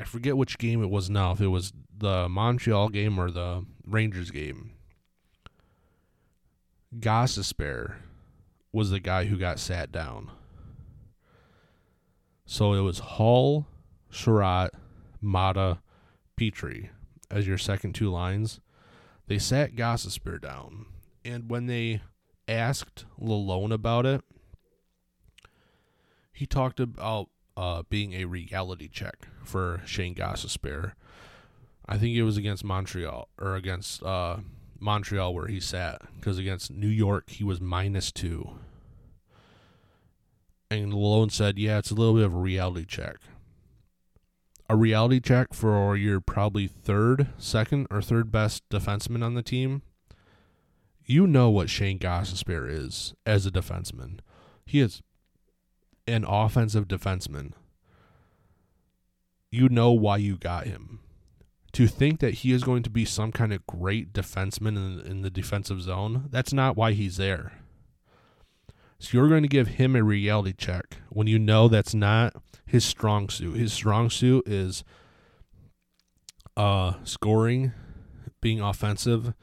I 0.00 0.02
forget 0.02 0.36
which 0.36 0.58
game 0.58 0.82
it 0.82 0.90
was 0.90 1.08
now, 1.08 1.30
if 1.30 1.40
it 1.40 1.46
was 1.46 1.72
the 1.96 2.28
Montreal 2.28 2.88
game 2.88 3.16
or 3.16 3.30
the 3.30 3.64
Rangers 3.86 4.32
game. 4.32 4.72
Gostisbehere 6.98 7.94
was 8.72 8.90
the 8.90 8.98
guy 8.98 9.26
who 9.26 9.36
got 9.36 9.60
sat 9.60 9.92
down. 9.92 10.32
So 12.46 12.72
it 12.72 12.80
was 12.80 13.00
Hall, 13.00 13.66
Chiarot, 14.10 14.70
Maatta, 15.22 15.78
Petry 16.38 16.90
as 17.30 17.46
your 17.46 17.58
second 17.58 17.94
two 17.94 18.10
lines. 18.10 18.60
They 19.26 19.38
sat 19.38 19.74
Gostisbehere 19.74 20.40
down. 20.40 20.86
And 21.24 21.50
when 21.50 21.66
they 21.66 22.02
asked 22.46 23.04
Lalonde 23.20 23.72
about 23.72 24.06
it, 24.06 24.22
he 26.32 26.46
talked 26.46 26.78
about 26.78 27.30
uh, 27.56 27.82
being 27.88 28.12
a 28.12 28.26
reality 28.26 28.88
check 28.88 29.26
for 29.42 29.82
Shane 29.84 30.14
Gostisbehere. 30.14 30.92
I 31.88 31.98
think 31.98 32.16
it 32.16 32.22
was 32.22 32.36
against 32.36 32.64
Montreal 32.64 33.28
or 33.40 33.56
against 33.56 34.02
uh, 34.02 34.38
Montreal 34.78 35.34
where 35.34 35.48
he 35.48 35.60
sat 35.60 36.02
because 36.16 36.38
against 36.38 36.70
New 36.70 36.88
York 36.88 37.30
he 37.30 37.42
was 37.42 37.60
minus 37.60 38.12
two. 38.12 38.58
And 40.70 40.92
Lalonde 40.92 41.32
said, 41.32 41.58
"Yeah, 41.58 41.78
it's 41.78 41.90
a 41.90 41.94
little 41.94 42.14
bit 42.14 42.24
of 42.24 42.34
a 42.34 42.38
reality 42.38 42.84
check. 42.84 43.16
A 44.68 44.76
reality 44.76 45.20
check 45.20 45.54
for 45.54 45.96
your 45.96 46.20
probably 46.20 46.66
third, 46.66 47.28
second, 47.38 47.86
or 47.90 48.02
third 48.02 48.32
best 48.32 48.68
defenseman 48.68 49.24
on 49.24 49.34
the 49.34 49.42
team. 49.42 49.82
You 51.04 51.26
know 51.26 51.50
what 51.50 51.70
Shane 51.70 52.00
Gostisbehere 52.00 52.68
is 52.68 53.14
as 53.24 53.46
a 53.46 53.50
defenseman. 53.50 54.18
He 54.64 54.80
is 54.80 55.02
an 56.08 56.24
offensive 56.24 56.88
defenseman. 56.88 57.52
You 59.52 59.68
know 59.68 59.92
why 59.92 60.16
you 60.16 60.36
got 60.36 60.66
him." 60.66 61.00
to 61.76 61.86
think 61.86 62.20
that 62.20 62.36
he 62.36 62.52
is 62.52 62.64
going 62.64 62.82
to 62.82 62.88
be 62.88 63.04
some 63.04 63.30
kind 63.30 63.52
of 63.52 63.66
great 63.66 64.14
defenseman 64.14 64.78
in, 64.78 65.06
in 65.06 65.20
the 65.20 65.28
defensive 65.28 65.82
zone, 65.82 66.24
that's 66.30 66.54
not 66.54 66.74
why 66.74 66.92
he's 66.92 67.18
there. 67.18 67.52
So 68.98 69.18
you're 69.18 69.28
going 69.28 69.42
to 69.42 69.48
give 69.48 69.68
him 69.68 69.94
a 69.94 70.02
reality 70.02 70.54
check 70.56 70.98
when 71.10 71.26
you 71.26 71.38
know 71.38 71.68
that's 71.68 71.94
not 71.94 72.34
his 72.64 72.84
strong 72.84 73.28
suit. 73.28 73.56
His 73.56 73.72
strong 73.72 74.10
suit 74.10 74.46
is 74.48 74.84
uh, 76.56 76.94
scoring, 77.04 77.72
being 78.40 78.60
offensive 78.60 79.34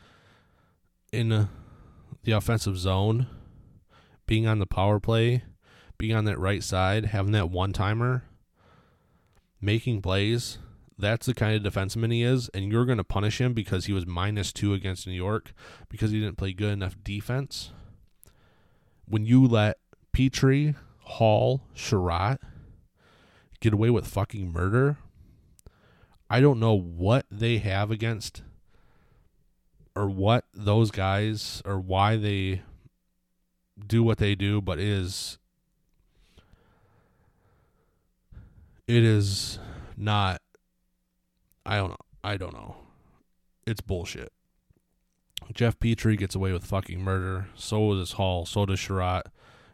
in 1.12 1.48
the 2.24 2.32
offensive 2.32 2.78
zone, 2.78 3.28
being 4.26 4.48
on 4.48 4.60
the 4.60 4.66
power 4.66 5.00
play, 5.00 5.44
being 5.98 6.16
on 6.16 6.26
that 6.26 6.40
right 6.40 6.64
side, 6.64 7.06
having 7.06 7.32
that 7.34 7.50
one 7.50 7.74
timer, 7.74 8.24
making 9.62 10.02
plays. 10.02 10.58
That's 10.98 11.26
the 11.26 11.34
kind 11.34 11.56
of 11.56 11.74
defenseman 11.74 12.12
he 12.12 12.24
is, 12.24 12.50
and 12.54 12.72
you're 12.72 12.86
going 12.86 12.98
to 12.98 13.04
punish 13.04 13.42
him 13.42 13.54
because 13.54 13.86
he 13.86 13.94
was 13.94 14.06
minus 14.06 14.54
two 14.54 14.74
against 14.74 15.06
New 15.06 15.14
York 15.14 15.54
because 15.90 16.12
he 16.12 16.20
didn't 16.20 16.38
play 16.38 16.54
good 16.54 16.74
enough 16.74 16.96
defense. 17.04 17.72
When 19.14 19.28
you 19.28 19.46
let 19.46 19.78
Petry, 20.12 20.74
Hall, 21.02 21.62
Chiarot 21.76 22.40
get 23.60 23.72
away 23.72 23.92
with 23.92 24.08
fucking 24.08 24.52
murder, 24.52 24.98
I 26.32 26.40
don't 26.40 26.60
know 26.60 26.74
what 26.74 27.28
they 27.30 27.60
have 27.60 27.92
against 27.92 28.42
or 29.96 30.10
what 30.10 30.46
those 30.52 30.90
guys 30.90 31.62
or 31.64 31.80
why 31.80 32.18
they 32.18 32.64
do 33.86 34.02
what 34.02 34.18
they 34.18 34.34
do, 34.34 34.62
but 34.62 34.80
it 34.80 34.88
is 34.88 35.38
it 38.88 39.04
is 39.04 39.60
not 39.96 40.42
I 41.68 41.78
don't 41.78 41.92
know. 41.92 41.98
I 42.24 42.38
don't 42.38 42.54
know. 42.56 42.78
It's 43.68 43.80
bullshit. 43.80 44.34
Jeff 45.54 45.80
Petry 45.80 46.18
gets 46.18 46.36
away 46.36 46.54
with 46.54 46.66
fucking 46.66 47.02
murder. 47.02 47.48
So 47.56 47.96
does 47.96 48.14
Hall. 48.14 48.46
So 48.46 48.66
does 48.66 48.80
Chiarot. 48.80 49.24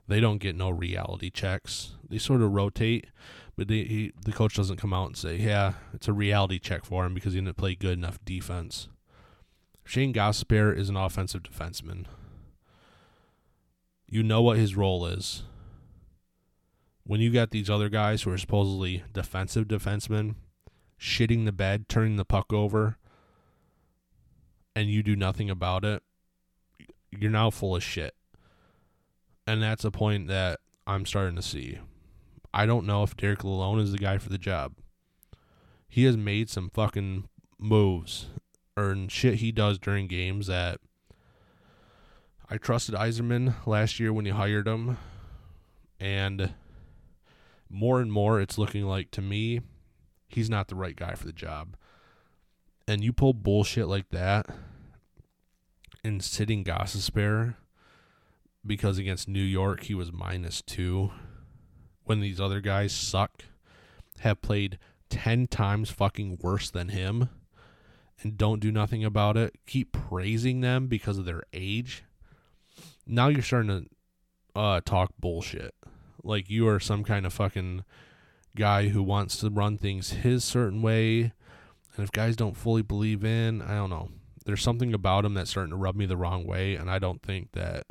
They 0.07 0.19
don't 0.19 0.39
get 0.39 0.55
no 0.55 0.69
reality 0.69 1.29
checks. 1.29 1.91
They 2.09 2.17
sort 2.17 2.41
of 2.41 2.51
rotate, 2.51 3.07
but 3.55 3.67
they, 3.67 3.83
he, 3.83 4.13
the 4.25 4.31
coach 4.31 4.55
doesn't 4.55 4.77
come 4.77 4.93
out 4.93 5.07
and 5.07 5.17
say, 5.17 5.37
"Yeah, 5.37 5.73
it's 5.93 6.07
a 6.07 6.13
reality 6.13 6.57
check 6.57 6.83
for 6.83 7.05
him 7.05 7.13
because 7.13 7.33
he 7.33 7.41
didn't 7.41 7.57
play 7.57 7.75
good 7.75 7.97
enough 7.97 8.17
defense." 8.25 8.87
Shane 9.85 10.13
Gostisbehere 10.13 10.75
is 10.75 10.89
an 10.89 10.97
offensive 10.97 11.43
defenseman. 11.43 12.05
You 14.07 14.23
know 14.23 14.41
what 14.41 14.57
his 14.57 14.75
role 14.75 15.05
is. 15.05 15.43
When 17.03 17.21
you 17.21 17.31
got 17.31 17.51
these 17.51 17.69
other 17.69 17.89
guys 17.89 18.23
who 18.23 18.31
are 18.31 18.37
supposedly 18.37 19.03
defensive 19.13 19.67
defensemen 19.67 20.35
shitting 20.99 21.45
the 21.45 21.51
bed, 21.51 21.89
turning 21.89 22.17
the 22.17 22.25
puck 22.25 22.51
over, 22.51 22.97
and 24.75 24.89
you 24.89 25.03
do 25.03 25.15
nothing 25.15 25.49
about 25.49 25.83
it, 25.83 26.03
you're 27.11 27.31
now 27.31 27.49
full 27.49 27.75
of 27.75 27.83
shit. 27.83 28.15
And 29.47 29.61
that's 29.61 29.83
a 29.83 29.91
point 29.91 30.27
that 30.27 30.59
I'm 30.85 31.05
starting 31.05 31.35
to 31.35 31.41
see. 31.41 31.79
I 32.53 32.65
don't 32.65 32.85
know 32.85 33.03
if 33.03 33.17
Derek 33.17 33.39
Lalonde 33.39 33.81
is 33.81 33.91
the 33.91 33.97
guy 33.97 34.17
for 34.17 34.29
the 34.29 34.37
job. 34.37 34.73
He 35.87 36.03
has 36.05 36.17
made 36.17 36.49
some 36.49 36.69
fucking 36.69 37.27
moves 37.57 38.27
or 38.77 38.95
shit 39.09 39.35
he 39.35 39.51
does 39.51 39.77
during 39.77 40.07
games 40.07 40.47
that 40.47 40.79
I 42.49 42.57
trusted 42.57 42.95
Yzerman 42.95 43.65
last 43.67 43.99
year 43.99 44.13
when 44.13 44.25
he 44.25 44.31
hired 44.31 44.67
him. 44.67 44.97
And 45.99 46.53
more 47.69 48.01
and 48.01 48.11
more 48.11 48.39
it's 48.39 48.57
looking 48.57 48.85
like 48.85 49.11
to 49.11 49.21
me 49.21 49.61
he's 50.27 50.49
not 50.49 50.67
the 50.67 50.75
right 50.75 50.95
guy 50.95 51.13
for 51.15 51.25
the 51.25 51.33
job. 51.33 51.75
And 52.89 53.03
you 53.03 53.13
pull 53.13 53.33
bullshit 53.33 53.87
like 53.87 54.09
that 54.09 54.47
and 56.03 56.23
sitting 56.23 56.63
Gostisbehere 56.63 57.53
because 58.65 58.97
against 58.97 59.27
New 59.27 59.43
York 59.43 59.83
he 59.83 59.93
was 59.93 60.11
minus 60.11 60.63
two 60.63 61.11
when 62.05 62.19
these 62.19 62.41
other 62.41 62.61
guys 62.61 62.91
suck 62.91 63.43
have 64.21 64.41
played 64.41 64.79
10 65.11 65.45
times 65.45 65.91
fucking 65.91 66.39
worse 66.41 66.71
than 66.71 66.89
him 66.89 67.29
and 68.23 68.37
don't 68.37 68.59
do 68.59 68.71
nothing 68.71 69.05
about 69.05 69.37
it 69.37 69.53
keep 69.67 69.91
praising 69.91 70.61
them 70.61 70.87
because 70.87 71.19
of 71.19 71.25
their 71.25 71.43
age 71.53 72.03
now 73.05 73.27
you're 73.27 73.43
starting 73.43 73.85
to 74.55 74.59
uh, 74.59 74.81
talk 74.83 75.11
bullshit 75.19 75.75
like 76.23 76.49
you 76.49 76.67
are 76.67 76.79
some 76.79 77.03
kind 77.03 77.27
of 77.27 77.33
fucking 77.33 77.83
guy 78.55 78.89
who 78.89 79.03
wants 79.03 79.37
to 79.37 79.49
run 79.49 79.77
things 79.77 80.11
his 80.11 80.43
certain 80.43 80.81
way. 80.81 81.33
If 82.01 82.11
guys 82.11 82.35
don't 82.35 82.57
fully 82.57 82.81
believe 82.81 83.23
in, 83.23 83.61
I 83.61 83.75
don't 83.75 83.89
know. 83.89 84.09
There's 84.45 84.63
something 84.63 84.93
about 84.93 85.25
him 85.25 85.33
that's 85.33 85.51
starting 85.51 85.71
to 85.71 85.77
rub 85.77 85.95
me 85.95 86.05
the 86.05 86.17
wrong 86.17 86.45
way, 86.45 86.75
and 86.75 86.89
I 86.89 86.99
don't 86.99 87.21
think 87.21 87.51
that 87.51 87.85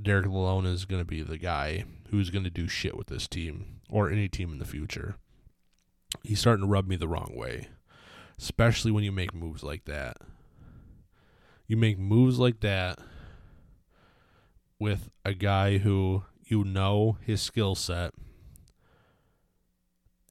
Derek 0.00 0.26
Lalonde 0.26 0.72
is 0.72 0.84
going 0.84 1.02
to 1.02 1.06
be 1.06 1.22
the 1.22 1.38
guy 1.38 1.84
who's 2.10 2.30
going 2.30 2.44
to 2.44 2.50
do 2.50 2.68
shit 2.68 2.96
with 2.96 3.08
this 3.08 3.26
team 3.26 3.80
or 3.90 4.10
any 4.10 4.28
team 4.28 4.52
in 4.52 4.58
the 4.58 4.64
future. 4.64 5.16
He's 6.22 6.40
starting 6.40 6.64
to 6.64 6.70
rub 6.70 6.86
me 6.86 6.96
the 6.96 7.08
wrong 7.08 7.32
way, 7.34 7.68
especially 8.38 8.90
when 8.90 9.04
you 9.04 9.12
make 9.12 9.34
moves 9.34 9.62
like 9.62 9.84
that. 9.86 10.16
You 11.66 11.76
make 11.76 11.98
moves 11.98 12.38
like 12.38 12.60
that 12.60 12.98
with 14.78 15.10
a 15.24 15.34
guy 15.34 15.78
who 15.78 16.24
you 16.44 16.64
know 16.64 17.18
his 17.20 17.42
skill 17.42 17.74
set 17.74 18.14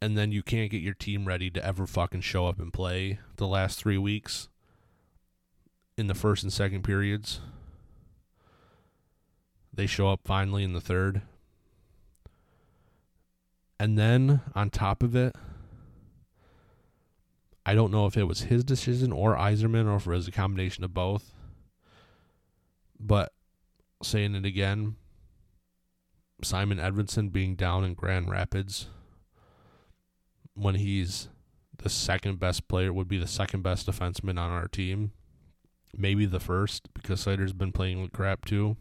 and 0.02 0.18
then 0.18 0.32
you 0.32 0.44
can't 0.44 0.72
get 0.72 0.82
your 0.82 0.94
team 0.94 1.26
ready 1.26 1.50
to 1.50 1.66
ever 1.66 1.88
fucking 1.88 2.22
show 2.22 2.48
up 2.48 2.60
and 2.60 2.72
play 2.72 3.20
the 3.38 3.48
last 3.48 3.80
three 3.80 3.98
weeks 3.98 4.48
in 5.98 6.08
the 6.08 6.14
first 6.14 6.44
and 6.44 6.54
second 6.54 6.84
periods. 6.84 7.40
They 9.74 9.88
show 9.88 10.10
up 10.10 10.22
finally 10.24 10.64
in 10.64 10.74
the 10.74 10.82
third. 10.82 11.22
And 13.80 13.98
then 13.98 14.42
on 14.56 14.70
top 14.70 15.04
of 15.04 15.16
it, 15.16 15.36
I 17.66 17.76
don't 17.76 17.92
know 17.92 18.06
if 18.06 18.18
it 18.18 18.24
was 18.24 18.44
his 18.44 18.64
decision 18.64 19.12
or 19.12 19.36
Yzerman 19.36 19.92
or 19.92 19.98
if 19.98 20.08
it 20.08 20.12
was 20.12 20.28
a 20.28 20.32
combination 20.32 20.84
of 20.84 20.94
both. 20.94 21.34
But 23.00 23.34
saying 24.02 24.36
it 24.36 24.46
again, 24.46 24.96
Simon 26.44 26.78
Edvinsson 26.78 27.32
being 27.32 27.56
down 27.56 27.84
in 27.84 27.94
Grand 27.94 28.30
Rapids 28.30 28.88
when 30.58 30.76
he's 30.76 31.30
the 31.78 31.90
second 31.90 32.40
best 32.40 32.68
player, 32.68 32.92
would 32.92 33.08
be 33.08 33.18
the 33.18 33.28
second 33.28 33.62
best 33.62 33.88
defenseman 33.88 34.40
on 34.40 34.50
our 34.50 34.68
team. 34.68 35.12
Maybe 35.96 36.26
the 36.26 36.40
first, 36.40 36.94
because 36.94 37.24
Seider's 37.24 37.54
been 37.54 37.72
playing 37.72 38.02
with 38.02 38.12
crap 38.12 38.46
too. 38.46 38.76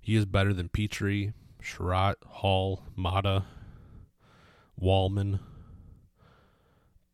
He 0.00 0.16
is 0.16 0.26
better 0.26 0.52
than 0.52 0.68
Petry, 0.68 1.32
Chiarot, 1.62 2.16
Hall, 2.26 2.84
Maatta, 2.96 3.44
Walman. 4.80 5.40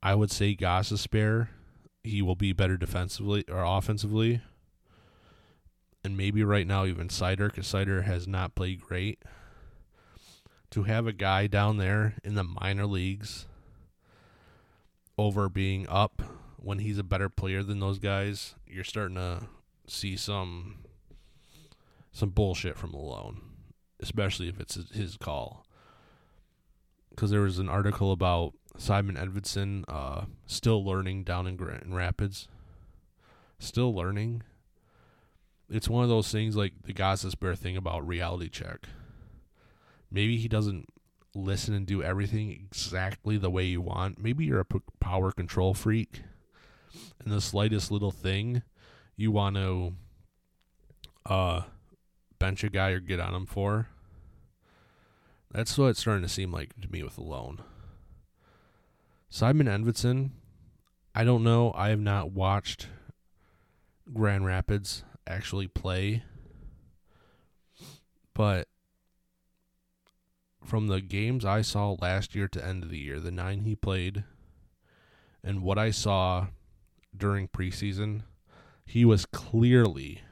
I 0.03 0.15
would 0.15 0.31
say 0.31 0.57
Gostisbehere. 0.57 1.49
He 2.03 2.23
will 2.23 2.35
be 2.35 2.53
better 2.53 2.77
defensively 2.77 3.45
or 3.49 3.63
offensively. 3.63 4.41
And 6.03 6.17
maybe 6.17 6.43
right 6.43 6.67
now 6.67 6.87
even 6.87 7.09
Seider, 7.09 7.49
because 7.49 7.67
Seider 7.67 8.05
has 8.05 8.27
not 8.27 8.55
played 8.55 8.81
great 8.81 9.23
to 10.71 10.85
have 10.85 11.07
a 11.07 11.13
guy 11.13 11.47
down 11.47 11.77
there 11.77 12.15
in 12.23 12.35
the 12.35 12.45
minor 12.45 12.87
leagues 12.87 13.47
over 15.19 15.49
being 15.49 15.87
up 15.89 16.23
when 16.57 16.79
he's 16.79 16.99
a 16.99 17.05
better 17.05 17.29
player 17.29 17.63
than 17.63 17.81
those 17.81 17.99
guys, 17.99 18.55
you're 18.67 18.85
starting 18.85 19.17
to 19.17 19.43
see 19.87 20.17
some 20.17 20.77
some 22.13 22.31
bullshit 22.31 22.77
from 22.77 22.93
Lalonde, 22.93 23.41
especially 24.01 24.49
if 24.49 24.59
it's 24.61 24.79
his 24.93 25.17
call. 25.17 25.65
Because 27.11 27.31
there 27.31 27.43
was 27.43 27.59
an 27.59 27.69
article 27.69 28.13
about 28.13 28.55
Simon 28.77 29.17
Edvinsson 29.17 29.85
uh, 29.89 30.25
still 30.47 30.85
learning 30.85 31.25
down 31.25 31.47
in 31.47 31.57
Grand 31.57 31.95
Rapids. 31.95 32.49
Still 33.59 33.95
learning. 33.95 34.43
It's 35.69 35.89
one 35.89 36.03
of 36.03 36.09
those 36.09 36.33
things 36.33 36.57
like 36.57 36.73
the 36.85 36.93
Gostisbehere 36.93 37.57
thing 37.57 37.77
about 37.77 38.07
reality 38.07 38.49
check 38.49 38.89
maybe 40.11 40.37
he 40.37 40.49
doesn't 40.49 40.87
listen 41.35 41.75
and 41.75 41.87
do 41.87 42.03
everything 42.03 42.51
exactly 42.51 43.37
the 43.37 43.51
way 43.51 43.65
you 43.65 43.81
want. 43.81 44.19
Maybe 44.19 44.45
you're 44.45 44.61
a 44.61 44.65
p- 44.65 44.81
power 44.99 45.33
control 45.33 45.75
freak, 45.75 46.23
and 47.23 47.33
the 47.33 47.41
slightest 47.41 47.91
little 47.91 48.11
thing 48.11 48.63
you 49.17 49.31
want 49.31 49.57
to 49.57 49.95
uh, 51.27 51.63
bench 52.39 52.65
a 52.65 52.71
guy 52.71 52.91
or 52.91 53.01
get 53.01 53.21
on 53.21 53.35
him 53.35 53.47
for. 53.47 53.89
That's 55.53 55.77
what 55.77 55.89
it's 55.89 56.01
starting 56.01 56.23
to 56.23 56.29
seem 56.29 56.53
like 56.53 56.81
to 56.81 56.91
me 56.91 57.03
with 57.03 57.17
Lalonde. 57.17 57.61
Simon 59.29 59.67
Edvinsson, 59.67 60.31
I 61.15 61.25
don't 61.25 61.45
know. 61.45 61.73
I 61.77 61.91
have 61.91 62.01
not 62.01 62.33
watched 62.33 62.89
Grand 64.13 64.45
Rapids 64.45 65.05
actually 65.27 65.69
play, 65.69 66.25
but 68.35 68.69
from 70.65 70.87
the 70.87 71.01
games 71.01 71.45
I 71.45 71.63
saw 71.63 71.97
last 72.01 72.35
year 72.35 72.49
to 72.49 72.65
end 72.65 72.83
of 72.83 72.91
the 72.91 72.99
year, 72.99 73.19
the 73.19 73.31
nine 73.31 73.61
he 73.61 73.75
played, 73.75 74.25
And 75.43 75.63
what 75.63 75.79
I 75.79 75.91
saw 75.91 76.49
during 77.17 77.49
preseason, 77.49 78.23
he 78.85 79.05
was 79.05 79.27
clearly 79.27 80.23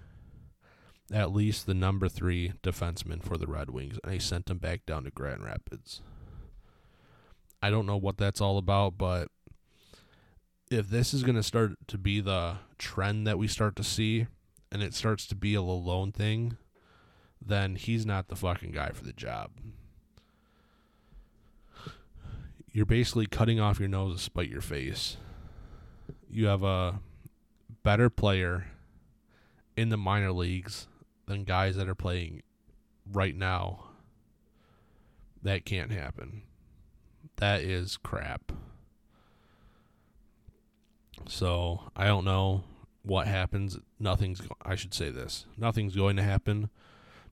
at 1.13 1.33
least 1.33 1.67
the 1.67 1.75
number 1.75 2.09
three 2.09 2.53
defenseman 2.63 3.23
for 3.23 3.39
the 3.39 3.47
Red 3.47 3.71
Wings, 3.71 3.99
and 4.03 4.13
they 4.13 4.19
sent 4.19 4.51
him 4.51 4.59
back 4.59 4.85
down 4.85 5.05
to 5.05 5.11
Grand 5.11 5.43
Rapids. 5.43 6.03
I 7.63 7.71
don't 7.71 7.87
know 7.87 7.97
what 7.97 8.19
that's 8.19 8.41
all 8.41 8.59
about, 8.59 8.99
but 8.99 9.29
if 10.71 10.91
this 10.91 11.15
is 11.15 11.23
going 11.23 11.37
to 11.37 11.43
start 11.43 11.73
to 11.89 11.99
be 11.99 12.21
the 12.21 12.59
trend 12.77 13.27
that 13.27 13.39
we 13.39 13.49
start 13.49 13.75
to 13.77 13.85
see, 13.85 14.27
and 14.71 14.83
it 14.83 14.95
starts 14.95 15.27
to 15.27 15.35
be 15.35 15.55
a 15.55 15.61
alone 15.61 16.13
thing, 16.13 16.59
then 17.45 17.77
he's 17.77 18.05
not 18.05 18.29
the 18.29 18.37
fucking 18.37 18.73
guy 18.73 18.91
for 18.91 19.05
the 19.05 19.13
job. 19.13 19.51
You're 22.73 22.87
basically 22.87 23.27
cutting 23.27 23.61
off 23.61 23.81
your 23.81 23.89
nose 23.89 24.17
to 24.17 24.23
spite 24.23 24.49
your 24.49 24.61
face. 24.61 25.17
You 26.31 26.47
have 26.47 26.63
a 26.63 27.01
better 27.83 28.11
player 28.11 28.67
in 29.77 29.89
the 29.89 29.97
minor 29.97 30.33
leagues 30.33 30.89
than 31.27 31.45
guys 31.45 31.77
that 31.77 31.89
are 31.89 31.95
playing 31.95 32.43
right 33.11 33.35
now. 33.35 33.85
That 35.43 35.65
can't 35.65 35.93
happen. 35.93 36.43
That 37.37 37.63
is 37.63 37.97
crap. 37.97 38.53
So 41.27 41.91
I 41.97 42.07
don't 42.07 42.25
know 42.25 42.65
what 43.03 43.27
happens. 43.27 43.79
Nothing's. 43.99 44.43
I 44.63 44.75
should 44.75 44.95
say 44.95 45.11
this. 45.11 45.47
Nothing's 45.57 45.97
going 45.97 46.17
to 46.17 46.23
happen 46.23 46.71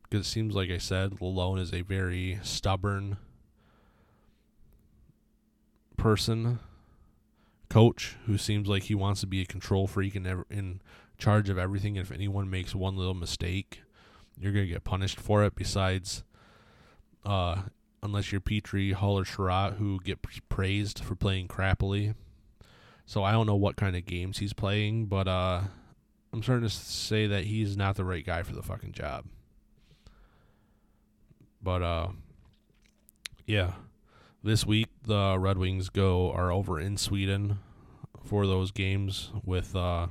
because 0.02 0.26
it 0.26 0.30
seems 0.30 0.54
like 0.54 0.70
I 0.70 0.78
said, 0.78 1.18
Lalonde 1.18 1.60
is 1.60 1.72
a 1.72 1.82
very 1.82 2.38
stubborn 2.42 3.16
person, 5.96 6.58
coach 7.68 8.16
who 8.26 8.38
seems 8.38 8.68
like 8.68 8.84
he 8.84 8.94
wants 8.94 9.20
to 9.20 9.26
be 9.26 9.40
a 9.40 9.46
control 9.46 9.86
freak 9.86 10.14
and 10.14 10.26
in, 10.26 10.44
in 10.50 10.80
charge 11.18 11.48
of 11.48 11.58
everything. 11.58 11.96
If 11.96 12.12
anyone 12.12 12.50
makes 12.50 12.74
one 12.74 12.96
little 12.96 13.14
mistake, 13.14 13.82
you're 14.38 14.52
gonna 14.52 14.66
get 14.66 14.84
punished 14.84 15.18
for 15.18 15.44
it. 15.44 15.54
Besides, 15.54 16.22
uh, 17.24 17.62
unless 18.02 18.30
you're 18.30 18.40
Petry, 18.40 18.92
Hall, 18.92 19.18
or 19.18 19.24
Chiarot, 19.24 19.74
who 19.74 20.00
get 20.00 20.18
praised 20.48 21.00
for 21.00 21.14
playing 21.14 21.48
crappily. 21.48 22.14
So 23.04 23.22
I 23.22 23.32
don't 23.32 23.46
know 23.46 23.56
what 23.56 23.76
kind 23.76 23.96
of 23.96 24.04
games 24.04 24.38
he's 24.38 24.52
playing, 24.52 25.06
but 25.06 25.28
uh, 25.28 25.62
I'm 26.32 26.42
starting 26.42 26.68
to 26.68 26.74
say 26.74 27.26
that 27.28 27.44
he's 27.44 27.76
not 27.76 27.96
the 27.96 28.04
right 28.04 28.24
guy 28.24 28.42
for 28.42 28.54
the 28.54 28.62
fucking 28.62 28.92
job. 28.92 29.26
But 31.62 31.82
uh, 31.82 32.08
yeah, 33.46 33.72
this 34.46 34.64
week 34.64 34.86
the 35.04 35.36
Red 35.36 35.58
Wings 35.58 35.88
go 35.88 36.30
are 36.30 36.52
over 36.52 36.78
in 36.78 36.96
Sweden 36.96 37.58
for 38.24 38.46
those 38.46 38.70
games 38.70 39.32
with 39.44 39.74
uh, 39.74 40.06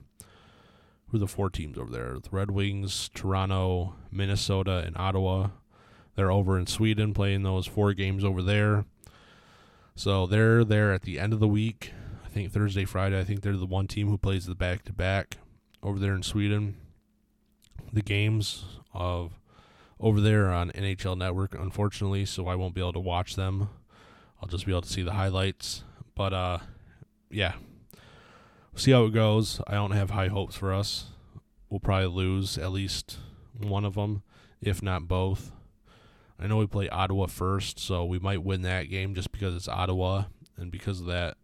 who 1.07 1.17
the 1.17 1.25
four 1.25 1.49
teams 1.49 1.77
over 1.77 1.89
there? 1.89 2.17
The 2.21 2.29
Red 2.31 2.51
Wings, 2.51 3.09
Toronto, 3.13 3.95
Minnesota, 4.11 4.83
and 4.85 4.97
Ottawa. 4.97 5.51
They're 6.15 6.33
over 6.33 6.59
in 6.59 6.67
Sweden 6.67 7.13
playing 7.13 7.43
those 7.43 7.65
four 7.65 7.93
games 7.93 8.25
over 8.25 8.41
there. 8.41 8.83
So 9.95 10.25
they're 10.25 10.65
there 10.65 10.91
at 10.91 11.03
the 11.03 11.17
end 11.17 11.31
of 11.31 11.39
the 11.39 11.47
week. 11.47 11.93
I 12.25 12.27
think 12.27 12.51
Thursday, 12.51 12.83
Friday. 12.83 13.17
I 13.17 13.23
think 13.23 13.41
they're 13.41 13.55
the 13.55 13.65
one 13.65 13.87
team 13.87 14.09
who 14.09 14.17
plays 14.17 14.45
the 14.45 14.55
back 14.55 14.83
to 14.83 14.93
back 14.93 15.37
over 15.81 15.97
there 15.97 16.13
in 16.13 16.23
Sweden. 16.23 16.75
The 17.93 18.01
games 18.01 18.65
of 18.93 19.39
over 19.97 20.19
there 20.19 20.51
on 20.51 20.71
NHL 20.71 21.17
Network, 21.17 21.55
unfortunately, 21.55 22.25
so 22.25 22.47
I 22.47 22.55
won't 22.55 22.75
be 22.75 22.81
able 22.81 22.93
to 22.93 22.99
watch 22.99 23.37
them. 23.37 23.69
I'll 24.45 24.51
just 24.51 24.67
be 24.67 24.71
able 24.71 24.83
to 24.83 24.89
see 24.89 25.01
the 25.01 25.13
highlights. 25.13 25.83
But 26.13 26.31
uh, 26.31 26.59
yeah, 27.31 27.53
see 28.75 28.91
how 28.91 29.05
it 29.05 29.13
goes. 29.13 29.59
I 29.65 29.73
don't 29.73 29.89
have 29.89 30.11
high 30.11 30.27
hopes 30.27 30.55
for 30.55 30.71
us. 30.71 31.07
We'll 31.67 31.79
probably 31.79 32.09
lose 32.09 32.55
at 32.59 32.71
least 32.71 33.17
one 33.59 33.83
of 33.83 33.95
them, 33.95 34.21
if 34.61 34.83
not 34.83 35.07
both. 35.07 35.51
I 36.39 36.45
know 36.45 36.57
we 36.57 36.67
play 36.67 36.87
Ottawa 36.89 37.25
first, 37.25 37.79
so 37.79 38.05
we 38.05 38.19
might 38.19 38.43
win 38.43 38.61
that 38.61 38.83
game 38.83 39.15
just 39.15 39.31
because 39.31 39.55
it's 39.55 39.67
Ottawa 39.67 40.25
and 40.57 40.71
because 40.71 40.99
of 40.99 41.07
that 41.07 41.37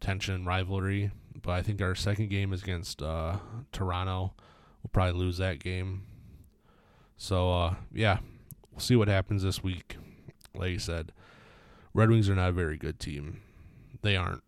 tension 0.00 0.34
and 0.34 0.46
rivalry. 0.46 1.10
But 1.42 1.50
I 1.50 1.60
think 1.60 1.82
our 1.82 1.94
second 1.94 2.30
game 2.30 2.54
is 2.54 2.62
against 2.62 3.02
uh, 3.02 3.36
Toronto. 3.72 4.32
We'll 4.82 4.90
probably 4.90 5.20
lose 5.20 5.36
that 5.36 5.58
game. 5.58 6.04
So 7.18 7.52
uh, 7.52 7.74
yeah, 7.92 8.20
we'll 8.70 8.80
see 8.80 8.96
what 8.96 9.08
happens 9.08 9.42
this 9.42 9.62
week. 9.62 9.96
Like 10.54 10.72
I 10.72 10.78
said, 10.78 11.12
Red 11.94 12.10
Wings 12.10 12.28
are 12.28 12.34
not 12.34 12.50
a 12.50 12.52
very 12.52 12.76
good 12.76 12.98
team. 12.98 13.40
They 14.02 14.16
aren't. 14.16 14.42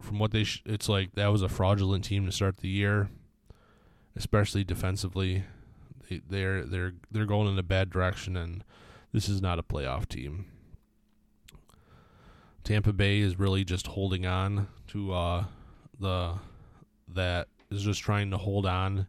From 0.00 0.18
what 0.18 0.30
they, 0.30 0.44
sh- 0.44 0.62
it's 0.66 0.88
like 0.88 1.14
that 1.14 1.28
was 1.28 1.42
a 1.42 1.48
fraudulent 1.48 2.04
team 2.04 2.26
to 2.26 2.32
start 2.32 2.58
the 2.58 2.68
year, 2.68 3.08
especially 4.14 4.62
defensively. 4.62 5.44
They, 6.08 6.20
they're 6.28 6.64
they're 6.64 6.92
they're 7.10 7.26
going 7.26 7.48
in 7.48 7.58
a 7.58 7.62
bad 7.62 7.90
direction, 7.90 8.36
and 8.36 8.62
this 9.12 9.28
is 9.28 9.40
not 9.40 9.58
a 9.58 9.62
playoff 9.62 10.06
team. 10.06 10.46
Tampa 12.62 12.92
Bay 12.92 13.20
is 13.20 13.38
really 13.38 13.64
just 13.64 13.86
holding 13.88 14.26
on 14.26 14.68
to 14.88 15.12
uh, 15.12 15.44
the 15.98 16.34
that 17.08 17.48
is 17.70 17.82
just 17.82 18.02
trying 18.02 18.30
to 18.30 18.36
hold 18.36 18.66
on 18.66 19.06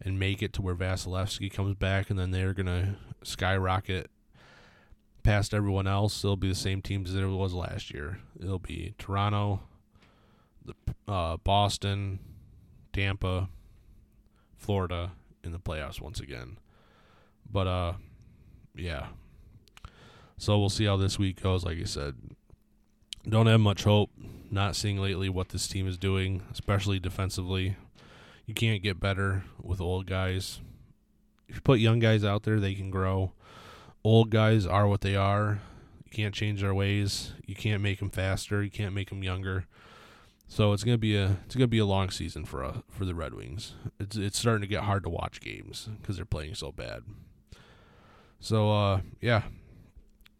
and 0.00 0.18
make 0.18 0.42
it 0.42 0.52
to 0.52 0.62
where 0.62 0.74
Vasilevskiy 0.74 1.52
comes 1.52 1.74
back, 1.74 2.10
and 2.10 2.18
then 2.18 2.30
they're 2.30 2.54
gonna 2.54 2.96
skyrocket 3.22 4.10
past 5.28 5.52
everyone 5.52 5.86
else. 5.86 6.24
It'll 6.24 6.38
be 6.38 6.48
the 6.48 6.54
same 6.54 6.80
teams 6.80 7.10
as 7.10 7.16
it 7.16 7.26
was 7.26 7.52
last 7.52 7.92
year. 7.92 8.18
It'll 8.40 8.58
be 8.58 8.94
Toronto, 8.96 9.60
the 10.64 10.72
uh, 11.06 11.36
Boston, 11.36 12.18
Tampa, 12.94 13.50
Florida 14.56 15.12
in 15.44 15.52
the 15.52 15.58
playoffs 15.58 16.00
once 16.00 16.18
again. 16.18 16.56
But 17.52 17.66
uh, 17.66 17.92
yeah. 18.74 19.08
So 20.38 20.58
we'll 20.58 20.70
see 20.70 20.86
how 20.86 20.96
this 20.96 21.18
week 21.18 21.42
goes. 21.42 21.62
Like 21.62 21.76
I 21.76 21.84
said, 21.84 22.14
don't 23.28 23.48
have 23.48 23.60
much 23.60 23.84
hope. 23.84 24.10
Not 24.50 24.76
seeing 24.76 24.96
lately 24.96 25.28
what 25.28 25.50
this 25.50 25.68
team 25.68 25.86
is 25.86 25.98
doing, 25.98 26.42
especially 26.50 26.98
defensively. 26.98 27.76
You 28.46 28.54
can't 28.54 28.82
get 28.82 28.98
better 28.98 29.44
with 29.60 29.78
old 29.78 30.06
guys. 30.06 30.60
If 31.50 31.56
you 31.56 31.60
put 31.60 31.80
young 31.80 31.98
guys 31.98 32.24
out 32.24 32.44
there, 32.44 32.58
they 32.58 32.74
can 32.74 32.90
grow. 32.90 33.32
Old 34.08 34.30
guys 34.30 34.64
are 34.64 34.88
what 34.88 35.02
they 35.02 35.16
are. 35.16 35.60
You 36.06 36.10
can't 36.10 36.34
change 36.34 36.62
their 36.62 36.72
ways. 36.72 37.34
You 37.46 37.54
can't 37.54 37.82
make 37.82 37.98
them 37.98 38.08
faster. 38.08 38.62
You 38.62 38.70
can't 38.70 38.94
make 38.94 39.10
them 39.10 39.22
younger. 39.22 39.66
So 40.46 40.72
it's 40.72 40.82
gonna 40.82 40.96
be 40.96 41.14
a 41.14 41.36
it's 41.44 41.54
gonna 41.54 41.66
be 41.66 41.78
a 41.78 41.84
long 41.84 42.08
season 42.08 42.46
for 42.46 42.64
uh, 42.64 42.78
for 42.88 43.04
the 43.04 43.14
Red 43.14 43.34
Wings. 43.34 43.74
It's 44.00 44.16
it's 44.16 44.38
starting 44.38 44.62
to 44.62 44.66
get 44.66 44.84
hard 44.84 45.02
to 45.02 45.10
watch 45.10 45.42
games 45.42 45.90
because 46.00 46.16
they're 46.16 46.24
playing 46.24 46.54
so 46.54 46.72
bad. 46.72 47.02
So 48.40 48.72
uh 48.72 49.00
yeah, 49.20 49.42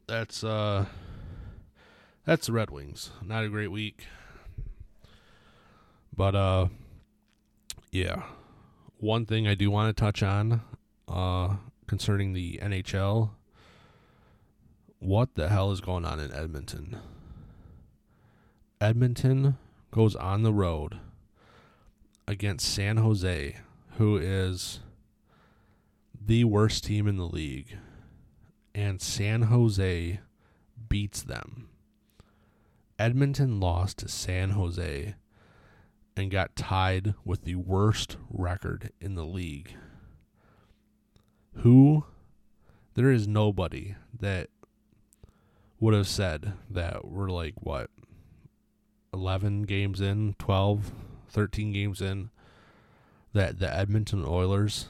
that's 0.06 0.42
uh 0.42 0.86
that's 2.24 2.46
the 2.46 2.54
Red 2.54 2.70
Wings. 2.70 3.10
Not 3.22 3.44
a 3.44 3.50
great 3.50 3.70
week, 3.70 4.06
but 6.16 6.34
uh 6.34 6.68
yeah. 7.92 8.22
One 8.96 9.26
thing 9.26 9.46
I 9.46 9.54
do 9.54 9.70
want 9.70 9.94
to 9.94 10.00
touch 10.00 10.22
on 10.22 10.62
uh, 11.06 11.56
concerning 11.86 12.32
the 12.32 12.58
NHL. 12.62 13.32
What 15.00 15.36
the 15.36 15.48
hell 15.48 15.70
is 15.70 15.80
going 15.80 16.04
on 16.04 16.18
in 16.18 16.32
Edmonton? 16.32 16.96
Edmonton 18.80 19.56
goes 19.90 20.16
on 20.16 20.42
the 20.42 20.52
road 20.52 20.98
against 22.26 22.72
San 22.72 22.96
Jose, 22.96 23.56
who 23.96 24.16
is 24.16 24.80
the 26.20 26.44
worst 26.44 26.84
team 26.84 27.06
in 27.06 27.16
the 27.16 27.26
league. 27.26 27.76
And 28.74 29.00
San 29.00 29.42
Jose 29.42 30.20
beats 30.88 31.22
them. 31.22 31.68
Edmonton 32.98 33.60
lost 33.60 33.98
to 33.98 34.08
San 34.08 34.50
Jose 34.50 35.14
and 36.16 36.30
got 36.30 36.56
tied 36.56 37.14
with 37.24 37.44
the 37.44 37.54
worst 37.54 38.16
record 38.30 38.90
in 39.00 39.14
the 39.14 39.24
league. 39.24 39.74
Who? 41.58 42.04
There 42.94 43.12
is 43.12 43.28
nobody 43.28 43.94
that 44.18 44.48
would 45.80 45.94
have 45.94 46.08
said 46.08 46.54
that 46.70 47.06
we're 47.06 47.30
like, 47.30 47.54
what, 47.60 47.90
11 49.12 49.62
games 49.62 50.00
in, 50.00 50.34
12, 50.38 50.92
13 51.28 51.72
games 51.72 52.00
in, 52.00 52.30
that 53.32 53.58
the 53.58 53.72
Edmonton 53.72 54.24
Oilers 54.26 54.86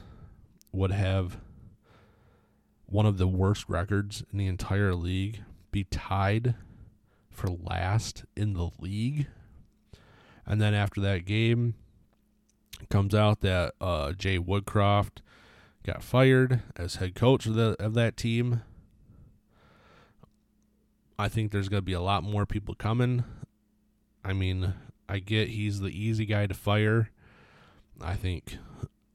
would 0.72 0.92
have 0.92 1.38
one 2.86 3.06
of 3.06 3.18
the 3.18 3.28
worst 3.28 3.66
records 3.68 4.24
in 4.32 4.38
the 4.38 4.46
entire 4.46 4.94
league, 4.94 5.40
be 5.70 5.84
tied 5.84 6.54
for 7.30 7.48
last 7.48 8.24
in 8.36 8.54
the 8.54 8.70
league 8.80 9.26
and 10.48 10.62
then 10.62 10.72
after 10.72 11.00
that 11.02 11.26
game, 11.26 11.74
comes 12.88 13.14
out 13.14 13.42
that 13.42 13.74
uh, 13.82 14.12
Jay 14.12 14.38
Woodcroft 14.38 15.18
got 15.84 16.02
fired 16.02 16.62
as 16.74 16.96
head 16.96 17.14
coach 17.14 17.44
of, 17.44 17.54
the, 17.54 17.76
of 17.78 17.92
that 17.94 18.16
team. 18.16 18.62
I 21.18 21.28
think 21.28 21.50
there's 21.50 21.68
going 21.68 21.78
to 21.78 21.84
be 21.86 21.94
a 21.94 22.00
lot 22.00 22.22
more 22.22 22.46
people 22.46 22.74
coming. 22.74 23.24
I 24.24 24.32
mean, 24.32 24.74
I 25.08 25.18
get 25.18 25.48
he's 25.48 25.80
the 25.80 25.88
easy 25.88 26.26
guy 26.26 26.46
to 26.46 26.54
fire. 26.54 27.10
I 28.00 28.14
think 28.14 28.56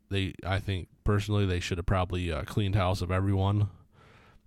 they 0.10 0.34
I 0.46 0.60
think 0.60 0.90
personally 1.04 1.46
they 1.46 1.60
should 1.60 1.78
have 1.78 1.86
probably 1.86 2.32
uh, 2.32 2.44
cleaned 2.44 2.76
house 2.76 3.02
of 3.02 3.12
everyone. 3.12 3.70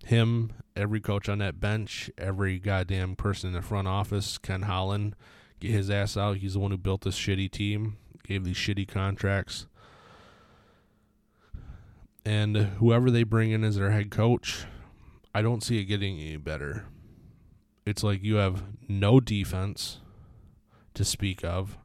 Him, 0.05 0.51
every 0.75 0.99
coach 0.99 1.27
on 1.27 1.39
that 1.39 1.59
bench, 1.59 2.11
every 2.17 2.59
goddamn 2.59 3.15
person 3.15 3.47
in 3.47 3.53
the 3.53 3.61
front 3.61 3.87
office, 3.87 4.37
Ken 4.37 4.63
Holland, 4.63 5.15
get 5.59 5.71
his 5.71 5.89
ass 5.89 6.15
out. 6.15 6.37
He's 6.37 6.53
the 6.53 6.59
one 6.59 6.71
who 6.71 6.77
built 6.77 7.01
this 7.01 7.17
shitty 7.17 7.49
team, 7.49 7.97
gave 8.23 8.43
these 8.43 8.57
shitty 8.57 8.87
contracts. 8.87 9.65
And 12.23 12.57
whoever 12.57 13.09
they 13.09 13.23
bring 13.23 13.51
in 13.51 13.63
as 13.63 13.77
their 13.77 13.91
head 13.91 14.11
coach, 14.11 14.65
I 15.33 15.41
don't 15.41 15.63
see 15.63 15.79
it 15.79 15.85
getting 15.85 16.19
any 16.19 16.37
better. 16.37 16.85
It's 17.87 18.03
like 18.03 18.21
you 18.21 18.35
have 18.35 18.65
no 18.89 19.21
defense 19.21 19.99
to 20.93 21.05
speak 21.05 21.45
of. 21.45 21.77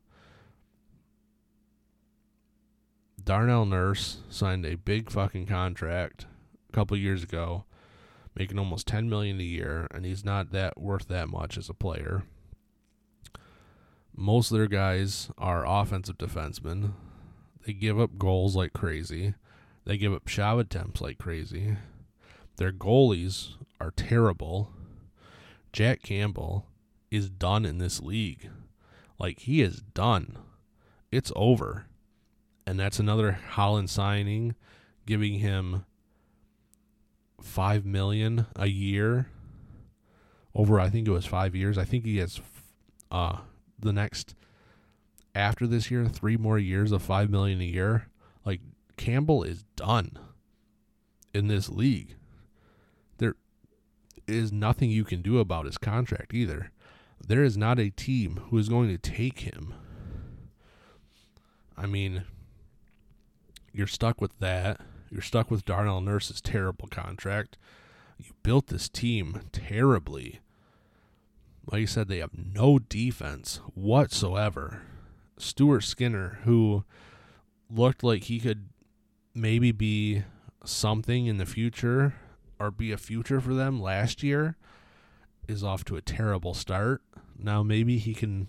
Darnell 3.23 3.65
Nurse 3.65 4.19
signed 4.29 4.67
a 4.67 4.75
big 4.75 5.13
fucking 5.13 5.47
contract 5.47 6.27
a 6.69 6.73
couple 6.73 6.97
years 6.97 7.23
ago, 7.23 7.67
making 8.35 8.59
almost 8.59 8.89
10 8.89 9.09
million 9.09 9.39
a 9.39 9.45
year, 9.45 9.87
and 9.95 10.05
he's 10.05 10.25
not 10.25 10.51
that 10.51 10.77
worth 10.77 11.07
that 11.07 11.29
much 11.29 11.57
as 11.57 11.69
a 11.69 11.73
player. 11.73 12.25
Most 14.13 14.51
of 14.51 14.59
their 14.59 14.67
guys 14.67 15.31
are 15.39 15.65
offensive 15.65 16.19
defensemen. 16.19 16.95
They 17.65 17.75
give 17.75 18.01
up 18.01 18.19
goals 18.19 18.57
like 18.57 18.73
crazy. 18.73 19.35
They 19.85 19.99
give 19.99 20.13
up 20.13 20.27
shot 20.27 20.59
attempts 20.59 21.01
like 21.01 21.19
crazy. 21.19 21.77
Their 22.57 22.73
goalies 22.73 23.53
are 23.81 23.93
terrible. 23.93 24.73
Jack 25.73 26.03
Campbell 26.03 26.67
is 27.11 27.31
done 27.31 27.65
in 27.65 27.79
this 27.79 28.01
league. 28.01 28.51
Like 29.19 29.41
he 29.41 29.63
is 29.63 29.83
done. 29.95 30.39
It's 31.11 31.33
over. 31.37 31.87
And 32.67 32.79
that's 32.79 32.99
another 32.99 33.33
Holland 33.33 33.91
signing, 33.91 34.55
giving 35.07 35.41
him 35.41 35.85
five 37.41 37.85
million 37.85 38.47
a 38.55 38.67
year 38.67 39.27
over 40.55 40.79
I 40.79 40.91
think 40.91 41.09
it 41.09 41.13
was 41.13 41.27
five 41.27 41.55
years. 41.55 41.79
I 41.79 41.85
think 41.85 42.05
he 42.05 42.19
has 42.19 42.41
uh 43.11 43.39
the 43.79 43.93
next 43.93 44.35
after 45.35 45.67
this 45.67 45.91
year, 45.91 46.07
three 46.09 46.37
more 46.37 46.59
years 46.59 46.93
of 46.93 47.03
five 47.03 47.31
million 47.31 47.61
a 47.61 47.65
year. 47.65 48.09
Like 48.45 48.61
Campbell 48.97 49.43
is 49.43 49.65
done 49.77 50.19
in 51.35 51.49
this 51.49 51.69
league. 51.69 52.17
Is 54.33 54.51
nothing 54.53 54.91
you 54.91 55.05
can 55.05 55.21
do 55.21 55.39
about 55.39 55.67
his 55.67 55.79
contract 55.79 56.33
either. 56.33 56.71
There 57.25 57.45
is 57.45 57.57
not 57.57 57.79
a 57.79 57.91
team 57.91 58.41
who 58.49 58.59
is 58.59 58.69
going 58.69 58.89
to 58.89 58.99
take 58.99 59.41
him. 59.41 59.75
I 61.77 61.87
mean, 61.87 62.25
you're 63.73 63.87
stuck 63.87 64.21
with 64.21 64.39
that. 64.39 64.81
You're 65.11 65.23
stuck 65.23 65.51
with 65.51 65.65
Darnell 65.65 66.01
Nurse's 66.01 66.41
terrible 66.41 66.89
contract. 66.89 67.59
You 68.19 68.33
built 68.43 68.69
this 68.69 68.89
team 68.89 69.43
terribly. 69.53 70.41
Like 71.71 71.83
you 71.83 71.87
said, 71.87 72.09
they 72.09 72.19
have 72.19 72.33
no 72.35 72.79
defense 72.79 73.61
whatsoever. 73.75 74.83
Stuart 75.37 75.83
Skinner, 75.83 76.39
who 76.45 76.85
looked 77.71 78.03
like 78.03 78.25
he 78.25 78.41
could 78.41 78.69
maybe 79.35 79.73
be 79.73 80.25
something 80.65 81.27
in 81.27 81.39
the 81.39 81.47
future 81.47 82.15
or 82.63 82.71
be 82.71 82.93
a 82.93 82.97
future 82.97 83.41
for 83.41 83.55
them 83.55 83.83
last 83.83 84.23
year, 84.23 84.57
is 85.49 85.65
off 85.65 85.85
to 85.85 85.97
a 85.97 86.01
terrible 86.01 86.55
start. 86.55 87.03
Now 87.37 87.65
maybe 87.65 87.99
he 87.99 88.15
can 88.15 88.47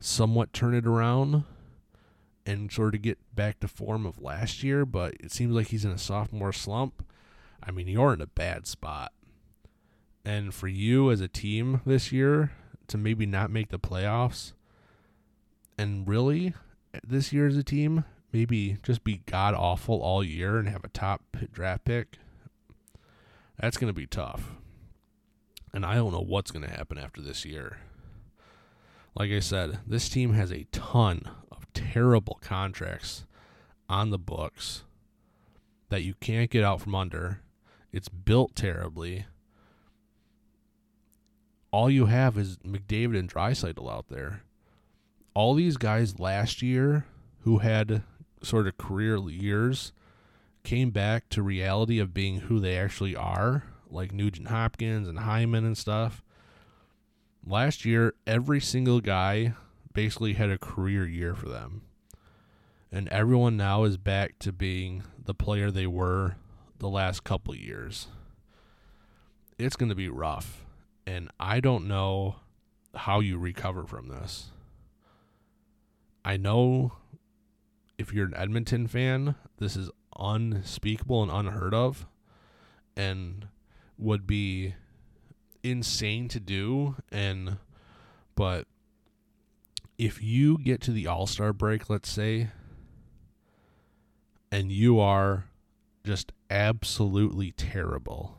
somewhat 0.00 0.52
turn 0.52 0.74
it 0.74 0.86
around 0.86 1.44
and 2.44 2.72
sort 2.72 2.96
of 2.96 3.02
get 3.02 3.18
back 3.34 3.60
to 3.60 3.68
form 3.68 4.06
of 4.06 4.20
last 4.20 4.64
year, 4.64 4.84
but 4.84 5.14
it 5.20 5.30
seems 5.30 5.54
like 5.54 5.68
he's 5.68 5.84
in 5.84 5.92
a 5.92 5.98
sophomore 5.98 6.52
slump. 6.52 7.04
I 7.62 7.70
mean, 7.70 7.86
you're 7.86 8.12
in 8.12 8.20
a 8.20 8.26
bad 8.26 8.66
spot. 8.66 9.12
And 10.24 10.52
for 10.52 10.66
you 10.66 11.10
as 11.12 11.20
a 11.20 11.28
team 11.28 11.80
this 11.86 12.10
year 12.10 12.50
to 12.88 12.98
maybe 12.98 13.24
not 13.24 13.50
make 13.50 13.68
the 13.68 13.78
playoffs, 13.78 14.52
and 15.78 16.08
really 16.08 16.54
this 17.06 17.32
year 17.32 17.46
as 17.46 17.56
a 17.56 17.62
team, 17.62 18.04
maybe 18.32 18.78
just 18.82 19.04
be 19.04 19.22
god 19.26 19.54
awful 19.54 20.00
all 20.02 20.24
year 20.24 20.58
and 20.58 20.68
have 20.68 20.84
a 20.84 20.88
top 20.88 21.22
draft 21.52 21.84
pick, 21.84 22.18
that's 23.58 23.76
going 23.76 23.92
to 23.92 23.98
be 23.98 24.06
tough. 24.06 24.52
And 25.72 25.84
I 25.84 25.94
don't 25.94 26.12
know 26.12 26.20
what's 26.20 26.50
going 26.50 26.64
to 26.64 26.70
happen 26.70 26.98
after 26.98 27.20
this 27.20 27.44
year. 27.44 27.78
Like 29.14 29.30
I 29.30 29.40
said, 29.40 29.80
this 29.86 30.08
team 30.08 30.32
has 30.34 30.52
a 30.52 30.66
ton 30.70 31.28
of 31.50 31.66
terrible 31.74 32.38
contracts 32.40 33.24
on 33.88 34.10
the 34.10 34.18
books 34.18 34.84
that 35.88 36.02
you 36.02 36.14
can't 36.20 36.50
get 36.50 36.64
out 36.64 36.80
from 36.80 36.94
under. 36.94 37.40
It's 37.92 38.08
built 38.08 38.54
terribly. 38.54 39.26
All 41.70 41.90
you 41.90 42.06
have 42.06 42.38
is 42.38 42.58
McDavid 42.58 43.18
and 43.18 43.32
Draisaitl 43.32 43.90
out 43.92 44.08
there. 44.08 44.42
All 45.34 45.54
these 45.54 45.76
guys 45.76 46.18
last 46.18 46.62
year 46.62 47.06
who 47.40 47.58
had 47.58 48.02
sort 48.42 48.66
of 48.66 48.78
career 48.78 49.18
years 49.28 49.92
came 50.68 50.90
back 50.90 51.30
to 51.30 51.42
reality 51.42 51.98
of 51.98 52.12
being 52.12 52.40
who 52.40 52.60
they 52.60 52.76
actually 52.76 53.16
are, 53.16 53.64
like 53.88 54.12
Nugent 54.12 54.48
Hopkins 54.48 55.08
and 55.08 55.20
Hyman 55.20 55.64
and 55.64 55.78
stuff. 55.78 56.22
Last 57.42 57.86
year, 57.86 58.12
every 58.26 58.60
single 58.60 59.00
guy 59.00 59.54
basically 59.94 60.34
had 60.34 60.50
a 60.50 60.58
career 60.58 61.06
year 61.06 61.34
for 61.34 61.48
them. 61.48 61.84
And 62.92 63.08
everyone 63.08 63.56
now 63.56 63.84
is 63.84 63.96
back 63.96 64.38
to 64.40 64.52
being 64.52 65.04
the 65.24 65.32
player 65.32 65.70
they 65.70 65.86
were 65.86 66.36
the 66.78 66.90
last 66.90 67.24
couple 67.24 67.54
years. 67.54 68.08
It's 69.58 69.74
going 69.74 69.88
to 69.88 69.94
be 69.94 70.10
rough. 70.10 70.66
And 71.06 71.30
I 71.40 71.60
don't 71.60 71.88
know 71.88 72.36
how 72.94 73.20
you 73.20 73.38
recover 73.38 73.86
from 73.86 74.08
this. 74.08 74.50
I 76.26 76.36
know 76.36 76.92
if 77.96 78.12
you're 78.12 78.26
an 78.26 78.36
Edmonton 78.36 78.86
fan, 78.86 79.34
this 79.56 79.74
is 79.74 79.90
unspeakable 80.18 81.22
and 81.22 81.30
unheard 81.30 81.74
of 81.74 82.06
and 82.96 83.48
would 83.96 84.26
be 84.26 84.74
insane 85.62 86.28
to 86.28 86.40
do 86.40 86.96
and 87.10 87.58
but 88.34 88.66
if 89.98 90.22
you 90.22 90.58
get 90.58 90.80
to 90.82 90.92
the 90.92 91.08
All-Star 91.08 91.52
break, 91.52 91.90
let's 91.90 92.08
say, 92.08 92.50
and 94.50 94.70
you 94.70 95.00
are 95.00 95.46
just 96.04 96.32
absolutely 96.48 97.50
terrible. 97.50 98.38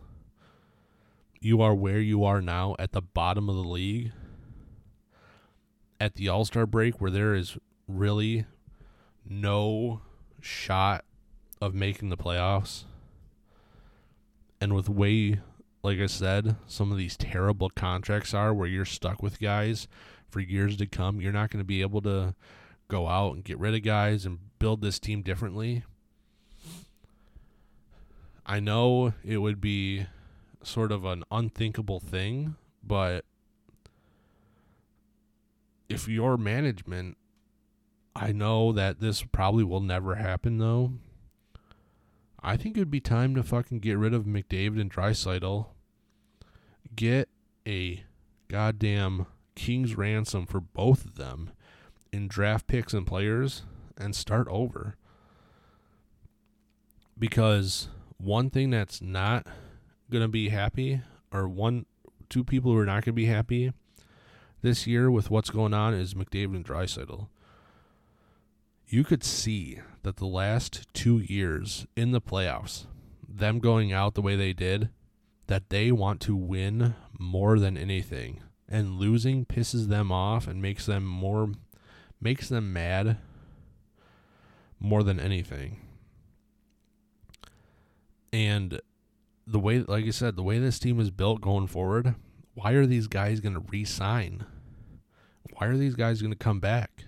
You 1.41 1.61
are 1.61 1.75
where 1.75 1.99
you 1.99 2.23
are 2.23 2.41
now 2.41 2.75
at 2.79 2.93
the 2.93 3.01
bottom 3.01 3.49
of 3.49 3.55
the 3.55 3.67
league. 3.67 4.11
At 5.99 6.15
the 6.15 6.29
All 6.29 6.45
Star 6.45 6.65
break, 6.65 7.01
where 7.01 7.11
there 7.11 7.35
is 7.35 7.57
really 7.87 8.45
no 9.27 9.99
shot 10.39 11.03
of 11.61 11.73
making 11.73 12.09
the 12.09 12.17
playoffs. 12.17 12.83
And 14.61 14.75
with 14.75 14.89
way, 14.89 15.39
like 15.83 15.99
I 15.99 16.07
said, 16.07 16.55
some 16.67 16.91
of 16.91 16.97
these 16.97 17.17
terrible 17.17 17.69
contracts 17.69 18.33
are 18.33 18.53
where 18.53 18.67
you're 18.67 18.85
stuck 18.85 19.21
with 19.21 19.39
guys 19.39 19.87
for 20.29 20.39
years 20.39 20.77
to 20.77 20.85
come. 20.85 21.21
You're 21.21 21.31
not 21.31 21.49
going 21.49 21.61
to 21.61 21.67
be 21.67 21.81
able 21.81 22.01
to 22.01 22.35
go 22.87 23.07
out 23.07 23.35
and 23.35 23.43
get 23.43 23.59
rid 23.59 23.75
of 23.75 23.83
guys 23.83 24.25
and 24.25 24.39
build 24.59 24.81
this 24.81 24.99
team 24.99 25.21
differently. 25.21 25.83
I 28.45 28.59
know 28.59 29.13
it 29.23 29.37
would 29.37 29.61
be 29.61 30.07
sort 30.63 30.91
of 30.91 31.05
an 31.05 31.23
unthinkable 31.31 31.99
thing, 31.99 32.55
but 32.83 33.23
if 35.87 36.07
your 36.07 36.37
management 36.37 37.17
I 38.15 38.33
know 38.33 38.73
that 38.73 38.99
this 38.99 39.23
probably 39.23 39.63
will 39.63 39.79
never 39.79 40.15
happen 40.15 40.57
though. 40.57 40.93
I 42.41 42.57
think 42.57 42.75
it 42.75 42.79
would 42.79 42.91
be 42.91 43.01
time 43.01 43.35
to 43.35 43.43
fucking 43.43 43.79
get 43.79 43.97
rid 43.97 44.13
of 44.13 44.25
McDavid 44.25 44.79
and 44.79 44.91
Draisaitl. 44.91 45.67
Get 46.95 47.29
a 47.67 48.03
goddamn 48.47 49.25
king's 49.55 49.95
ransom 49.95 50.45
for 50.45 50.59
both 50.59 51.05
of 51.05 51.15
them 51.15 51.51
in 52.11 52.27
draft 52.27 52.67
picks 52.67 52.93
and 52.93 53.05
players 53.05 53.63
and 53.97 54.15
start 54.15 54.47
over. 54.49 54.95
Because 57.17 57.89
one 58.17 58.49
thing 58.49 58.69
that's 58.69 59.01
not 59.01 59.45
going 60.09 60.23
to 60.23 60.29
be 60.29 60.49
happy 60.49 61.01
or 61.31 61.47
one 61.47 61.85
two 62.29 62.43
people 62.43 62.71
who 62.71 62.77
are 62.77 62.85
not 62.85 63.03
going 63.05 63.05
to 63.05 63.11
be 63.13 63.25
happy 63.25 63.73
this 64.61 64.85
year 64.85 65.09
with 65.09 65.29
what's 65.29 65.49
going 65.49 65.73
on 65.73 65.93
is 65.93 66.13
McDavid 66.13 66.55
and 66.55 66.65
Draisaitl 66.65 67.27
you 68.89 69.03
could 69.03 69.23
see 69.23 69.79
that 70.03 70.17
the 70.17 70.25
last 70.25 70.87
two 70.93 71.19
years 71.19 71.85
in 71.95 72.11
the 72.11 72.21
playoffs, 72.21 72.85
them 73.27 73.59
going 73.59 73.91
out 73.91 74.15
the 74.15 74.21
way 74.21 74.35
they 74.35 74.53
did, 74.53 74.89
that 75.47 75.69
they 75.69 75.91
want 75.91 76.21
to 76.21 76.35
win 76.35 76.95
more 77.17 77.59
than 77.59 77.77
anything. 77.77 78.41
And 78.67 78.99
losing 78.99 79.45
pisses 79.45 79.87
them 79.87 80.11
off 80.11 80.47
and 80.47 80.61
makes 80.61 80.85
them 80.85 81.03
more 81.03 81.51
makes 82.21 82.49
them 82.49 82.71
mad 82.71 83.17
more 84.79 85.03
than 85.03 85.19
anything. 85.19 85.79
And 88.31 88.79
the 89.47 89.59
way, 89.59 89.79
like 89.79 90.05
I 90.05 90.11
said, 90.11 90.35
the 90.35 90.43
way 90.43 90.59
this 90.59 90.79
team 90.79 90.99
is 90.99 91.09
built 91.09 91.41
going 91.41 91.67
forward, 91.67 92.13
why 92.53 92.73
are 92.73 92.85
these 92.85 93.07
guys 93.07 93.39
going 93.39 93.55
to 93.55 93.65
re 93.71 93.83
sign? 93.85 94.45
Why 95.53 95.67
are 95.67 95.77
these 95.77 95.95
guys 95.95 96.21
going 96.21 96.33
to 96.33 96.37
come 96.37 96.59
back? 96.59 97.05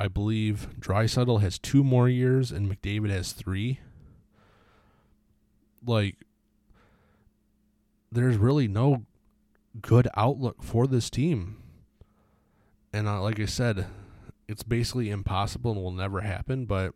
I 0.00 0.08
believe 0.08 0.70
Draisaitl 0.80 1.42
has 1.42 1.58
two 1.58 1.84
more 1.84 2.08
years 2.08 2.50
and 2.50 2.66
McDavid 2.70 3.10
has 3.10 3.32
three. 3.32 3.80
Like, 5.86 6.16
there's 8.10 8.38
really 8.38 8.66
no 8.66 9.04
good 9.82 10.08
outlook 10.16 10.62
for 10.62 10.86
this 10.86 11.10
team. 11.10 11.58
And 12.94 13.06
uh, 13.06 13.20
like 13.20 13.38
I 13.38 13.44
said, 13.44 13.88
it's 14.48 14.62
basically 14.62 15.10
impossible 15.10 15.72
and 15.72 15.82
will 15.82 15.90
never 15.90 16.22
happen. 16.22 16.64
But, 16.64 16.94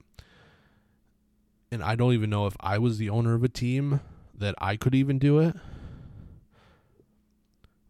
and 1.70 1.84
I 1.84 1.96
don't 1.96 2.14
even 2.14 2.30
know 2.30 2.46
if 2.46 2.57
I 2.59 2.78
was 2.78 2.96
the 2.96 3.11
owner 3.11 3.34
of 3.34 3.44
a 3.44 3.50
team 3.50 4.00
that 4.34 4.55
I 4.57 4.76
could 4.76 4.94
even 4.94 5.18
do 5.18 5.40
it. 5.40 5.55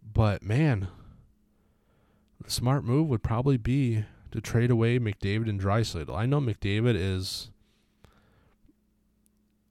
But 0.02 0.42
man, 0.42 0.88
the 2.42 2.50
smart 2.50 2.82
move 2.82 3.06
would 3.06 3.22
probably 3.22 3.56
be 3.58 4.06
to 4.35 4.41
trade 4.41 4.72
away 4.72 4.99
McDavid 4.99 5.49
and 5.49 5.61
Draisaitl. 5.61 6.12
I 6.12 6.26
know 6.26 6.41
McDavid 6.41 6.97
is 6.97 7.53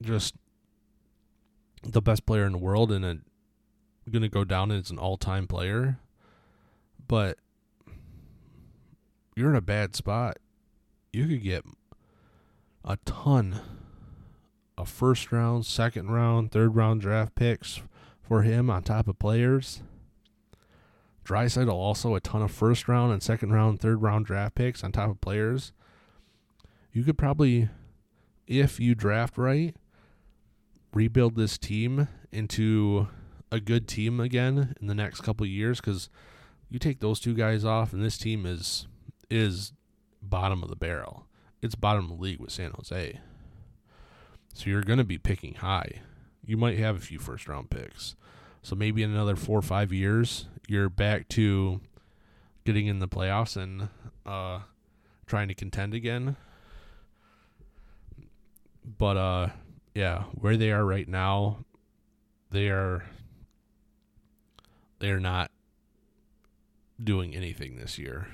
just 0.01 0.35
the 1.83 2.01
best 2.01 2.25
player 2.25 2.45
in 2.45 2.53
the 2.53 2.57
world 2.57 2.89
and 2.89 3.03
a, 3.03 3.17
gonna 4.09 4.29
go 4.29 4.45
down 4.45 4.71
as 4.71 4.89
an 4.89 4.97
all-time 4.97 5.47
player, 5.47 5.99
but 7.09 7.39
you're 9.35 9.49
in 9.49 9.57
a 9.57 9.61
bad 9.61 9.97
spot. 9.97 10.37
You 11.11 11.27
could 11.27 11.43
get 11.43 11.65
a 12.85 12.97
ton 13.03 13.59
of 14.77 14.87
first 14.87 15.33
round, 15.33 15.65
second 15.65 16.09
round, 16.09 16.53
third 16.53 16.73
round 16.73 17.01
draft 17.01 17.35
picks 17.35 17.81
for 18.21 18.43
him 18.43 18.69
on 18.69 18.83
top 18.83 19.09
of 19.09 19.19
players. 19.19 19.83
Draisaitl 21.23 21.71
also 21.71 22.15
a 22.15 22.19
ton 22.19 22.41
of 22.41 22.51
first 22.51 22.87
round 22.87 23.13
and 23.13 23.23
second 23.23 23.51
round, 23.51 23.79
third 23.79 24.01
round 24.01 24.25
draft 24.25 24.55
picks 24.55 24.83
on 24.83 24.91
top 24.91 25.09
of 25.09 25.21
players. 25.21 25.71
You 26.91 27.03
could 27.03 27.17
probably, 27.17 27.69
if 28.47 28.79
you 28.79 28.93
draft 28.93 29.37
right, 29.37 29.75
rebuild 30.93 31.35
this 31.35 31.57
team 31.57 32.07
into 32.31 33.07
a 33.51 33.59
good 33.59 33.87
team 33.87 34.19
again 34.19 34.75
in 34.79 34.87
the 34.87 34.95
next 34.95 35.21
couple 35.21 35.45
years 35.45 35.79
because 35.79 36.09
you 36.69 36.79
take 36.79 36.99
those 36.99 37.19
two 37.19 37.33
guys 37.33 37.63
off 37.63 37.93
and 37.93 38.03
this 38.03 38.17
team 38.17 38.45
is 38.45 38.87
is 39.29 39.73
bottom 40.21 40.63
of 40.63 40.69
the 40.69 40.75
barrel. 40.75 41.27
It's 41.61 41.75
bottom 41.75 42.05
of 42.05 42.17
the 42.17 42.23
league 42.23 42.39
with 42.39 42.51
San 42.51 42.71
Jose. 42.71 43.19
So 44.53 44.69
you're 44.69 44.81
going 44.81 44.99
to 44.99 45.03
be 45.03 45.17
picking 45.17 45.55
high. 45.55 46.01
You 46.45 46.57
might 46.57 46.77
have 46.77 46.97
a 46.97 46.99
few 46.99 47.19
first 47.19 47.47
round 47.47 47.69
picks. 47.69 48.15
So 48.63 48.77
maybe 48.77 49.03
in 49.03 49.11
another 49.11 49.35
four 49.35 49.59
or 49.59 49.61
five 49.61 49.91
years, 49.91 50.45
you're 50.69 50.89
back 50.89 51.27
to 51.29 51.81
getting 52.65 52.87
in 52.87 52.99
the 52.99 53.09
playoffs 53.09 53.57
and 53.57 53.89
uh, 54.25 54.59
trying 55.27 55.49
to 55.49 55.53
contend 55.53 55.93
again. 55.93 56.37
But 58.85 59.17
uh, 59.17 59.47
yeah, 59.93 60.23
where 60.33 60.55
they 60.55 60.71
are 60.71 60.85
right 60.85 61.07
now, 61.07 61.65
they 62.51 62.69
are 62.69 63.03
they 64.99 65.09
are 65.09 65.19
not 65.19 65.51
doing 67.03 67.35
anything 67.35 67.75
this 67.75 67.99
year. 67.99 68.27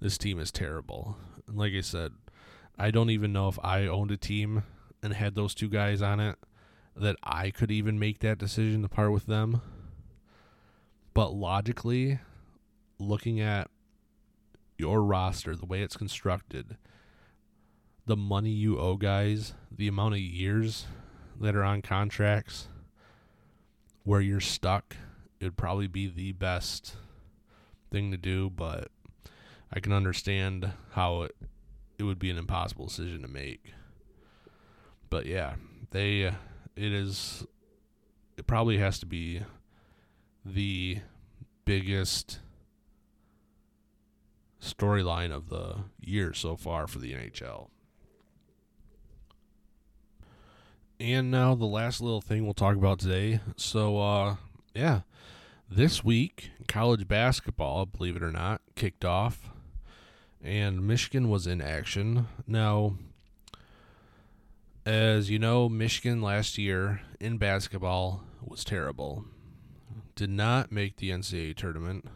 This 0.00 0.16
team 0.16 0.38
is 0.38 0.52
terrible. 0.52 1.16
And 1.48 1.56
like 1.56 1.72
I 1.72 1.80
said, 1.80 2.12
I 2.78 2.92
don't 2.92 3.10
even 3.10 3.32
know 3.32 3.48
if 3.48 3.58
I 3.64 3.86
owned 3.86 4.12
a 4.12 4.16
team 4.16 4.62
and 5.02 5.12
had 5.12 5.34
those 5.34 5.54
two 5.54 5.68
guys 5.68 6.02
on 6.02 6.20
it 6.20 6.36
that 6.96 7.16
I 7.22 7.50
could 7.50 7.70
even 7.70 7.98
make 7.98 8.20
that 8.20 8.38
decision 8.38 8.82
to 8.82 8.88
part 8.88 9.12
with 9.12 9.26
them. 9.26 9.62
But 11.14 11.34
logically, 11.34 12.20
looking 12.98 13.40
at 13.40 13.68
your 14.78 15.02
roster, 15.02 15.54
the 15.54 15.66
way 15.66 15.82
it's 15.82 15.96
constructed, 15.96 16.76
the 18.06 18.16
money 18.16 18.50
you 18.50 18.78
owe 18.78 18.96
guys, 18.96 19.54
the 19.70 19.88
amount 19.88 20.14
of 20.14 20.20
years 20.20 20.86
that 21.40 21.54
are 21.54 21.64
on 21.64 21.82
contracts 21.82 22.68
where 24.04 24.20
you're 24.20 24.40
stuck, 24.40 24.96
it'd 25.40 25.56
probably 25.56 25.86
be 25.86 26.06
the 26.08 26.32
best 26.32 26.96
thing 27.90 28.10
to 28.10 28.16
do, 28.16 28.50
but 28.50 28.88
I 29.72 29.80
can 29.80 29.92
understand 29.92 30.72
how 30.92 31.22
it 31.22 31.36
it 31.98 32.04
would 32.04 32.18
be 32.18 32.30
an 32.30 32.38
impossible 32.38 32.86
decision 32.86 33.22
to 33.22 33.28
make. 33.28 33.72
But 35.08 35.26
yeah, 35.26 35.54
they 35.90 36.32
it 36.76 36.92
is 36.92 37.46
it 38.36 38.46
probably 38.46 38.78
has 38.78 38.98
to 39.00 39.06
be 39.06 39.42
the 40.44 40.98
biggest 41.64 42.40
storyline 44.60 45.32
of 45.32 45.48
the 45.48 45.76
year 46.00 46.32
so 46.32 46.56
far 46.56 46.86
for 46.86 46.98
the 46.98 47.12
NHL. 47.12 47.68
And 51.00 51.30
now 51.30 51.54
the 51.54 51.66
last 51.66 52.00
little 52.00 52.20
thing 52.20 52.44
we'll 52.44 52.54
talk 52.54 52.76
about 52.76 53.00
today. 53.00 53.40
So, 53.56 53.98
uh, 53.98 54.36
yeah, 54.74 55.00
this 55.68 56.04
week 56.04 56.50
college 56.68 57.08
basketball, 57.08 57.86
believe 57.86 58.16
it 58.16 58.22
or 58.22 58.30
not, 58.30 58.60
kicked 58.76 59.04
off, 59.04 59.50
and 60.40 60.86
Michigan 60.86 61.28
was 61.28 61.46
in 61.46 61.60
action. 61.60 62.28
Now, 62.46 62.96
as 64.84 65.30
you 65.30 65.38
know, 65.38 65.68
Michigan 65.68 66.20
last 66.20 66.58
year 66.58 67.02
in 67.20 67.38
basketball 67.38 68.24
was 68.44 68.64
terrible. 68.64 69.24
Did 70.14 70.30
not 70.30 70.72
make 70.72 70.96
the 70.96 71.10
NCAA 71.10 71.56
tournament. 71.56 72.06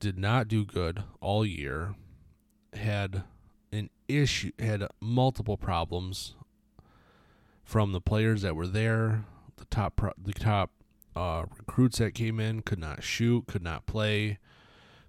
Did 0.00 0.18
not 0.18 0.48
do 0.48 0.64
good 0.64 1.04
all 1.20 1.46
year. 1.46 1.94
Had 2.74 3.22
an 3.72 3.90
issue, 4.08 4.52
had 4.58 4.86
multiple 5.00 5.56
problems 5.56 6.34
from 7.64 7.92
the 7.92 8.00
players 8.00 8.42
that 8.42 8.56
were 8.56 8.66
there. 8.66 9.24
The 9.56 9.64
top 9.66 9.96
pro- 9.96 10.12
the 10.20 10.32
top 10.32 10.70
uh, 11.14 11.44
recruits 11.56 11.98
that 11.98 12.14
came 12.14 12.40
in 12.40 12.62
could 12.62 12.78
not 12.78 13.04
shoot, 13.04 13.46
could 13.46 13.62
not 13.62 13.86
play. 13.86 14.38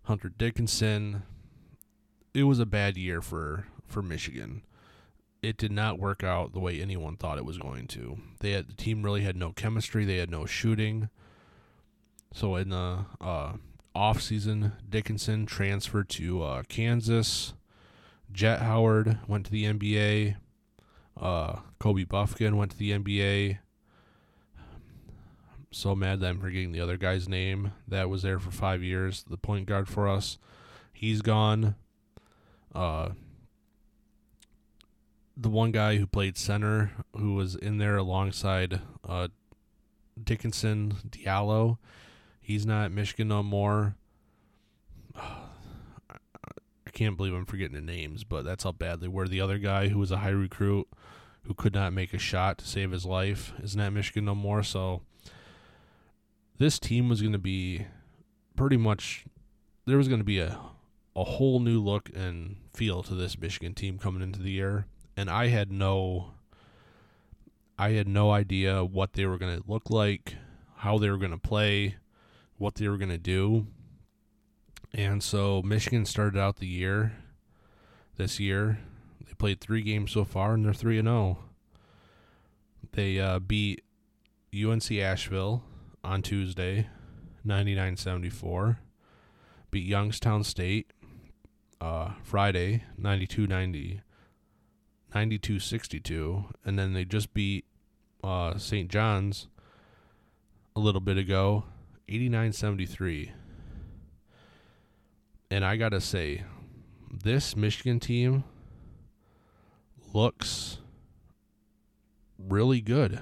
Hunter 0.03 0.29
Dickinson. 0.29 1.23
It 2.33 2.43
was 2.43 2.59
a 2.59 2.65
bad 2.65 2.97
year 2.97 3.21
for 3.21 3.67
for 3.87 4.01
Michigan. 4.01 4.63
It 5.43 5.57
did 5.57 5.73
not 5.73 5.99
work 5.99 6.23
out 6.23 6.53
the 6.53 6.59
way 6.59 6.81
anyone 6.81 7.17
thought 7.17 7.37
it 7.37 7.45
was 7.45 7.57
going 7.57 7.87
to. 7.87 8.17
They 8.39 8.51
had 8.51 8.69
the 8.69 8.73
team 8.73 9.03
really 9.03 9.21
had 9.21 9.35
no 9.35 9.51
chemistry. 9.51 10.05
They 10.05 10.17
had 10.17 10.31
no 10.31 10.45
shooting. 10.45 11.09
So 12.33 12.55
in 12.55 12.69
the 12.69 13.05
uh, 13.19 13.53
off 13.93 14.21
season, 14.21 14.71
Dickinson 14.89 15.45
transferred 15.45 16.07
to 16.09 16.41
uh, 16.41 16.63
Kansas. 16.69 17.53
Jett 18.31 18.61
Howard 18.61 19.19
went 19.27 19.45
to 19.45 19.51
the 19.51 19.65
NBA. 19.65 20.37
Uh, 21.19 21.57
Kobe 21.77 22.05
Bufkin 22.05 22.55
went 22.55 22.71
to 22.71 22.77
the 22.77 22.91
NBA. 22.91 23.59
I'm 24.57 25.67
so 25.71 25.93
mad 25.93 26.21
that 26.21 26.29
I'm 26.29 26.39
forgetting 26.39 26.71
the 26.71 26.81
other 26.81 26.97
guy's 26.97 27.27
name 27.27 27.73
that 27.87 28.09
was 28.09 28.23
there 28.23 28.39
for 28.39 28.51
five 28.51 28.81
years, 28.81 29.23
the 29.29 29.37
point 29.37 29.67
guard 29.67 29.87
for 29.87 30.07
us. 30.07 30.37
He's 30.91 31.21
gone. 31.21 31.75
Uh, 32.73 33.09
the 35.35 35.49
one 35.49 35.71
guy 35.71 35.97
who 35.97 36.05
played 36.05 36.37
center, 36.37 36.91
who 37.15 37.33
was 37.35 37.55
in 37.55 37.77
there 37.77 37.97
alongside 37.97 38.81
uh, 39.07 39.29
Dickinson 40.21 40.95
Diallo, 41.09 41.77
he's 42.39 42.65
not 42.65 42.91
Michigan 42.91 43.29
no 43.29 43.43
more. 43.43 43.95
I 45.17 46.89
can't 46.91 47.17
believe 47.17 47.33
I'm 47.33 47.45
forgetting 47.45 47.75
the 47.75 47.81
names, 47.81 48.23
but 48.23 48.45
that's 48.45 48.63
how 48.65 48.71
bad 48.71 48.99
they 48.99 49.07
were. 49.07 49.27
The 49.27 49.41
other 49.41 49.57
guy 49.57 49.87
who 49.87 49.97
was 49.97 50.11
a 50.11 50.17
high 50.17 50.29
recruit 50.29 50.87
who 51.43 51.53
could 51.55 51.73
not 51.73 51.91
make 51.91 52.13
a 52.13 52.19
shot 52.19 52.59
to 52.59 52.67
save 52.67 52.91
his 52.91 53.05
life 53.05 53.53
isn't 53.63 53.79
at 53.79 53.91
Michigan 53.91 54.25
no 54.25 54.35
more. 54.35 54.61
So 54.61 55.01
this 56.59 56.77
team 56.77 57.09
was 57.09 57.21
going 57.21 57.33
to 57.33 57.39
be 57.39 57.87
pretty 58.55 58.77
much 58.77 59.25
there 59.85 59.97
was 59.97 60.07
going 60.07 60.19
to 60.19 60.25
be 60.25 60.39
a 60.39 60.59
a 61.15 61.23
whole 61.23 61.59
new 61.59 61.79
look 61.79 62.09
and 62.15 62.57
feel 62.73 63.03
to 63.03 63.13
this 63.13 63.37
Michigan 63.37 63.73
team 63.73 63.99
coming 63.99 64.21
into 64.21 64.41
the 64.41 64.51
year, 64.51 64.87
and 65.15 65.29
I 65.29 65.47
had 65.47 65.71
no 65.71 66.31
I 67.77 67.91
had 67.91 68.07
no 68.07 68.31
idea 68.31 68.83
what 68.83 69.13
they 69.13 69.25
were 69.25 69.37
going 69.37 69.59
to 69.59 69.63
look 69.67 69.89
like, 69.89 70.35
how 70.77 70.97
they 70.97 71.09
were 71.09 71.17
going 71.17 71.31
to 71.31 71.37
play, 71.37 71.95
what 72.57 72.75
they 72.75 72.87
were 72.87 72.97
going 72.97 73.09
to 73.09 73.17
do. 73.17 73.67
And 74.93 75.23
so 75.23 75.61
Michigan 75.63 76.05
started 76.05 76.39
out 76.39 76.57
the 76.57 76.67
year 76.67 77.13
this 78.15 78.39
year 78.39 78.79
they 79.33 79.33
played 79.33 79.59
three 79.59 79.81
games 79.81 80.11
so 80.11 80.23
far, 80.23 80.53
and 80.53 80.63
they're 80.63 80.73
three 80.73 80.99
and 80.99 81.07
zero. 81.07 81.39
Oh. 81.39 81.43
They 82.91 83.19
uh, 83.19 83.39
beat 83.39 83.81
UNC 84.53 84.91
Asheville 84.91 85.63
on 86.03 86.21
Tuesday, 86.21 86.87
99-74. 87.45 88.77
beat 89.71 89.85
Youngstown 89.87 90.43
State 90.43 90.91
uh, 91.81 92.11
Friday 92.23 92.83
92 92.97 93.47
90, 93.47 94.01
92 95.13 95.59
62. 95.59 96.45
And 96.65 96.77
then 96.77 96.93
they 96.93 97.05
just 97.05 97.33
beat 97.33 97.65
uh, 98.23 98.57
St. 98.57 98.89
John's 98.89 99.47
a 100.75 100.79
little 100.79 101.01
bit 101.01 101.17
ago 101.17 101.65
89 102.09 102.53
73. 102.53 103.31
And 105.51 105.63
I 105.63 105.77
got 105.77 105.89
to 105.89 106.01
say, 106.01 106.43
this 107.11 107.55
Michigan 107.55 107.99
team 107.99 108.43
looks 110.13 110.79
really 112.39 112.81
good. 112.81 113.19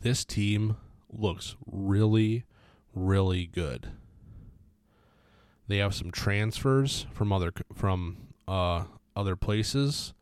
This 0.00 0.24
team 0.24 0.76
looks 1.10 1.56
really, 1.66 2.44
really 2.94 3.46
good. 3.46 3.90
They 5.68 5.78
have 5.78 5.94
some 5.94 6.10
transfers 6.10 7.06
from 7.12 7.32
other 7.32 7.52
from 7.74 8.16
uh, 8.46 8.84
other 9.14 9.36
places. 9.36 10.12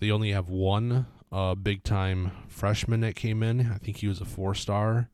They 0.00 0.10
only 0.10 0.32
have 0.32 0.48
one 0.48 1.06
uh, 1.32 1.54
big 1.54 1.82
time 1.82 2.32
freshman 2.48 3.00
that 3.00 3.16
came 3.16 3.42
in. 3.42 3.70
I 3.72 3.78
think 3.78 3.98
he 3.98 4.06
was 4.08 4.20
a 4.20 4.26
four 4.26 4.54
star. 4.54 5.08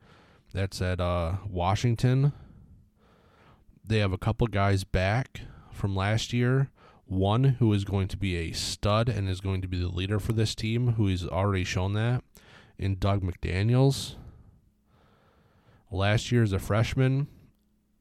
That's 0.52 0.80
at 0.80 1.00
uh, 1.00 1.36
Washington. 1.48 2.32
They 3.86 3.98
have 3.98 4.12
a 4.12 4.18
couple 4.18 4.46
guys 4.46 4.84
back 4.84 5.42
from 5.72 5.94
last 5.94 6.32
year. 6.32 6.70
One 7.06 7.44
who 7.44 7.72
is 7.72 7.84
going 7.84 8.08
to 8.08 8.16
be 8.16 8.36
a 8.36 8.52
stud 8.52 9.08
and 9.08 9.28
is 9.28 9.40
going 9.40 9.60
to 9.60 9.68
be 9.68 9.78
the 9.78 9.88
leader 9.88 10.18
for 10.18 10.32
this 10.32 10.54
team, 10.54 10.92
who 10.94 11.08
has 11.08 11.26
already 11.26 11.64
shown 11.64 11.92
that, 11.92 12.24
in 12.78 12.96
Dug 12.98 13.20
McDaniels. 13.20 14.14
Last 15.90 16.32
year 16.32 16.42
as 16.42 16.52
a 16.52 16.58
freshman, 16.58 17.26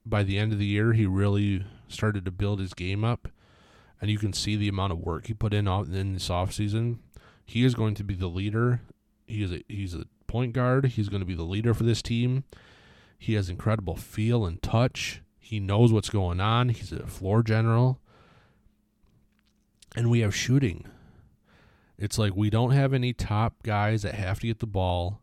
by 0.06 0.24
the 0.24 0.38
end 0.38 0.52
of 0.52 0.60
the 0.60 0.66
year, 0.66 0.94
he 0.94 1.06
really 1.06 1.66
started 1.88 2.26
to 2.26 2.32
build 2.32 2.60
his 2.60 2.74
game 2.74 3.04
up, 3.04 3.28
and 4.02 4.10
you 4.10 4.18
can 4.18 4.34
see 4.34 4.56
the 4.56 4.68
amount 4.68 4.92
of 4.92 5.00
work 5.00 5.28
he 5.28 5.34
put 5.34 5.54
in 5.54 5.68
in 5.68 6.14
this 6.14 6.30
offseason. 6.30 6.98
He 7.46 7.64
is 7.64 7.76
going 7.76 7.96
to 7.96 8.04
be 8.04 8.16
the 8.16 8.28
leader. 8.28 8.82
He 9.26 9.44
is 9.44 9.52
a, 9.52 9.64
he's 9.68 9.94
a 9.94 10.06
point 10.28 10.54
guard. 10.54 10.86
He's 10.86 11.10
going 11.10 11.22
to 11.22 11.26
be 11.26 11.36
the 11.36 11.44
leader 11.44 11.74
for 11.74 11.84
this 11.84 12.02
team. 12.02 12.44
He 13.18 13.36
has 13.36 13.50
incredible 13.50 13.96
feel 13.96 14.46
and 14.46 14.62
touch. 14.62 15.22
He 15.40 15.60
knows 15.60 15.94
what's 15.94 16.10
going 16.10 16.42
on. 16.42 16.70
He's 16.70 16.92
a 16.92 17.08
floor 17.08 17.44
general. 17.44 18.00
And 19.96 20.10
we 20.10 20.22
have 20.22 20.36
shooting. 20.36 20.88
It's 21.98 22.18
like 22.18 22.36
we 22.36 22.50
don't 22.50 22.72
have 22.72 22.94
any 22.94 23.14
top 23.14 23.62
guys 23.64 24.02
that 24.02 24.16
have 24.16 24.40
to 24.40 24.48
get 24.48 24.60
the 24.60 24.68
ball. 24.68 25.22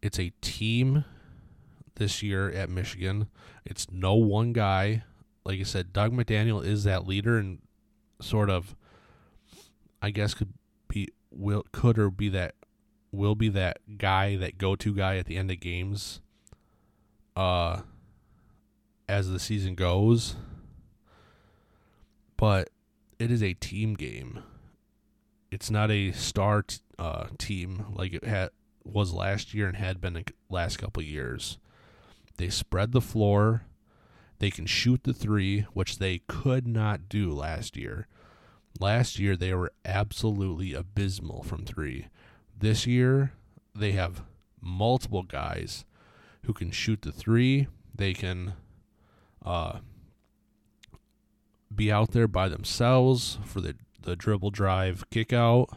It's 0.00 0.18
a 0.18 0.32
team 0.40 1.04
this 1.98 2.22
year 2.22 2.50
at 2.50 2.70
Michigan. 2.70 3.28
It's 3.64 3.86
no 3.90 4.14
one 4.14 4.52
guy. 4.52 5.04
Like 5.44 5.60
I 5.60 5.64
said, 5.64 5.92
Dug 5.92 6.12
McDaniel 6.12 6.64
is 6.64 6.84
that 6.84 7.06
leader 7.06 7.38
and 7.38 7.58
sort 8.20 8.50
of 8.50 8.74
I 10.02 10.10
guess 10.10 10.34
could 10.34 10.52
be 10.88 11.08
will 11.30 11.64
could 11.72 11.98
or 11.98 12.10
be 12.10 12.28
that 12.30 12.54
will 13.12 13.34
be 13.34 13.48
that 13.50 13.78
guy, 13.96 14.36
that 14.36 14.58
go 14.58 14.76
to 14.76 14.94
guy 14.94 15.16
at 15.16 15.26
the 15.26 15.36
end 15.36 15.50
of 15.50 15.60
games. 15.60 16.20
Uh 17.36 17.82
as 19.08 19.30
the 19.30 19.38
season 19.38 19.74
goes. 19.74 20.36
But 22.36 22.70
it 23.18 23.30
is 23.30 23.42
a 23.42 23.54
team 23.54 23.94
game. 23.94 24.42
It's 25.50 25.70
not 25.70 25.90
a 25.90 26.12
star 26.12 26.62
t- 26.62 26.78
uh, 26.98 27.28
team 27.38 27.86
like 27.94 28.12
it 28.12 28.24
had 28.24 28.50
was 28.84 29.12
last 29.12 29.54
year 29.54 29.66
and 29.66 29.76
had 29.76 30.00
been 30.00 30.12
the 30.12 30.24
last 30.50 30.78
couple 30.78 31.02
years. 31.02 31.58
They 32.38 32.48
spread 32.48 32.92
the 32.92 33.00
floor. 33.00 33.64
They 34.38 34.50
can 34.50 34.66
shoot 34.66 35.02
the 35.02 35.12
three, 35.12 35.62
which 35.74 35.98
they 35.98 36.22
could 36.28 36.66
not 36.66 37.08
do 37.08 37.32
last 37.32 37.76
year. 37.76 38.06
Last 38.80 39.18
year 39.18 39.36
they 39.36 39.52
were 39.52 39.72
absolutely 39.84 40.72
abysmal 40.72 41.42
from 41.42 41.64
three. 41.64 42.06
This 42.56 42.86
year 42.86 43.32
they 43.74 43.92
have 43.92 44.22
multiple 44.60 45.24
guys 45.24 45.84
who 46.44 46.52
can 46.52 46.70
shoot 46.70 47.02
the 47.02 47.12
three. 47.12 47.66
They 47.92 48.14
can 48.14 48.54
uh, 49.44 49.80
be 51.74 51.90
out 51.90 52.12
there 52.12 52.28
by 52.28 52.48
themselves 52.48 53.38
for 53.44 53.60
the, 53.60 53.74
the 54.00 54.14
dribble 54.14 54.52
drive 54.52 55.04
kick 55.10 55.32
out 55.32 55.70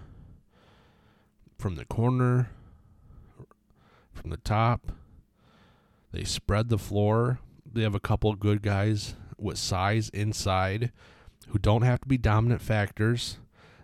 from 1.58 1.76
the 1.76 1.86
corner, 1.86 2.52
from 4.14 4.30
the 4.30 4.38
top. 4.38 4.92
They 6.12 6.24
spread 6.24 6.70
the 6.70 6.78
floor. 6.78 7.40
They 7.66 7.84
have 7.84 7.96
a 7.96 8.00
couple 8.00 8.34
good 8.36 8.62
guys 8.62 9.16
with 9.38 9.58
size 9.58 10.10
inside 10.10 10.92
who 11.50 11.60
don't 11.60 11.82
have 11.82 12.02
to 12.02 12.08
be 12.08 12.18
dominant 12.18 12.62
factors. 12.62 13.38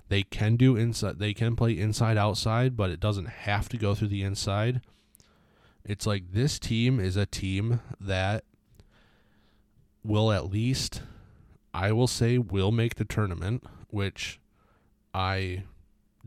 They 0.10 0.24
can 0.24 0.56
do 0.56 0.76
inside 0.76 1.20
they 1.20 1.34
can 1.34 1.56
play 1.56 1.78
inside 1.78 2.18
outside, 2.18 2.78
but 2.78 2.90
it 2.90 3.00
doesn't 3.00 3.28
have 3.28 3.68
to 3.70 3.78
go 3.78 3.94
through 3.94 4.08
the 4.10 4.24
inside. 4.24 4.82
It's 5.84 6.06
like 6.06 6.32
this 6.32 6.60
team 6.60 7.00
is 7.00 7.16
a 7.16 7.26
team 7.26 7.80
that 8.00 8.44
will 10.04 10.32
at 10.32 10.52
least, 10.52 11.02
I 11.74 11.92
will 11.92 12.08
say, 12.08 12.38
will 12.38 12.72
make 12.72 12.96
the 12.96 13.06
tournament, 13.06 13.64
which 13.90 14.40
I 15.14 15.64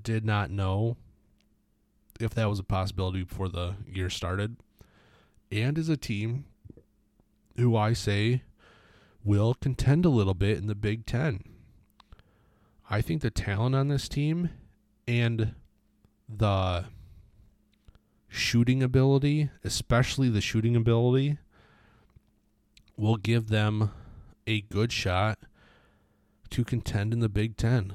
did 0.02 0.24
not 0.24 0.50
know 0.50 0.96
if 2.18 2.34
that 2.34 2.48
was 2.48 2.58
a 2.58 2.64
possibility 2.64 3.22
before 3.22 3.48
the 3.48 3.74
year 3.86 4.10
started. 4.10 4.56
And 5.52 5.76
is 5.76 5.88
a 5.88 5.96
team 5.96 6.44
who 7.56 7.76
I 7.76 7.92
say 7.92 8.42
will 9.24 9.54
contend 9.54 10.04
a 10.04 10.10
little 10.10 10.34
bit 10.34 10.58
in 10.58 10.66
the 10.66 10.74
Big 10.74 11.06
Ten. 11.06 11.42
I 12.88 13.00
think 13.00 13.22
the 13.22 13.30
talent 13.30 13.74
on 13.74 13.88
this 13.88 14.08
team 14.08 14.50
and 15.06 15.54
the 16.28 16.86
shooting 18.28 18.82
ability, 18.82 19.50
especially 19.64 20.28
the 20.28 20.40
shooting 20.40 20.76
ability, 20.76 21.38
will 22.96 23.16
give 23.16 23.48
them 23.48 23.90
a 24.46 24.60
good 24.62 24.92
shot 24.92 25.38
to 26.50 26.64
contend 26.64 27.12
in 27.12 27.20
the 27.20 27.28
Big 27.28 27.56
Ten. 27.56 27.92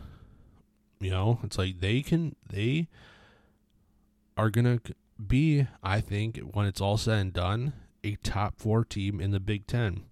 You 1.00 1.12
know, 1.12 1.40
it's 1.44 1.58
like 1.58 1.80
they 1.80 2.02
can, 2.02 2.36
they 2.50 2.88
are 4.38 4.50
going 4.50 4.80
to 4.80 4.94
be, 5.24 5.68
I 5.84 6.02
think, 6.02 6.40
when 6.40 6.66
it's 6.66 6.82
all 6.82 6.98
said 6.98 7.20
and 7.20 7.34
done, 7.34 7.74
a 8.04 8.16
top 8.18 8.56
four 8.58 8.84
team 8.84 9.20
in 9.20 9.32
the 9.32 9.40
Big 9.40 9.68
Ten. 9.68 10.04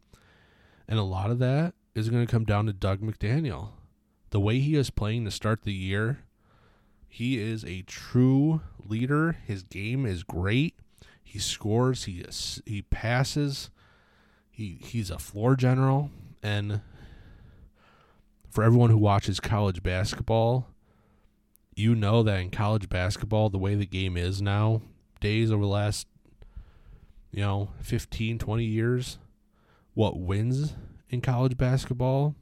And 0.88 1.00
a 1.00 1.04
lot 1.04 1.32
of 1.32 1.40
that 1.40 1.74
is 1.96 2.10
going 2.10 2.26
to 2.26 2.32
come 2.32 2.46
down 2.46 2.66
to 2.66 2.74
Dug 2.74 3.02
McDaniel. 3.02 3.70
The 4.32 4.40
way 4.40 4.60
he 4.60 4.76
is 4.76 4.90
playing 4.90 5.26
to 5.26 5.32
start 5.32 5.62
the 5.62 5.74
year, 5.74 6.24
he 7.08 7.40
is 7.40 7.64
a 7.64 7.84
true 7.84 8.62
leader. 8.84 9.38
His 9.46 9.64
game 9.64 10.06
is 10.06 10.24
great. 10.24 10.76
He 11.24 11.40
scores, 11.40 12.04
he 12.04 12.24
he 12.66 12.84
passes, 12.84 13.70
he 14.52 14.80
he's 14.82 15.10
a 15.10 15.18
floor 15.18 15.56
general, 15.56 16.12
and 16.44 16.82
for 18.50 18.64
everyone 18.64 18.92
who 18.92 18.98
watches 18.98 19.40
college 19.40 19.82
basketball, 19.82 20.68
you 21.76 21.96
know 21.96 22.22
that 22.22 22.40
in 22.40 22.52
college 22.52 22.88
basketball, 22.88 23.50
the 23.50 23.58
way 23.58 23.74
the 23.74 23.88
game 23.88 24.16
is 24.16 24.44
now, 24.44 24.82
days 25.24 25.52
over 25.52 25.64
the 25.64 25.68
last, 25.68 26.08
you 27.32 27.42
know, 27.42 27.70
15, 27.82 28.38
20 28.38 28.64
years, 28.64 29.18
what 29.94 30.20
wins 30.20 30.76
in 31.10 31.22
college 31.22 31.58
basketball 31.58 32.36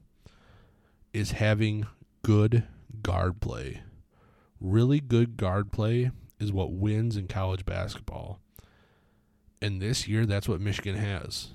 is 1.12 1.32
having 1.32 1.86
good 2.22 2.64
guard 3.02 3.40
play. 3.40 3.82
Really 4.60 5.00
good 5.00 5.36
guard 5.36 5.72
play 5.72 6.10
is 6.40 6.52
what 6.52 6.72
wins 6.72 7.16
in 7.16 7.28
college 7.28 7.64
basketball. 7.64 8.40
And 9.60 9.80
this 9.80 10.08
year, 10.08 10.26
that's 10.26 10.48
what 10.48 10.60
Michigan 10.60 10.96
has 10.96 11.50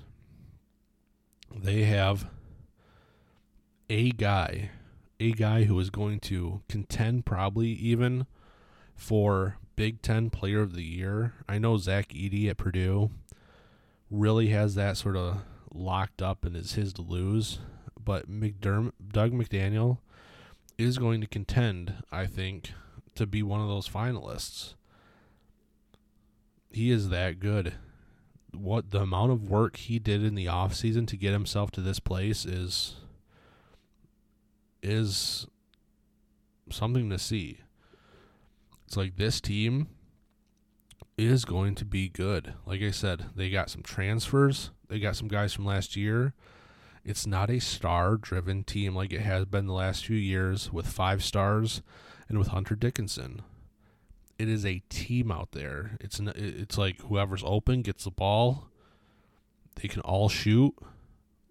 they 1.54 1.84
have 1.84 2.28
a 3.90 4.10
guy, 4.10 4.70
a 5.18 5.32
guy 5.32 5.64
who 5.64 5.78
is 5.78 5.90
going 5.90 6.20
to 6.20 6.62
contend 6.68 7.24
probably 7.24 7.68
even 7.68 8.26
for 8.94 9.58
Big 9.78 10.02
Ten 10.02 10.28
Player 10.28 10.60
of 10.60 10.74
the 10.74 10.82
Year. 10.82 11.34
I 11.48 11.58
know 11.58 11.76
Zach 11.76 12.08
Edey 12.08 12.50
at 12.50 12.56
Purdue 12.56 13.12
really 14.10 14.48
has 14.48 14.74
that 14.74 14.96
sort 14.96 15.16
of 15.16 15.38
locked 15.72 16.20
up 16.20 16.44
and 16.44 16.56
is 16.56 16.72
his 16.72 16.92
to 16.94 17.02
lose, 17.02 17.60
but 17.96 18.28
McDermott, 18.28 18.90
Dug 19.12 19.30
McDaniel 19.30 19.98
is 20.78 20.98
going 20.98 21.20
to 21.20 21.28
contend, 21.28 21.94
I 22.10 22.26
think, 22.26 22.72
to 23.14 23.24
be 23.24 23.40
one 23.44 23.60
of 23.60 23.68
those 23.68 23.88
finalists. 23.88 24.74
He 26.72 26.90
is 26.90 27.10
that 27.10 27.38
good 27.38 27.74
what 28.52 28.90
the 28.90 29.02
amount 29.02 29.30
of 29.30 29.48
work 29.48 29.76
he 29.76 30.00
did 30.00 30.24
in 30.24 30.34
the 30.34 30.48
off 30.48 30.74
season 30.74 31.06
to 31.06 31.16
get 31.16 31.30
himself 31.30 31.70
to 31.70 31.80
this 31.80 32.00
place 32.00 32.44
is 32.44 32.96
is 34.82 35.46
something 36.68 37.08
to 37.10 37.18
see. 37.18 37.58
It's 38.88 38.96
like 38.96 39.16
this 39.16 39.38
team 39.38 39.88
is 41.18 41.44
going 41.44 41.74
to 41.74 41.84
be 41.84 42.08
good. 42.08 42.54
Like 42.64 42.80
I 42.80 42.90
said, 42.90 43.26
they 43.36 43.50
got 43.50 43.68
some 43.68 43.82
transfers, 43.82 44.70
they 44.88 44.98
got 44.98 45.14
some 45.14 45.28
guys 45.28 45.52
from 45.52 45.66
last 45.66 45.94
year. 45.94 46.32
It's 47.04 47.26
not 47.26 47.50
a 47.50 47.58
star 47.58 48.16
driven 48.16 48.64
team 48.64 48.96
like 48.96 49.12
it 49.12 49.20
has 49.20 49.44
been 49.44 49.66
the 49.66 49.74
last 49.74 50.06
few 50.06 50.16
years 50.16 50.72
with 50.72 50.86
five 50.86 51.22
stars 51.22 51.82
and 52.30 52.38
with 52.38 52.48
Hunter 52.48 52.74
Dickinson. 52.74 53.42
It 54.38 54.48
is 54.48 54.64
a 54.64 54.82
team 54.88 55.30
out 55.30 55.52
there. 55.52 55.98
It's 56.00 56.18
it's 56.18 56.78
like 56.78 56.98
whoever's 57.02 57.42
open 57.44 57.82
gets 57.82 58.04
the 58.04 58.10
ball. 58.10 58.68
They 59.74 59.88
can 59.88 60.00
all 60.00 60.30
shoot. 60.30 60.74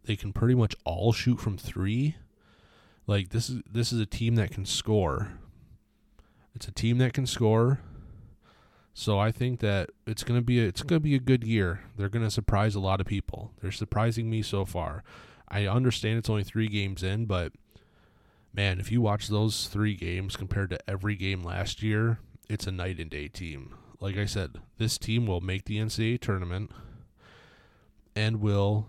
They 0.06 0.16
can 0.16 0.34
pretty 0.34 0.56
much 0.56 0.76
all 0.86 1.14
shoot 1.14 1.40
from 1.40 1.60
3. 1.60 2.16
Like 3.06 3.30
this 3.30 3.48
is 3.48 3.62
this 3.72 3.94
is 3.94 4.00
a 4.00 4.08
team 4.08 4.34
that 4.38 4.50
can 4.50 4.66
score. 4.66 5.34
It's 6.58 6.68
a 6.68 6.72
team 6.72 6.98
that 6.98 7.14
can 7.14 7.28
score. 7.28 7.82
So 8.96 9.20
I 9.20 9.32
think 9.32 9.60
that 9.60 9.92
it's 10.08 10.24
gonna 10.24 10.42
be 10.42 10.60
a, 10.60 10.68
it's 10.68 10.82
gonna 10.82 11.00
be 11.00 11.14
a 11.14 11.20
good 11.20 11.44
year. 11.44 11.82
They're 11.96 12.10
gonna 12.10 12.32
surprise 12.32 12.74
a 12.74 12.80
lot 12.80 13.00
of 13.00 13.06
people. 13.06 13.52
They're 13.62 13.72
surprising 13.72 14.28
me 14.28 14.42
so 14.42 14.66
far. 14.66 15.04
I 15.48 15.68
understand 15.68 16.18
it's 16.18 16.32
only 16.32 16.44
three 16.44 16.68
games 16.68 17.04
in, 17.04 17.28
but 17.28 17.52
man, 18.56 18.80
if 18.80 18.92
you 18.92 19.02
watch 19.02 19.28
those 19.28 19.68
three 19.68 19.94
games 19.94 20.36
compared 20.36 20.72
to 20.72 20.90
every 20.90 21.16
game 21.16 21.44
last 21.44 21.84
year, 21.84 22.22
it's 22.50 22.66
a 22.66 22.72
night 22.72 22.98
and 22.98 23.12
day 23.12 23.28
team. 23.28 23.76
Like 24.00 24.18
I 24.18 24.26
said, 24.26 24.56
this 24.80 24.98
team 24.98 25.28
will 25.28 25.42
make 25.42 25.66
the 25.66 25.78
NCAA 25.78 26.20
tournament 26.20 26.72
and 28.16 28.42
will 28.42 28.88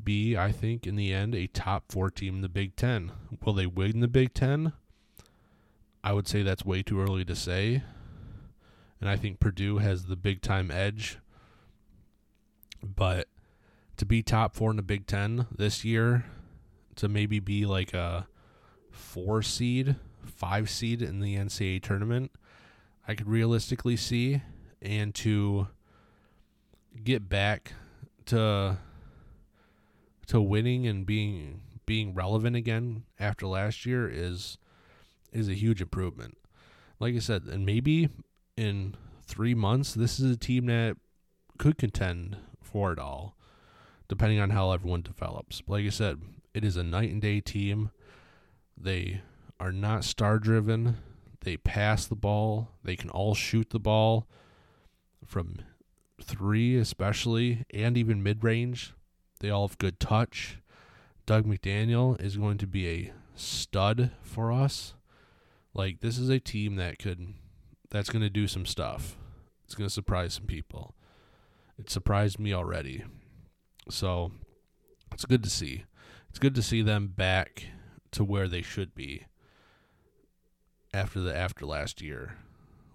be, 0.00 0.36
I 0.36 0.52
think, 0.52 0.86
in 0.86 0.94
the 0.94 1.12
end, 1.12 1.34
a 1.34 1.48
top 1.48 1.90
four 1.90 2.12
team 2.12 2.36
in 2.36 2.42
the 2.42 2.48
Big 2.48 2.76
Ten. 2.76 3.10
Will 3.44 3.54
they 3.54 3.66
win 3.66 3.98
the 3.98 4.06
Big 4.06 4.34
Ten? 4.34 4.72
I 6.06 6.12
would 6.12 6.28
say 6.28 6.42
that's 6.42 6.64
way 6.64 6.82
too 6.82 7.00
early 7.00 7.24
to 7.24 7.34
say 7.34 7.82
and 9.00 9.08
I 9.08 9.16
think 9.16 9.40
Purdue 9.40 9.78
has 9.78 10.04
the 10.04 10.16
big 10.16 10.40
time 10.42 10.70
edge. 10.70 11.18
But 12.82 13.28
to 13.96 14.06
be 14.06 14.22
top 14.22 14.54
four 14.54 14.70
in 14.70 14.76
the 14.76 14.82
Big 14.82 15.06
Ten 15.06 15.46
this 15.54 15.84
year, 15.84 16.24
to 16.96 17.08
maybe 17.08 17.40
be 17.40 17.66
like 17.66 17.92
a 17.92 18.26
four 18.90 19.42
seed, 19.42 19.96
five 20.24 20.70
seed 20.70 21.02
in 21.02 21.20
the 21.20 21.36
NCAA 21.36 21.82
tournament, 21.82 22.30
I 23.06 23.14
could 23.14 23.28
realistically 23.28 23.96
see, 23.96 24.42
and 24.80 25.14
to 25.16 25.68
get 27.02 27.28
back 27.28 27.72
to 28.26 28.78
to 30.26 30.40
winning 30.40 30.86
and 30.86 31.06
being 31.06 31.60
being 31.84 32.14
relevant 32.14 32.56
again 32.56 33.04
after 33.20 33.46
last 33.46 33.86
year 33.86 34.08
is 34.08 34.58
is 35.32 35.48
a 35.48 35.54
huge 35.54 35.80
improvement. 35.80 36.38
Like 36.98 37.14
I 37.14 37.18
said, 37.18 37.42
and 37.44 37.66
maybe 37.66 38.08
in 38.56 38.94
three 39.26 39.54
months, 39.54 39.94
this 39.94 40.18
is 40.18 40.30
a 40.30 40.36
team 40.36 40.66
that 40.66 40.96
could 41.58 41.78
contend 41.78 42.36
for 42.60 42.92
it 42.92 42.98
all, 42.98 43.36
depending 44.08 44.40
on 44.40 44.50
how 44.50 44.72
everyone 44.72 45.02
develops. 45.02 45.60
But 45.60 45.74
like 45.74 45.86
I 45.86 45.90
said, 45.90 46.20
it 46.54 46.64
is 46.64 46.76
a 46.76 46.82
night 46.82 47.10
and 47.10 47.20
day 47.20 47.40
team. 47.40 47.90
They 48.76 49.20
are 49.60 49.72
not 49.72 50.04
star 50.04 50.38
driven. 50.38 50.98
They 51.40 51.56
pass 51.56 52.06
the 52.06 52.16
ball. 52.16 52.70
They 52.82 52.96
can 52.96 53.10
all 53.10 53.34
shoot 53.34 53.70
the 53.70 53.78
ball 53.78 54.26
from 55.24 55.56
three, 56.20 56.76
especially, 56.76 57.64
and 57.72 57.96
even 57.96 58.22
mid 58.22 58.42
range. 58.42 58.92
They 59.40 59.50
all 59.50 59.68
have 59.68 59.78
good 59.78 60.00
touch. 60.00 60.58
Dug 61.26 61.44
McDaniel 61.44 62.20
is 62.20 62.36
going 62.36 62.58
to 62.58 62.66
be 62.66 62.88
a 62.88 63.12
stud 63.34 64.10
for 64.22 64.50
us. 64.50 64.94
Like, 65.76 66.00
this 66.00 66.16
is 66.16 66.30
a 66.30 66.40
team 66.40 66.76
that 66.76 66.98
could 66.98 67.34
that's 67.90 68.08
going 68.08 68.22
to 68.22 68.30
do 68.30 68.48
some 68.48 68.64
stuff. 68.64 69.18
It's 69.66 69.74
going 69.74 69.86
to 69.86 69.92
surprise 69.92 70.32
some 70.32 70.46
people. 70.46 70.94
It 71.78 71.90
surprised 71.90 72.38
me 72.38 72.54
already. 72.54 73.04
So 73.90 74.32
it's 75.12 75.26
good 75.26 75.42
to 75.42 75.50
see. 75.50 75.84
It's 76.30 76.38
good 76.38 76.54
to 76.54 76.62
see 76.62 76.80
them 76.80 77.08
back 77.08 77.66
to 78.12 78.24
where 78.24 78.48
they 78.48 78.62
should 78.62 78.94
be 78.94 79.26
after 80.94 81.20
the 81.20 81.36
after 81.36 81.66
last 81.66 82.00
year. 82.00 82.36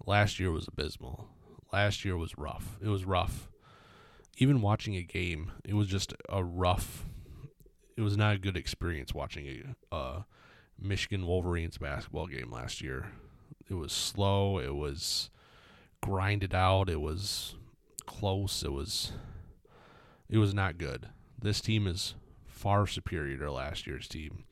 Last 0.04 0.40
year 0.40 0.50
was 0.50 0.66
abysmal. 0.66 1.28
Last 1.72 2.04
year 2.04 2.16
was 2.16 2.36
rough. 2.36 2.78
It 2.82 2.88
was 2.88 3.04
rough. 3.04 3.48
Even 4.38 4.60
watching 4.60 4.96
a 4.96 5.02
game, 5.02 5.52
it 5.64 5.74
was 5.74 5.86
just 5.86 6.14
a 6.28 6.42
rough. 6.42 7.04
It 7.96 8.02
was 8.02 8.16
not 8.16 8.34
a 8.34 8.40
good 8.40 8.56
experience 8.56 9.14
watching 9.14 9.74
a 9.92 9.94
uh, 9.94 10.22
Michigan 10.84 11.26
Wolverines 11.26 11.78
basketball 11.78 12.26
game 12.26 12.50
last 12.50 12.80
year. 12.80 13.06
It 13.68 13.74
was 13.74 13.92
slow. 13.92 14.58
It 14.58 14.74
was 14.74 15.30
grinded 16.02 16.54
out. 16.54 16.90
It 16.90 17.00
was 17.00 17.54
close. 18.06 18.62
It 18.62 18.72
was 18.72 19.12
it 20.28 20.38
was 20.38 20.54
not 20.54 20.78
good. 20.78 21.08
This 21.40 21.60
team 21.60 21.86
is 21.86 22.14
far 22.46 22.86
superior 22.86 23.38
to 23.38 23.52
last 23.52 23.86
year's 23.86 24.08
team. 24.08 24.44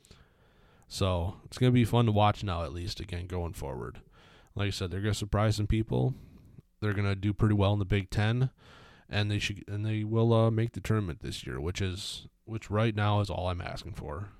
So 0.88 1.36
it's 1.44 1.58
gonna 1.58 1.72
be 1.72 1.84
fun 1.84 2.06
to 2.06 2.12
watch 2.12 2.42
now 2.42 2.64
at 2.64 2.72
least 2.72 3.00
again 3.00 3.26
going 3.26 3.52
forward. 3.52 4.00
Like 4.54 4.68
I 4.68 4.70
said, 4.70 4.90
they're 4.90 5.00
gonna 5.00 5.14
surprise 5.14 5.56
some 5.56 5.66
people. 5.66 6.14
They're 6.80 6.94
gonna 6.94 7.14
do 7.14 7.32
pretty 7.32 7.54
well 7.54 7.72
in 7.72 7.78
the 7.78 7.84
Big 7.84 8.10
Ten, 8.10 8.50
and 9.08 9.30
they 9.30 9.38
should 9.38 9.64
and 9.68 9.84
they 9.84 10.04
will 10.04 10.32
uh, 10.32 10.50
make 10.50 10.72
the 10.72 10.80
tournament 10.80 11.20
this 11.20 11.46
year, 11.46 11.60
which 11.60 11.80
is 11.80 12.26
which 12.44 12.70
right 12.70 12.94
now 12.94 13.20
is 13.20 13.30
all 13.30 13.48
I'm 13.48 13.60
asking 13.60 13.94
for. 13.94 14.30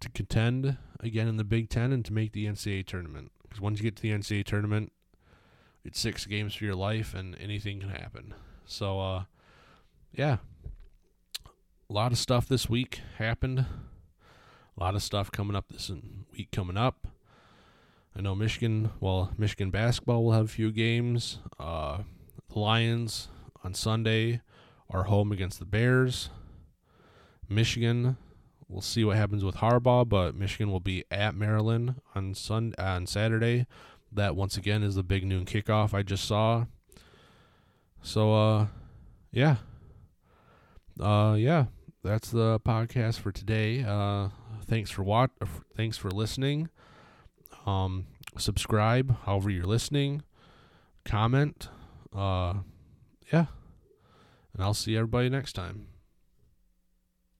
To 0.00 0.08
contend 0.10 0.76
again 1.00 1.28
in 1.28 1.36
the 1.36 1.44
Big 1.44 1.68
Ten 1.68 1.92
and 1.92 2.04
to 2.04 2.12
make 2.12 2.32
the 2.32 2.46
NCAA 2.46 2.86
tournament. 2.86 3.32
Because 3.42 3.60
once 3.60 3.78
you 3.78 3.82
get 3.82 3.96
to 3.96 4.02
the 4.02 4.12
NCAA 4.12 4.44
tournament, 4.44 4.92
it's 5.84 5.98
six 5.98 6.26
games 6.26 6.54
for 6.54 6.64
your 6.64 6.74
life, 6.74 7.14
and 7.14 7.36
anything 7.40 7.80
can 7.80 7.88
happen. 7.88 8.34
So, 8.64 9.00
uh, 9.00 9.24
yeah, 10.12 10.36
a 11.46 11.92
lot 11.92 12.12
of 12.12 12.18
stuff 12.18 12.46
this 12.46 12.68
week 12.68 13.00
happened. 13.16 13.60
A 13.60 14.80
lot 14.80 14.94
of 14.94 15.02
stuff 15.02 15.32
coming 15.32 15.56
up 15.56 15.68
this 15.68 15.90
week 16.36 16.50
coming 16.52 16.76
up. 16.76 17.08
I 18.16 18.20
know 18.20 18.34
Michigan. 18.34 18.90
Well, 19.00 19.32
Michigan 19.38 19.70
basketball 19.70 20.24
will 20.24 20.32
have 20.32 20.44
a 20.44 20.48
few 20.48 20.70
games. 20.70 21.38
Uh, 21.58 22.02
the 22.52 22.58
Lions 22.58 23.28
on 23.64 23.74
Sunday 23.74 24.42
are 24.90 25.04
home 25.04 25.32
against 25.32 25.58
the 25.58 25.64
Bears. 25.64 26.30
Michigan 27.48 28.16
we'll 28.68 28.80
see 28.82 29.04
what 29.04 29.16
happens 29.16 29.44
with 29.44 29.56
Harbaugh, 29.56 30.08
but 30.08 30.34
Michigan 30.34 30.70
will 30.70 30.80
be 30.80 31.04
at 31.10 31.34
Maryland 31.34 32.00
on 32.14 32.34
Sun 32.34 32.74
on 32.78 33.06
Saturday. 33.06 33.66
That 34.12 34.36
once 34.36 34.56
again 34.56 34.82
is 34.82 34.94
the 34.94 35.02
big 35.02 35.24
noon 35.24 35.44
kickoff 35.44 35.92
I 35.94 36.02
just 36.02 36.24
saw. 36.24 36.66
So 38.02 38.34
uh 38.34 38.66
yeah. 39.30 39.56
Uh 41.00 41.36
yeah, 41.38 41.66
that's 42.02 42.30
the 42.30 42.60
podcast 42.60 43.20
for 43.20 43.32
today. 43.32 43.84
Uh 43.86 44.28
thanks 44.66 44.90
for 44.90 45.02
what 45.02 45.30
thanks 45.76 45.96
for 45.96 46.10
listening. 46.10 46.68
Um 47.66 48.06
subscribe 48.38 49.16
however 49.24 49.50
you're 49.50 49.64
listening. 49.64 50.22
Comment. 51.04 51.68
Uh 52.14 52.54
yeah. 53.32 53.46
And 54.54 54.62
I'll 54.62 54.74
see 54.74 54.96
everybody 54.96 55.28
next 55.28 55.52
time. 55.52 55.97